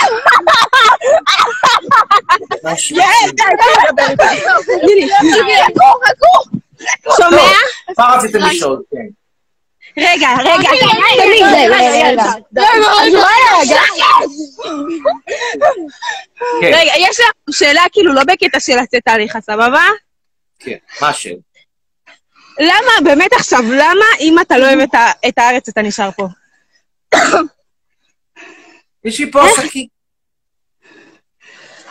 יעל, 2.92 3.30
די, 3.32 3.44
די 3.58 3.72
לדבר 3.88 4.30
איתה. 4.32 4.54
תני 4.66 4.94
לי, 4.94 5.10
חכו, 5.64 6.00
חכו. 6.06 6.58
שומע? 7.18 7.52
רציתם 8.36 8.56
לשאול? 8.56 8.82
כן. 8.92 9.08
רגע, 9.98 10.30
רגע, 10.40 10.70
רגע. 10.72 11.04
רגע. 16.62 16.92
יש 16.98 17.20
לנו 17.20 17.54
שאלה 17.54 17.82
כאילו 17.92 18.14
לא 18.14 18.24
בקטע 18.24 18.60
של 18.60 18.76
לצאת 18.82 19.08
עליך, 19.08 19.38
סבבה? 19.40 19.84
כן, 20.60 20.78
מה 21.02 21.10
השאלה? 21.10 21.36
למה, 22.60 22.92
באמת 23.04 23.34
עכשיו, 23.34 23.60
למה 23.72 24.06
אם 24.20 24.36
אתה 24.42 24.58
לא 24.58 24.66
אוהב 24.66 24.80
את 25.28 25.38
הארץ 25.38 25.70
אתה 25.70 25.82
נשאר 25.82 26.10
פה? 26.12 26.28
יש 29.06 29.20
לי 29.20 29.32
פה 29.32 29.50
עסקים. 29.50 29.88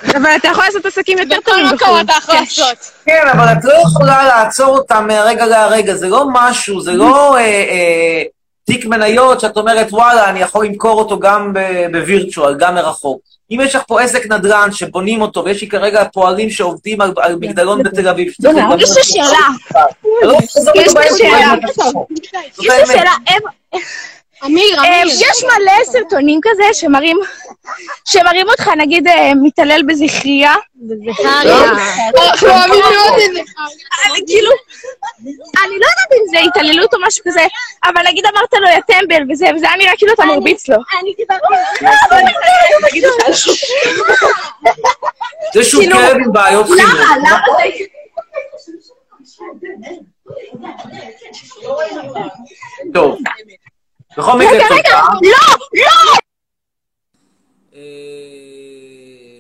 אבל 0.05 0.37
אתה 0.37 0.49
יכול 0.49 0.65
לעשות 0.65 0.87
עסקים 0.87 1.19
יותר 1.19 1.37
טובים 1.45 1.65
בחו"ל. 1.65 1.77
מקום 1.77 2.01
אתה 2.01 2.13
יכול 2.19 2.35
לעשות. 2.35 2.91
כן, 3.05 3.29
אבל 3.33 3.53
את 3.53 3.65
לא 3.65 3.75
יכולה 3.87 4.25
לעצור 4.25 4.79
אותם 4.79 5.07
מהרגע 5.07 5.47
להרגע, 5.47 5.95
זה 5.95 6.09
לא 6.09 6.25
משהו, 6.33 6.81
זה 6.81 6.93
לא 6.93 7.37
אה, 7.37 7.41
אה, 7.41 8.23
תיק 8.65 8.87
מניות 8.87 9.41
שאת 9.41 9.57
אומרת, 9.57 9.93
וואלה, 9.93 10.31
אני 10.31 10.41
יכול 10.41 10.67
למכור 10.67 10.99
אותו 10.99 11.19
גם 11.19 11.53
בווירטואל, 11.93 12.55
גם 12.59 12.75
מרחוק. 12.75 13.21
אם 13.51 13.61
יש 13.63 13.75
לך 13.75 13.83
פה 13.87 14.01
עסק 14.01 14.27
נדל"ן 14.27 14.69
שבונים 14.73 15.23
אותו, 15.23 15.45
ויש 15.45 15.61
לי 15.61 15.69
כרגע 15.69 16.05
פועלים 16.13 16.51
שעובדים 16.51 17.01
על, 17.01 17.13
על 17.17 17.37
מגדלון 17.37 17.83
בתל 17.83 18.09
אביב, 18.09 18.33
שצריך 18.33 18.57
לבנות 18.57 18.81
יש 18.81 18.97
לי 18.97 19.03
שאלה. 19.05 19.47
לא 20.23 20.39
תחזור 20.47 20.73
יש 20.77 20.97
לי 20.97 21.19
שאלה. 21.19 21.55
לא 22.59 22.75
יש 22.75 22.89
לי. 22.91 22.97
שאלה, 22.97 23.13
אמיר, 24.45 24.78
אה, 24.78 25.03
אמיר. 25.03 25.14
יש 25.14 25.45
מלא 25.45 25.84
סרטונים 25.84 26.41
כזה 26.43 26.62
שמראים, 26.72 27.18
שמראים 28.05 28.49
אותך 28.49 28.68
נגיד 28.76 29.07
אה, 29.09 29.32
מתעלל 29.43 29.82
בזכריה. 29.88 30.55
אנחנו 32.16 32.49
אוהבים 32.49 32.84
מאוד 32.91 33.20
את 33.24 33.34
זה. 33.34 33.41
אני 34.07 34.20
כאילו, 34.26 34.51
אני 35.64 35.78
לא 35.78 35.86
יודעת 35.86 36.12
אם 36.12 36.28
זה 36.30 36.38
התעללות 36.38 36.95
או 36.95 36.99
משהו 37.07 37.24
כזה, 37.28 37.47
אבל 37.84 38.03
נגיד 38.09 38.24
אמרת 38.26 38.53
לו 38.53 38.68
יא 38.68 38.80
טמבל 38.80 39.32
וזה, 39.32 39.47
וזה 39.57 39.66
היה 39.68 39.76
נראה 39.76 39.93
כאילו 39.97 40.12
אתה 40.12 40.24
מרביץ 40.24 40.68
לו. 40.68 40.76
אני 41.01 41.14
דיברתי... 41.16 41.45
זה 45.55 45.64
שהוא 45.64 45.82
כאילו, 45.82 45.97
כלב 45.97 46.16
עם 46.16 46.32
בעיות 46.32 46.66
חינוך. 46.66 46.95
למה? 46.95 47.16
למה. 47.16 47.41
טוב. 52.95 53.18
בכל 54.13 54.31
רגע, 54.31 54.49
מקרה, 54.49 54.77
רגע, 54.77 55.01
תודה. 55.15 55.31
לא, 55.31 55.57
לא! 55.75 56.13
אה, 57.73 59.39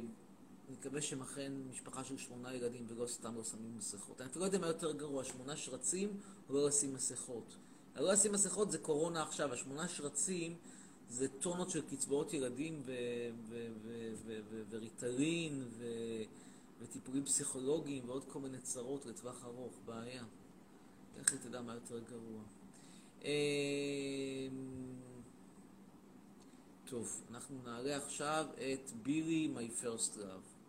אני 0.68 0.76
מקווה 0.78 1.02
שהם 1.02 1.22
אכן 1.22 1.52
משפחה 1.70 2.04
של 2.04 2.18
שמונה 2.18 2.54
ילדים 2.54 2.86
ולא 2.88 3.06
סתם 3.06 3.34
לא 3.36 3.44
שמים 3.44 3.76
מסכות. 3.76 4.20
אני 4.20 4.30
אפילו 4.30 4.40
לא 4.40 4.46
יודע 4.46 4.58
מה 4.58 4.66
יותר 4.66 4.92
גרוע, 4.92 5.24
שמונה 5.24 5.56
שרצים 5.56 6.20
או 6.48 6.54
לא 6.54 6.66
לשים 6.66 6.94
מסכות. 6.94 7.56
לא 7.96 8.12
לשים 8.12 8.32
מסכות 8.32 8.70
זה 8.70 8.78
קורונה 8.78 9.22
עכשיו, 9.22 9.52
השמונה 9.52 9.88
שרצים 9.88 10.56
זה 11.08 11.28
טונות 11.28 11.70
של 11.70 11.82
קצבאות 11.90 12.32
ילדים 12.32 12.82
וריטלין 14.70 15.68
וטיפולים 16.80 17.24
פסיכולוגיים 17.24 18.08
ועוד 18.08 18.24
כל 18.28 18.38
מיני 18.38 18.58
צרות 18.58 19.06
לטווח 19.06 19.44
ארוך, 19.44 19.72
בעיה. 19.84 20.24
איך 21.18 21.34
תדע 21.34 21.60
מה 21.60 21.74
יותר 21.74 21.98
גרוע. 21.98 22.42
אה, 23.24 24.48
טוב, 26.84 27.22
אנחנו 27.30 27.56
נעלה 27.64 27.96
עכשיו 27.96 28.46
את 28.56 28.90
בילי, 28.90 29.48
My 29.56 29.82
First 29.82 30.16
Love. 30.16 30.60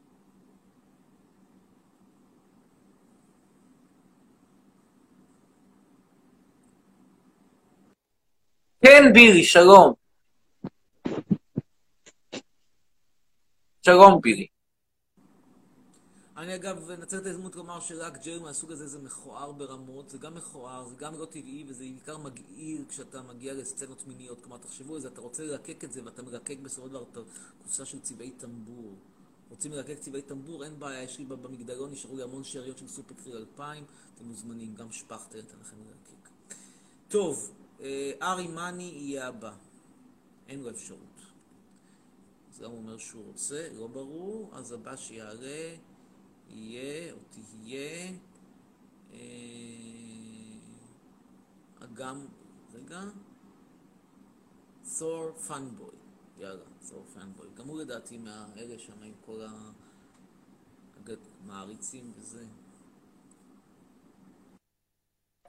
כן, 8.82 9.04
בילי, 9.14 9.43
שלום. 9.43 9.93
שלום, 13.82 14.22
בילי. 14.22 14.51
אני 16.42 16.56
אגב 16.56 16.92
אנצל 16.92 17.18
את 17.18 17.26
ההזדמנות 17.26 17.56
לומר 17.56 17.80
שרק 17.80 18.26
ג'רי 18.26 18.39
מהסוג 18.39 18.72
הזה 18.72 18.88
זה 18.88 19.00
מכוער 19.00 19.52
ברמות, 19.52 20.10
זה 20.10 20.18
גם 20.18 20.36
מכוער, 20.36 20.88
זה 20.88 20.96
גם 20.96 21.20
לא 21.20 21.26
טבעי 21.26 21.66
וזה 21.68 21.84
בעיקר 21.84 22.18
מגעיל 22.18 22.86
כשאתה 22.89 23.22
מגיע 23.22 23.54
לסצנות 23.54 24.08
מיניות. 24.08 24.42
כלומר, 24.42 24.58
תחשבו 24.58 24.96
על 24.96 25.02
זה, 25.02 25.08
אתה 25.08 25.22
רוצה 25.22 25.44
ללקק 25.44 25.84
את 25.84 25.92
זה 25.92 26.02
ואתה 26.06 26.22
מלקק 26.22 26.58
בסופו 26.62 26.88
של 26.88 26.94
דבר 26.94 27.04
את 27.04 27.18
הקופסה 27.18 27.86
של 27.86 28.00
צבעי 28.00 28.32
טמבור. 28.32 28.96
רוצים 29.50 29.72
ללקק 29.72 30.00
צבעי 30.00 30.22
טמבור, 30.22 30.64
אין 30.64 30.80
בעיה, 30.80 31.04
יש 31.04 31.20
לי 31.20 31.26
במגדלון, 31.26 31.92
נשארו 31.92 32.18
לי 32.18 32.24
המון 32.24 32.44
שאריות 32.44 32.78
של 32.78 32.88
סופרקריל 32.88 33.38
2000, 33.38 33.84
אתם 34.16 34.26
מוזמנים, 34.26 34.76
גם 34.76 34.92
שפכטר, 34.92 35.39
אתן 35.39 35.58
לכם 35.62 35.78
ללקק. 35.78 36.30
טוב, 37.08 37.52
אה, 37.82 38.12
ארי 38.22 38.48
מאני 38.48 38.84
יהיה 38.96 39.28
הבא. 39.28 39.54
אין 40.48 40.64
לו 40.64 40.70
אפשרות. 40.70 41.22
זה 42.54 42.64
גם 42.64 42.72
אומר 42.72 42.98
שהוא 42.98 43.26
רוצה, 43.26 43.68
לא 43.78 43.88
ברור, 43.88 44.50
אז 44.54 44.72
הבא 44.72 44.96
שיעלה 44.96 45.76
יהיה 46.54 47.14
או 47.14 47.18
תהיה 47.30 48.12
אה, 49.14 49.18
אגם, 51.84 52.26
רגע, 52.74 53.02
תור 54.99 55.32
פאנבוי, 55.47 55.95
יאללה, 56.38 56.64
תור 56.89 57.06
פאנבוי. 57.14 57.47
גם 57.54 57.68
הוא 57.68 57.82
לדעתי 57.82 58.18
מהאלה 58.18 58.80
שם 58.80 59.04
עם 59.04 59.14
כל 59.26 59.41
המעריצים 61.45 62.12
וזה. 62.16 62.45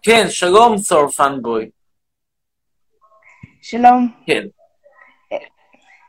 כן, 0.03 0.25
שלום, 0.29 0.77
תור 0.89 1.09
פאנבוי. 1.09 1.71
שלום, 3.63 4.23
כן. 4.27 4.47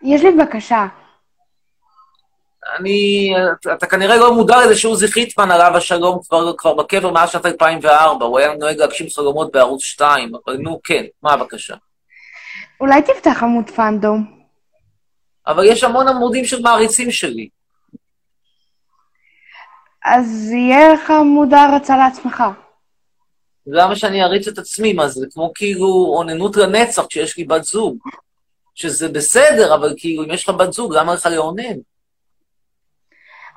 יש 0.01 0.21
לי 0.21 0.29
בקשה. 0.43 1.02
אני, 2.79 3.33
אתה 3.73 3.85
כנראה 3.85 4.17
לא 4.17 4.33
מודע 4.33 4.65
לזה 4.65 4.75
שעוזי 4.75 5.07
חיטמן 5.07 5.51
עליו 5.51 5.77
השלום 5.77 6.19
כבר, 6.27 6.53
כבר 6.57 6.73
בקבר 6.73 7.11
מאז 7.11 7.31
שנת 7.31 7.45
2004, 7.45 8.25
הוא 8.25 8.39
היה 8.39 8.53
נוהג 8.55 8.77
להגשים 8.77 9.07
חלומות 9.09 9.51
בערוץ 9.51 9.83
2, 9.83 10.31
אבל 10.45 10.57
נו, 10.57 10.79
כן, 10.83 11.03
מה 11.23 11.33
הבקשה? 11.33 11.75
אולי 12.79 13.01
תפתח 13.01 13.43
עמוד 13.43 13.69
פאנדום. 13.69 14.43
אבל 15.47 15.65
יש 15.65 15.83
המון 15.83 16.07
עמודים 16.07 16.45
של 16.45 16.61
מעריצים 16.61 17.11
שלי. 17.11 17.49
אז 20.05 20.51
יהיה 20.51 20.93
לך 20.93 21.11
עמוד 21.11 21.53
הערצה 21.53 21.97
לעצמך. 21.97 22.43
למה 23.67 23.95
שאני 23.95 24.23
אריץ 24.23 24.47
את 24.47 24.57
עצמי? 24.57 24.93
מה 24.93 25.07
זה 25.07 25.27
כמו 25.33 25.51
כאילו 25.55 26.13
אוננות 26.17 26.55
לנצח 26.55 27.05
כשיש 27.05 27.37
לי 27.37 27.43
בת 27.43 27.63
זוג. 27.63 27.97
שזה 28.75 29.09
בסדר, 29.09 29.75
אבל 29.75 29.93
כאילו, 29.97 30.23
אם 30.23 30.31
יש 30.31 30.43
לך 30.43 30.55
בת 30.55 30.73
זוג, 30.73 30.95
למה 30.95 31.13
לך 31.13 31.25
לאונן? 31.25 31.77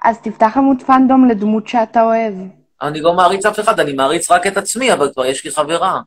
אז 0.05 0.19
תפתח 0.19 0.53
עמוד 0.57 0.83
פאנדום 0.83 1.29
לדמות 1.29 1.69
שאתה 1.69 2.03
אוהב. 2.03 2.35
אני 2.83 3.01
לא 3.01 3.15
מעריץ 3.15 3.47
אף 3.47 3.61
אחד, 3.61 3.81
אני 3.81 3.93
מעריץ 3.93 4.31
רק 4.31 4.47
את 4.47 4.57
עצמי, 4.57 4.93
אבל 4.93 5.13
כבר 5.13 5.27
יש 5.27 5.45
לי 5.45 5.51
חברה. 5.51 6.01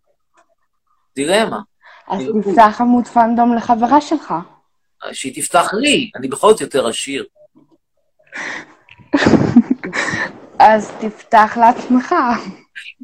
דילמה. 1.15 1.59
אז 2.07 2.23
תפתח 2.43 2.77
עמוד 2.79 3.07
פאנדום 3.07 3.55
לחברה 3.55 4.01
שלך. 4.01 4.33
שהיא 5.11 5.43
תפתח 5.43 5.73
לי, 5.73 6.11
אני 6.15 6.27
בכל 6.27 6.51
זאת 6.51 6.61
יותר 6.61 6.87
עשיר. 6.87 7.25
אז 10.59 10.91
תפתח 10.99 11.57
לעצמך. 11.61 12.15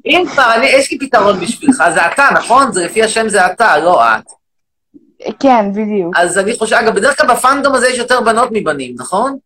אם 0.06 0.24
כבר, 0.32 0.52
יש 0.64 0.92
לי 0.92 1.00
פתרון 1.00 1.40
בשבילך, 1.40 1.84
זה 1.94 2.08
אתה, 2.08 2.28
נכון? 2.36 2.72
זה 2.72 2.86
לפי 2.86 3.04
השם 3.04 3.30
זה 3.30 3.46
אתה, 3.46 3.78
לא 3.78 4.04
את. 4.04 4.24
כן, 5.40 5.72
בדיוק. 5.72 6.18
אז 6.18 6.38
אני 6.38 6.58
חושב, 6.58 6.76
אגב, 6.76 6.96
בדרך 6.96 7.22
כלל 7.22 7.36
בפאנדום 7.36 7.76
הזה 7.76 7.88
יש 7.88 7.98
יותר 7.98 8.22
בנות 8.22 8.50
מבנים, 8.52 8.96
נכון? 8.98 9.38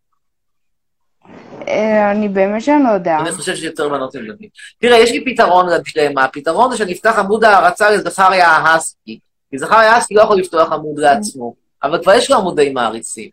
אה, 1.69 2.11
אני 2.11 2.29
באמת 2.29 2.61
שאני 2.61 2.83
לא 2.83 2.89
יודע. 2.89 3.17
אני 3.19 3.31
חושב 3.31 3.55
שיש 3.55 3.63
יותר 3.63 3.89
בנות 3.89 4.15
מבנים. 4.15 4.49
תראה, 4.79 4.97
יש 4.97 5.11
לי 5.11 5.25
פתרון 5.25 5.65
לדילמה. 5.69 6.23
הפתרון 6.23 6.71
זה 6.71 6.77
שאני 6.77 6.93
אפתח 6.93 7.15
עמוד 7.19 7.43
הערצה 7.43 7.89
לזכריה 7.89 8.47
ההסקי. 8.47 9.19
כי 9.49 9.57
זכריה 9.57 9.93
ההסקי 9.93 10.13
לא 10.13 10.21
יכול 10.21 10.37
לפתוח 10.37 10.71
עמוד 10.71 10.99
לעצמו, 10.99 11.55
אבל 11.83 12.01
כבר 12.01 12.13
יש 12.13 12.31
לו 12.31 12.37
עמודי 12.37 12.69
מעריצים. 12.69 13.29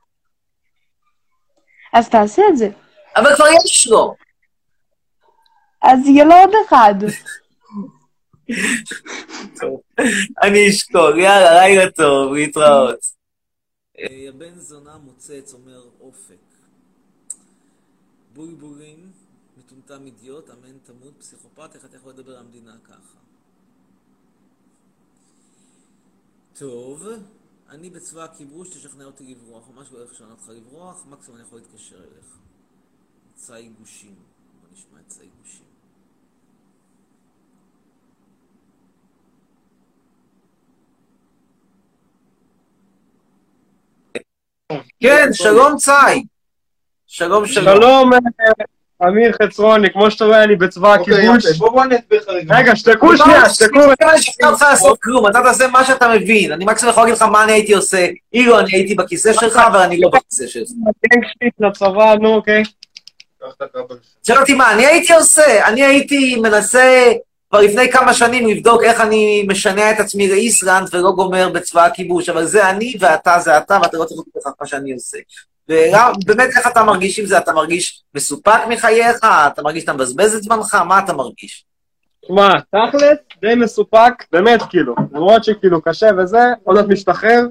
אז 1.93 2.09
תעשה 2.09 2.43
את 2.53 2.57
זה. 2.57 2.69
אבל 3.17 3.37
כבר 3.37 3.47
יש 3.65 3.89
לו. 3.89 4.15
אז 5.83 6.07
יהיה 6.07 6.25
לו 6.25 6.35
עוד 6.35 6.55
אחד. 6.69 6.95
טוב, 9.61 9.81
אני 10.43 10.69
אשקול, 10.69 11.19
יאללה, 11.19 11.55
לילה 11.55 11.91
טוב, 11.91 12.33
להתראות. 12.33 12.99
אה, 13.99 14.29
הבן 14.29 14.59
זונה 14.59 14.97
מוצץ, 15.05 15.55
אומר 15.55 15.81
אופק. 16.01 16.46
בולבולים, 18.37 19.13
מטומטם 19.59 20.07
אידיוט, 20.07 20.51
אמן 20.51 20.79
תמות, 20.79 21.15
פסיכופת, 21.19 21.75
איך 21.75 21.85
אתה 21.85 21.97
יכול 21.97 22.13
לדבר 22.13 22.33
על 22.33 22.45
המדינה 22.45 22.77
ככה? 22.85 23.19
טוב, 26.55 27.07
אני 27.69 27.91
בצבא 27.91 28.25
הכיבוש, 28.25 28.69
תשכנע 28.69 29.05
אותי 29.05 29.35
לברוח, 29.35 29.69
ממש 29.69 29.93
לא 29.93 29.99
הולך 29.99 30.13
לשנות 30.13 30.39
אותך 30.39 30.49
לברוח, 30.49 31.07
מקסימום 31.07 31.37
אני 31.37 31.47
יכול 31.47 31.59
להתקשר 31.59 31.97
אליך. 31.97 32.39
צאי 33.35 33.69
גושים, 33.79 34.15
בוא 34.61 34.69
נשמע 34.73 35.01
את 35.01 35.09
צאי 35.09 35.29
גושים. 35.43 35.67
כן, 45.01 45.29
שלום 45.33 45.77
צאי. 45.77 46.36
שלום, 47.17 47.47
שלום. 47.47 47.77
שלום, 47.77 48.13
אה, 48.13 49.09
אמיר 49.09 49.33
חצרוני, 49.43 49.91
כמו 49.93 50.11
שאתה 50.11 50.25
רואה, 50.25 50.45
אני 50.45 50.57
בצבא 50.57 50.95
הכיבוש. 50.95 51.57
בוא 51.59 51.85
נסביר 51.85 52.21
לך 52.21 52.29
רגע. 52.29 52.59
רגע, 52.59 52.77
שתקו 52.77 53.17
שנייה, 53.17 53.51
שתקו. 53.51 53.79
לא 53.79 54.15
אשכנע 54.15 54.49
אותך 54.49 54.63
לעשות 54.63 54.99
כלום, 55.03 55.27
אתה 55.27 55.41
תעשה 55.45 55.69
מה 55.69 55.85
שאתה 55.85 56.09
מבין. 56.09 56.53
אני 56.53 56.65
מקסימום 56.65 56.93
יכול 56.93 57.03
להגיד 57.03 57.17
לך 57.17 57.23
מה 57.23 57.45
אני 57.45 57.53
הייתי 57.53 57.75
עושה, 57.75 58.07
אילו 58.33 58.59
אני 58.59 58.73
הייתי 58.73 58.95
בכיסא 58.95 59.33
שלך, 59.33 59.57
אבל 59.57 59.79
אני 59.79 60.01
לא 60.01 60.09
בכיסא 60.09 60.47
שלך. 60.47 60.69
גנגשיט 61.07 61.55
לצבא, 61.61 62.15
נו, 62.15 62.35
אוקיי. 62.35 62.63
שואל 64.27 64.39
אותי 64.39 64.55
מה 64.55 64.73
אני 64.73 64.87
הייתי 64.87 65.15
עושה? 65.15 65.67
אני 65.69 65.85
הייתי 65.85 66.37
מנסה 66.37 67.13
כבר 67.51 67.61
לפני 67.61 67.93
כמה 67.93 68.15
שנים 68.15 68.49
לבדוק 68.49 68.83
איך 68.83 69.01
אני 69.01 69.47
משנע 69.49 69.91
את 69.91 70.01
עצמי 70.01 70.29
לאיסלנד 70.29 70.89
ולא 70.93 71.11
גומר 71.11 71.49
בצבא 71.49 71.87
הכיבוש, 71.87 72.29
אבל 72.29 72.45
זה 72.45 72.71
אני 72.71 72.95
ואתה 73.01 73.39
זה 73.39 73.59
אתה, 73.59 73.79
ואתה 73.83 73.97
לא 73.97 74.05
צריך 74.05 74.21
לעשות 74.21 74.47
לך 74.47 74.53
מה 74.61 74.67
שאני 74.67 74.93
עושה. 74.93 75.19
ובאמת, 75.69 76.57
איך 76.57 76.67
אתה 76.67 76.83
מרגיש 76.83 77.19
עם 77.19 77.27
זה? 77.27 77.39
אתה 77.39 77.53
מרגיש 77.53 78.03
מסופק 78.15 78.61
מחייך? 78.69 79.17
אתה 79.19 79.63
מרגיש 79.63 79.83
שאתה 79.83 79.93
מבזבז 79.93 80.35
את 80.35 80.43
זמנך? 80.43 80.75
מה 80.75 80.99
אתה 80.99 81.13
מרגיש? 81.13 81.65
שמע, 82.27 82.49
תכלס, 82.61 83.19
די 83.41 83.55
מסופק, 83.55 84.13
באמת, 84.33 84.61
כאילו. 84.71 84.95
למרות 85.13 85.45
שכאילו 85.45 85.83
קשה 85.83 86.09
וזה, 86.19 86.39
עוד 86.65 86.77
מעט 86.77 86.87
משתחרר, 86.89 87.47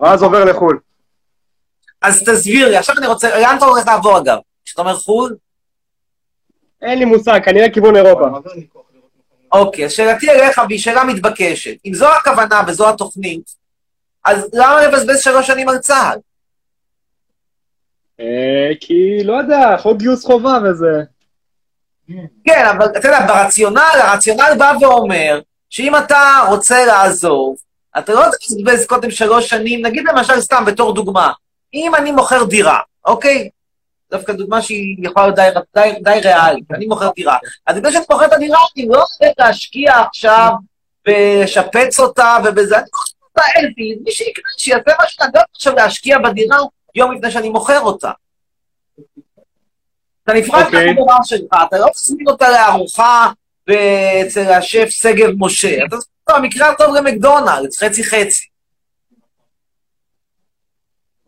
ואז 0.00 0.22
עובר 0.22 0.44
לחו"ל. 0.44 0.78
אז 2.02 2.22
תסביר 2.22 2.68
לי, 2.68 2.76
עכשיו 2.76 2.98
אני 2.98 3.06
רוצה, 3.06 3.40
לאן 3.40 3.56
אתה 3.56 3.64
הולך 3.64 3.86
לעבור 3.86 4.18
אגב? 4.18 4.38
כשאתה 4.64 4.82
אומר 4.82 4.94
חו"ל? 4.94 5.36
אין 6.82 6.98
לי 6.98 7.04
מושג, 7.04 7.40
כנראה 7.44 7.70
כיוון 7.70 7.96
אירופה. 7.96 8.24
אוקיי, 9.52 9.84
אז 9.84 9.92
שאלתי 9.92 10.30
אליך, 10.30 10.60
והיא 10.68 10.78
שאלה 10.78 11.04
מתבקשת. 11.04 11.76
אם 11.86 11.94
זו 11.94 12.08
הכוונה 12.08 12.62
וזו 12.66 12.88
התוכנית, 12.88 13.54
אז 14.24 14.48
למה 14.52 14.86
לבזבז 14.86 15.20
שלוש 15.20 15.46
שנים 15.46 15.68
על 15.68 15.78
צה"ל? 15.78 16.18
אה, 18.20 18.70
כי, 18.80 19.24
לא 19.24 19.32
יודע, 19.32 19.76
חוק 19.78 19.98
גיוס 19.98 20.24
חובה 20.24 20.58
וזה. 20.64 21.02
כן, 22.44 22.66
אבל 22.76 22.86
אתה 22.86 23.08
יודע, 23.08 23.26
ברציונל, 23.26 24.00
הרציונל 24.02 24.52
בא 24.58 24.72
ואומר 24.80 25.40
שאם 25.70 25.96
אתה 25.96 26.20
רוצה 26.48 26.84
לעזוב, 26.84 27.56
אתה 27.98 28.14
לא 28.14 28.22
תבזבז 28.22 28.86
קודם 28.86 29.10
שלוש 29.10 29.48
שנים, 29.48 29.86
נגיד 29.86 30.04
למשל 30.08 30.40
סתם 30.40 30.64
בתור 30.66 30.94
דוגמה, 30.94 31.32
אם 31.74 31.94
אני 31.94 32.12
מוכר 32.12 32.44
דירה, 32.44 32.78
אוקיי? 33.04 33.48
דווקא 34.10 34.32
דוגמה 34.32 34.62
שהיא 34.62 34.96
יכולה 35.02 35.26
להיות 35.26 35.36
די, 35.36 35.48
די, 35.74 35.92
די 36.02 36.20
ריאלית, 36.24 36.64
אני 36.74 36.86
מוכר 36.86 37.10
דירה. 37.16 37.38
אז 37.66 37.76
לפני 37.76 37.92
שאני 37.92 38.04
מוכר 38.10 38.24
את 38.24 38.32
הדירה, 38.32 38.58
אני 38.76 38.88
לא 38.88 38.94
הולך 38.94 39.32
להשקיע 39.38 39.94
עכשיו 39.94 40.50
ולשפץ 41.08 42.00
אותה 42.00 42.36
ובזה, 42.44 42.76
אני 42.76 42.84
מוכר 42.84 43.10
אותה 43.22 43.42
אלפי, 43.58 43.96
מי 44.04 44.10
שיקנה, 44.10 44.50
שיעשה 44.58 44.90
מה 44.98 45.04
שאני 45.06 45.30
לא 45.34 45.40
עכשיו 45.54 45.74
להשקיע 45.74 46.18
בדירה 46.18 46.58
יום 46.96 47.12
לפני 47.12 47.30
שאני 47.30 47.48
מוכר 47.48 47.80
אותה. 47.80 48.10
אתה 50.24 50.32
נפרד 50.32 50.64
אוקיי. 50.64 50.92
מהחברה 50.92 51.16
שלך, 51.24 51.50
אתה 51.68 51.78
לא 51.78 51.86
תזמין 51.92 52.28
אותה 52.28 52.50
לארוחה 52.50 53.32
אצל 54.26 54.52
השף 54.52 54.86
שגב 54.90 55.28
משה, 55.38 55.84
אתה 55.84 55.96
תזמין 55.96 56.14
אותה 56.28 56.40
במקרה 56.40 56.70
הטוב 56.70 56.94
למקדונלדס, 56.94 57.82
חצי 57.82 58.04
חצי. 58.04 58.46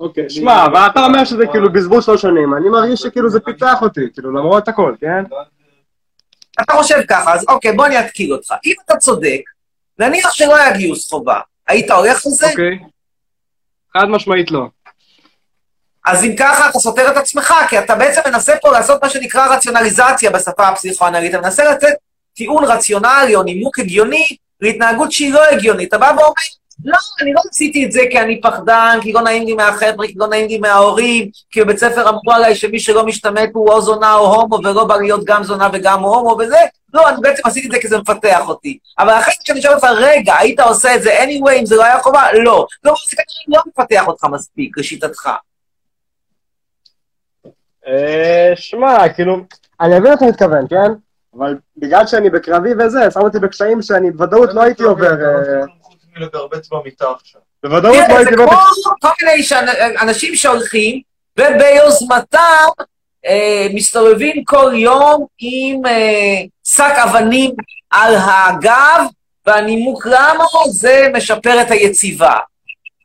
אוקיי, 0.01 0.31
שמע, 0.31 0.67
אבל 0.67 0.81
אתה 0.93 1.05
אומר 1.05 1.25
שזה 1.25 1.47
כאילו 1.53 1.73
בזבוז 1.73 2.05
שלוש 2.05 2.23
שנים, 2.23 2.55
אני 2.55 2.69
מרגיש 2.69 3.01
שכאילו 3.01 3.31
זה 3.31 3.41
פיתח 3.41 3.83
אותי, 3.83 4.01
כאילו 4.13 4.31
למרות 4.33 4.69
הכל, 4.69 4.95
כן? 5.01 5.25
אתה 6.63 6.73
חושב 6.73 6.97
ככה, 7.09 7.35
אז 7.35 7.45
אוקיי, 7.49 7.73
בוא 7.73 7.87
אני 7.87 8.01
אתקיל 8.01 8.33
אותך. 8.33 8.55
אם 8.67 8.75
אתה 8.85 8.97
צודק, 8.97 9.41
נניח 9.99 10.33
שלא 10.33 10.57
היה 10.57 10.77
גיוס 10.77 11.11
חובה, 11.11 11.41
היית 11.69 11.91
הולך 11.91 12.27
לזה? 12.27 12.51
אוקיי. 12.51 12.79
חד 13.97 14.05
משמעית 14.09 14.51
לא. 14.51 14.67
אז 16.11 16.25
אם 16.25 16.37
ככה, 16.37 16.69
אתה 16.69 16.79
סותר 16.79 17.11
את 17.11 17.17
עצמך, 17.17 17.55
כי 17.69 17.79
אתה 17.79 17.95
בעצם 17.95 18.21
מנסה 18.27 18.57
פה 18.63 18.73
לעשות 18.73 19.03
מה 19.03 19.11
שנקרא 19.11 19.55
רציונליזציה 19.55 20.31
בשפה 20.31 20.69
הפסיכואנלית. 20.69 21.35
אתה 21.35 21.41
מנסה 21.41 21.65
לתת 21.65 21.95
טיעון 22.35 22.65
רציונלי 22.65 23.35
או 23.35 23.43
נימוק 23.43 23.79
הגיוני 23.79 24.27
להתנהגות 24.61 25.13
שהיא 25.13 25.33
לא 25.33 25.45
הגיונית. 25.45 25.89
אתה 25.89 25.99
בא 25.99 26.13
ואומר, 26.17 26.33
לא, 26.85 26.97
אני 27.23 27.33
לא 27.33 27.41
עשיתי 27.51 27.85
את 27.85 27.93
זה 27.93 28.01
כי 28.11 28.21
אני 28.21 28.41
פחדן, 28.41 28.99
כי 29.03 29.13
לא 29.13 29.21
נעים 29.21 29.47
לי 29.47 29.55
מהחבר'ה, 29.55 30.07
כי 30.07 30.15
לא 30.17 30.27
נעים 30.27 30.49
לי 30.49 30.59
מההורים, 30.59 31.29
כי 31.51 31.61
בבית 31.61 31.79
ספר 31.79 32.09
אמרו 32.09 32.33
עליי 32.33 32.55
שמי 32.55 32.81
שלא 32.81 33.07
משתמט 33.07 33.51
הוא 33.55 33.73
או 33.73 33.81
זונה 33.81 34.15
או 34.15 34.35
הומו, 34.35 34.59
ולא 34.65 34.85
בא 34.85 34.97
להיות 34.97 35.25
גם 35.25 35.45
זונה 35.45 35.69
וגם 35.73 36.01
הומו 36.01 36.37
וזה. 36.41 36.59
לא, 36.95 37.09
אני 37.09 37.17
בעצם 37.21 37.43
עשיתי 37.45 37.67
את 37.67 37.73
זה 37.73 37.79
כי 37.81 37.89
זה 37.89 37.99
מפתח 37.99 38.49
אותי. 38.49 38.79
אבל 38.99 39.13
אחרי 39.13 39.35
שאני 39.45 39.63
שואל 39.63 39.75
אותך, 39.75 39.87
רגע, 39.97 40.35
היית 40.39 40.61
עושה 40.61 40.95
את 40.95 41.03
זה 41.03 41.19
anyway 41.25 41.53
אם 41.61 41.67
זה 41.67 41.77
לא 41.77 41.85
היה 41.85 41.99
חובה? 41.99 42.33
לא. 42.33 42.67
לא, 42.85 42.95
זה 43.11 43.17
כנראה 43.17 43.59
לא 43.59 43.63
מפתח 43.67 44.07
אותך 44.07 44.25
מספיק, 44.25 44.79
לשיטתך. 44.79 45.31
אה, 47.89 48.53
שמע, 48.57 49.09
כאילו, 49.09 49.37
אני 49.81 49.99
מבין 49.99 50.13
אתה 50.13 50.25
מתכוון, 50.25 50.67
כן? 50.71 50.93
אבל 51.39 51.57
בגלל 51.77 52.07
שאני 52.07 52.31
בקרבי 52.31 52.71
וזה, 52.79 53.11
שם 53.11 53.21
אותי 53.21 53.39
בקשיים 53.39 53.83
שאני 53.83 54.11
בוודאות 54.11 54.55
לא 54.55 54.63
הייתי 54.63 54.83
עובר... 54.83 55.11
אה, 55.11 55.65
במיטה 56.73 57.11
עכשיו. 57.11 57.41
בוודאות 57.63 57.97
לא 57.97 58.01
כן, 58.01 58.13
זה 58.13 58.19
הייתי 58.19 58.35
עובר... 58.35 58.51
כמו 58.51 58.93
כל 59.01 59.09
מיני 59.23 59.43
אנשים 60.01 60.35
שהולכים, 60.35 61.01
וביוזמתם 61.39 62.69
אה, 63.27 63.67
מסתובבים 63.75 64.45
כל 64.45 64.73
יום 64.75 65.27
עם 65.39 65.87
אה, 65.87 66.43
שק 66.65 66.95
אבנים 67.05 67.51
על 67.91 68.15
הגב, 68.15 69.05
והנימוק 69.47 70.07
למה 70.07 70.45
זה 70.71 71.09
משפר 71.15 71.63
את 71.63 71.71
היציבה. 71.71 72.37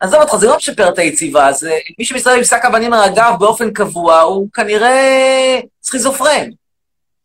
עזוב 0.03 0.21
אותך, 0.21 0.35
זה 0.35 0.47
לא 0.47 0.57
משפר 0.57 0.89
את 0.89 0.99
היציבה, 0.99 1.51
זה 1.51 1.77
מי 1.99 2.05
שמסתובב 2.05 2.37
עם 2.37 2.43
שק 2.43 2.65
אבנים 2.65 2.93
על 2.93 3.03
הגב 3.03 3.35
באופן 3.39 3.73
קבוע, 3.73 4.19
הוא 4.19 4.47
כנראה 4.53 5.59
סכיזופרן. 5.83 6.49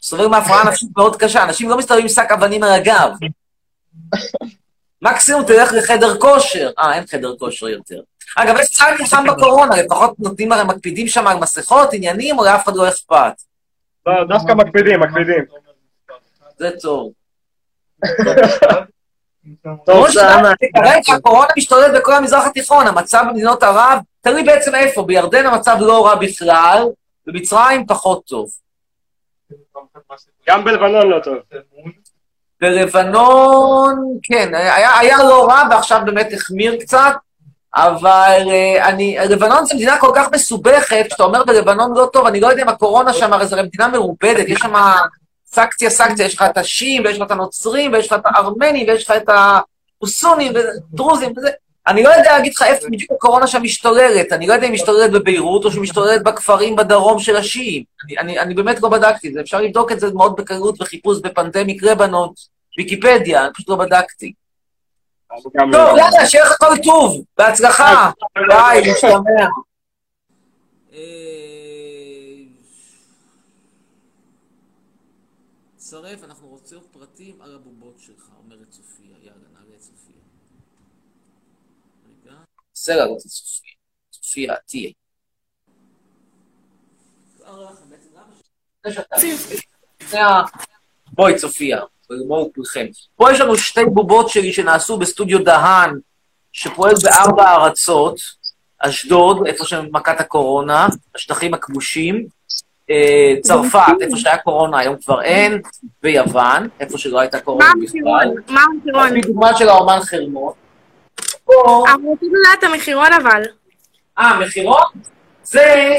מסתובב 0.02 0.24
עם 0.24 0.34
הפרעה 0.34 0.64
נפשית 0.64 0.88
מאוד 0.96 1.16
קשה, 1.16 1.42
אנשים 1.42 1.68
לא 1.68 1.78
מסתובבים 1.78 2.04
עם 2.04 2.08
שק 2.08 2.28
אבנים 2.32 2.62
על 2.62 2.72
הגב. 2.72 3.10
מקסימום 5.02 5.44
תלך 5.44 5.72
לחדר 5.72 6.18
כושר. 6.20 6.70
אה, 6.78 6.94
אין 6.94 7.06
חדר 7.06 7.36
כושר 7.38 7.68
יותר. 7.68 8.00
אגב, 8.36 8.56
יש 8.60 8.68
צה"ל 8.68 8.94
נלחם 9.00 9.24
בקורונה, 9.26 9.76
לפחות 9.76 10.18
נותנים 10.18 10.52
הרי 10.52 10.64
מקפידים 10.64 11.08
שם 11.08 11.26
על 11.26 11.38
מסכות, 11.38 11.88
עניינים, 11.92 12.38
או 12.38 12.44
לאף 12.44 12.64
אחד 12.64 12.76
לא 12.76 12.88
אכפת. 12.88 13.32
לא, 14.06 14.24
דווקא 14.28 14.52
מקפידים, 14.52 15.00
מקפידים. 15.00 15.44
זה 16.58 16.70
טוב. 16.82 17.12
טוב, 19.86 20.10
שמה. 20.10 20.22
שאמרתי, 20.22 20.66
כרגע 20.76 21.16
הקורונה 21.16 21.48
משתוללת 21.58 22.00
בכל 22.00 22.12
המזרח 22.12 22.46
התיכון, 22.46 22.86
המצב 22.86 23.24
במדינות 23.28 23.62
ערב, 23.62 23.98
תלוי 24.20 24.42
בעצם 24.42 24.74
איפה, 24.74 25.02
בירדן 25.02 25.46
המצב 25.46 25.76
לא 25.80 26.06
רע 26.06 26.14
בכלל, 26.14 26.82
במצרים 27.26 27.86
פחות 27.86 28.24
טוב. 28.24 28.48
גם 30.48 30.64
בלבנון 30.64 31.06
לא 31.08 31.20
טוב. 31.20 31.34
בלבנון, 32.60 34.18
כן, 34.22 34.54
היה, 34.54 34.98
היה 34.98 35.18
לא 35.18 35.48
רע 35.48 35.62
ועכשיו 35.70 36.00
באמת 36.04 36.28
החמיר 36.32 36.76
קצת, 36.80 37.12
אבל 37.74 38.42
אה, 38.50 38.88
אני, 38.88 39.16
לבנון 39.28 39.64
זו 39.64 39.74
מדינה 39.74 39.98
כל 40.00 40.12
כך 40.14 40.28
מסובכת, 40.32 41.04
כשאתה 41.08 41.22
אומר 41.22 41.44
בלבנון 41.44 41.96
לא 41.96 42.08
טוב, 42.12 42.26
אני 42.26 42.40
לא 42.40 42.46
יודע 42.46 42.62
אם 42.62 42.68
הקורונה 42.68 43.12
שם, 43.12 43.32
הרי 43.32 43.46
זו 43.46 43.56
מדינה 43.56 43.88
מרובדת, 43.88 44.48
יש 44.48 44.60
שם 44.60 44.72
סקציה 45.52 45.90
סקציה, 45.90 46.26
יש 46.26 46.34
לך 46.34 46.44
את 46.50 46.58
השיעים, 46.58 47.04
ויש 47.04 47.16
לך 47.16 47.26
את 47.26 47.30
הנוצרים, 47.30 47.92
ויש 47.92 48.06
לך 48.06 48.12
את 48.12 48.20
הארמנים, 48.24 48.88
ויש 48.88 49.04
לך 49.04 49.16
את 49.16 49.28
הסונים, 50.02 50.52
ודרוזים, 50.54 51.32
וזה. 51.36 51.50
אני 51.86 52.02
לא 52.02 52.08
יודע 52.08 52.32
להגיד 52.32 52.52
לך 52.52 52.62
איפה 52.62 52.86
בדיוק 52.90 53.12
הקורונה 53.12 53.46
שם 53.46 53.62
משתוללת, 53.62 54.32
אני 54.32 54.46
לא 54.46 54.54
יודע 54.54 54.66
אם 54.66 54.72
היא 54.72 54.80
משתוללת 54.80 55.12
בביירות 55.12 55.64
או 55.64 55.70
שהיא 55.70 55.82
משתוללת 55.82 56.22
בכפרים 56.22 56.76
בדרום 56.76 57.18
של 57.18 57.36
השיעים. 57.36 57.84
אני, 58.04 58.18
אני, 58.18 58.40
אני 58.40 58.54
באמת 58.54 58.82
לא 58.82 58.88
בדקתי 58.88 59.28
את 59.28 59.32
זה, 59.32 59.40
אפשר 59.40 59.60
לבדוק 59.60 59.92
את 59.92 60.00
זה 60.00 60.12
מאוד 60.14 60.36
בקלות 60.36 60.78
בחיפוש 60.78 61.18
בפנדמיק 61.20 61.82
לבנון, 61.82 62.28
ויקיפדיה, 62.78 63.44
אני 63.44 63.52
פשוט 63.52 63.68
לא 63.68 63.76
בדקתי. 63.76 64.32
טוב, 65.52 65.96
יאללה, 65.98 66.26
שיהיה 66.26 66.44
לך 66.44 66.56
כל 66.58 66.76
טוב, 66.84 67.22
בהצלחה, 67.38 68.10
ביי, 68.48 68.92
משתמע. 68.92 69.46
צרף, 75.90 76.24
אנחנו 76.24 76.48
רוצים 76.48 76.78
פרטים 76.92 77.42
על 77.42 77.54
הבובות 77.54 77.98
שלך, 77.98 78.30
אומרת 78.44 78.72
סופיה. 78.72 79.16
יאללה, 79.22 79.48
נעלה 79.52 79.74
את 79.76 79.82
סופיה. 79.82 80.16
רגע. 82.06 82.36
בסדר, 82.74 83.04
רוצה 83.04 83.28
סופיה. 83.28 83.74
סופיה, 84.12 84.54
תהיה. 84.66 84.90
בואי, 91.12 91.36
צופיה, 91.36 91.80
בואו 92.26 92.52
כולכם. 92.54 92.86
פה 93.16 93.32
יש 93.32 93.40
לנו 93.40 93.56
שתי 93.56 93.84
בובות 93.94 94.28
שלי 94.28 94.52
שנעשו 94.52 94.98
בסטודיו 94.98 95.44
דהן, 95.44 96.00
שפועל 96.52 96.94
בארבע 97.02 97.54
ארצות, 97.54 98.20
אשדוד, 98.78 99.46
איפה 99.46 99.64
שמכת 99.64 100.20
הקורונה, 100.20 100.86
השטחים 101.14 101.54
הכבושים, 101.54 102.28
צרפת, 103.40 103.80
איפה 104.00 104.16
שהיה 104.16 104.38
קורונה, 104.38 104.78
היום 104.78 104.96
כבר 105.04 105.22
אין, 105.22 105.60
ויוון, 106.02 106.68
איפה 106.80 106.98
שלא 106.98 107.20
הייתה 107.20 107.40
קורונה 107.40 107.64
מה 107.64 107.72
בכלל. 107.74 107.84
המחירון? 107.84 108.34
מה 108.48 108.62
המחירון? 108.62 109.06
על 109.06 109.14
פי 109.14 109.20
דוגמה 109.20 109.56
של 109.56 109.68
האומן 109.68 109.98
חרמון. 110.00 110.52
אנחנו 111.86 112.08
רוצים 112.08 112.28
לדעת 112.34 112.58
את 112.58 112.64
המחירון 112.64 113.12
אבל. 113.12 113.42
אה, 114.18 114.40
מחירון? 114.40 114.82
זה, 115.42 115.94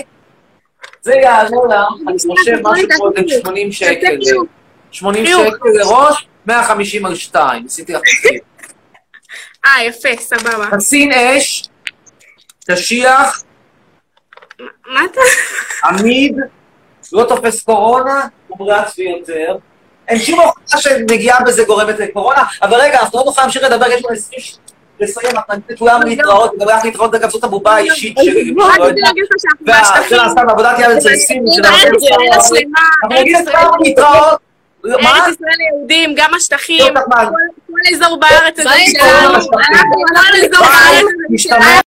זה 1.02 1.14
יעלה 1.14 1.58
לה, 1.70 1.86
אני 2.08 2.18
חושב, 2.18 2.58
משהו 2.64 2.88
כמו 2.96 3.10
איזה 3.16 3.42
80 3.42 3.72
שקל. 3.72 4.18
80 4.92 5.26
שקל 5.26 5.70
לראש, 5.74 6.28
150 6.46 7.06
על 7.06 7.16
2, 7.16 7.66
עשיתי 7.66 7.94
לך 7.94 8.02
תקציב. 8.02 8.42
אה, 9.66 9.84
יפה, 9.84 10.10
סבבה. 10.18 10.78
תסין 10.78 11.12
אש, 11.12 11.64
קשיח, 12.68 13.44
מה 14.88 15.02
אתה... 15.06 15.22
עמיד, 15.84 16.36
לא 17.14 17.24
תופס 17.24 17.62
קורונה, 17.62 18.28
מומרץ 18.50 18.96
ביותר. 18.98 19.56
אין 20.08 20.20
שום 20.20 20.40
הוכחה 20.40 20.78
שנגיעה 20.78 21.44
בזה 21.44 21.64
גורמת 21.64 22.00
לקורונה, 22.00 22.44
אבל 22.62 22.78
רגע, 22.82 23.00
אנחנו 23.00 23.20
לא 23.20 23.26
נוכל 23.26 23.42
להמשיך 23.42 23.64
לדבר, 23.64 23.86
יש 23.86 24.06
לנו 24.06 24.14
20 24.16 24.42
ש... 24.42 24.58
לסיים, 25.00 25.36
אנחנו 25.36 25.54
ניתן 25.56 25.74
לכולם 25.74 26.02
להתראות, 26.06 26.52
לגבי 26.60 26.72
איך 26.72 26.86
להתראות, 26.86 27.16
אגב, 27.16 27.30
זאת 27.30 27.44
הבובה 27.44 27.72
האישית 27.76 28.16
שלי. 28.24 28.54
רק 28.60 28.76
כדי 28.76 29.02
להגיד 29.02 29.24
לך 29.24 29.30
שאנחנו 29.42 29.66
בשטחים. 29.66 30.20
וזה 30.20 30.30
סתם 30.32 30.50
עבודת 30.50 30.80
יד 30.80 30.90
אצל 30.90 31.10
אנחנו 31.10 32.06
ארץ 32.34 32.52
נגיד 33.10 33.28
ישראל 33.28 33.56
לכולם 33.56 33.72
להתראות. 33.84 34.40
ארץ 34.86 35.28
ישראל 35.28 35.54
ליהודים, 35.58 36.14
גם 36.16 36.34
השטחים, 36.38 36.94
לא. 36.96 37.02
כל- 37.02 37.26
אזור 37.96 38.20
בארץ 38.20 38.60
הזה 38.60 38.70
שלנו, 38.92 39.34
כל 39.34 39.62
אזור 39.80 40.06
בארץ 40.14 40.52
הזה 40.54 41.38
שלנו. 41.38 41.80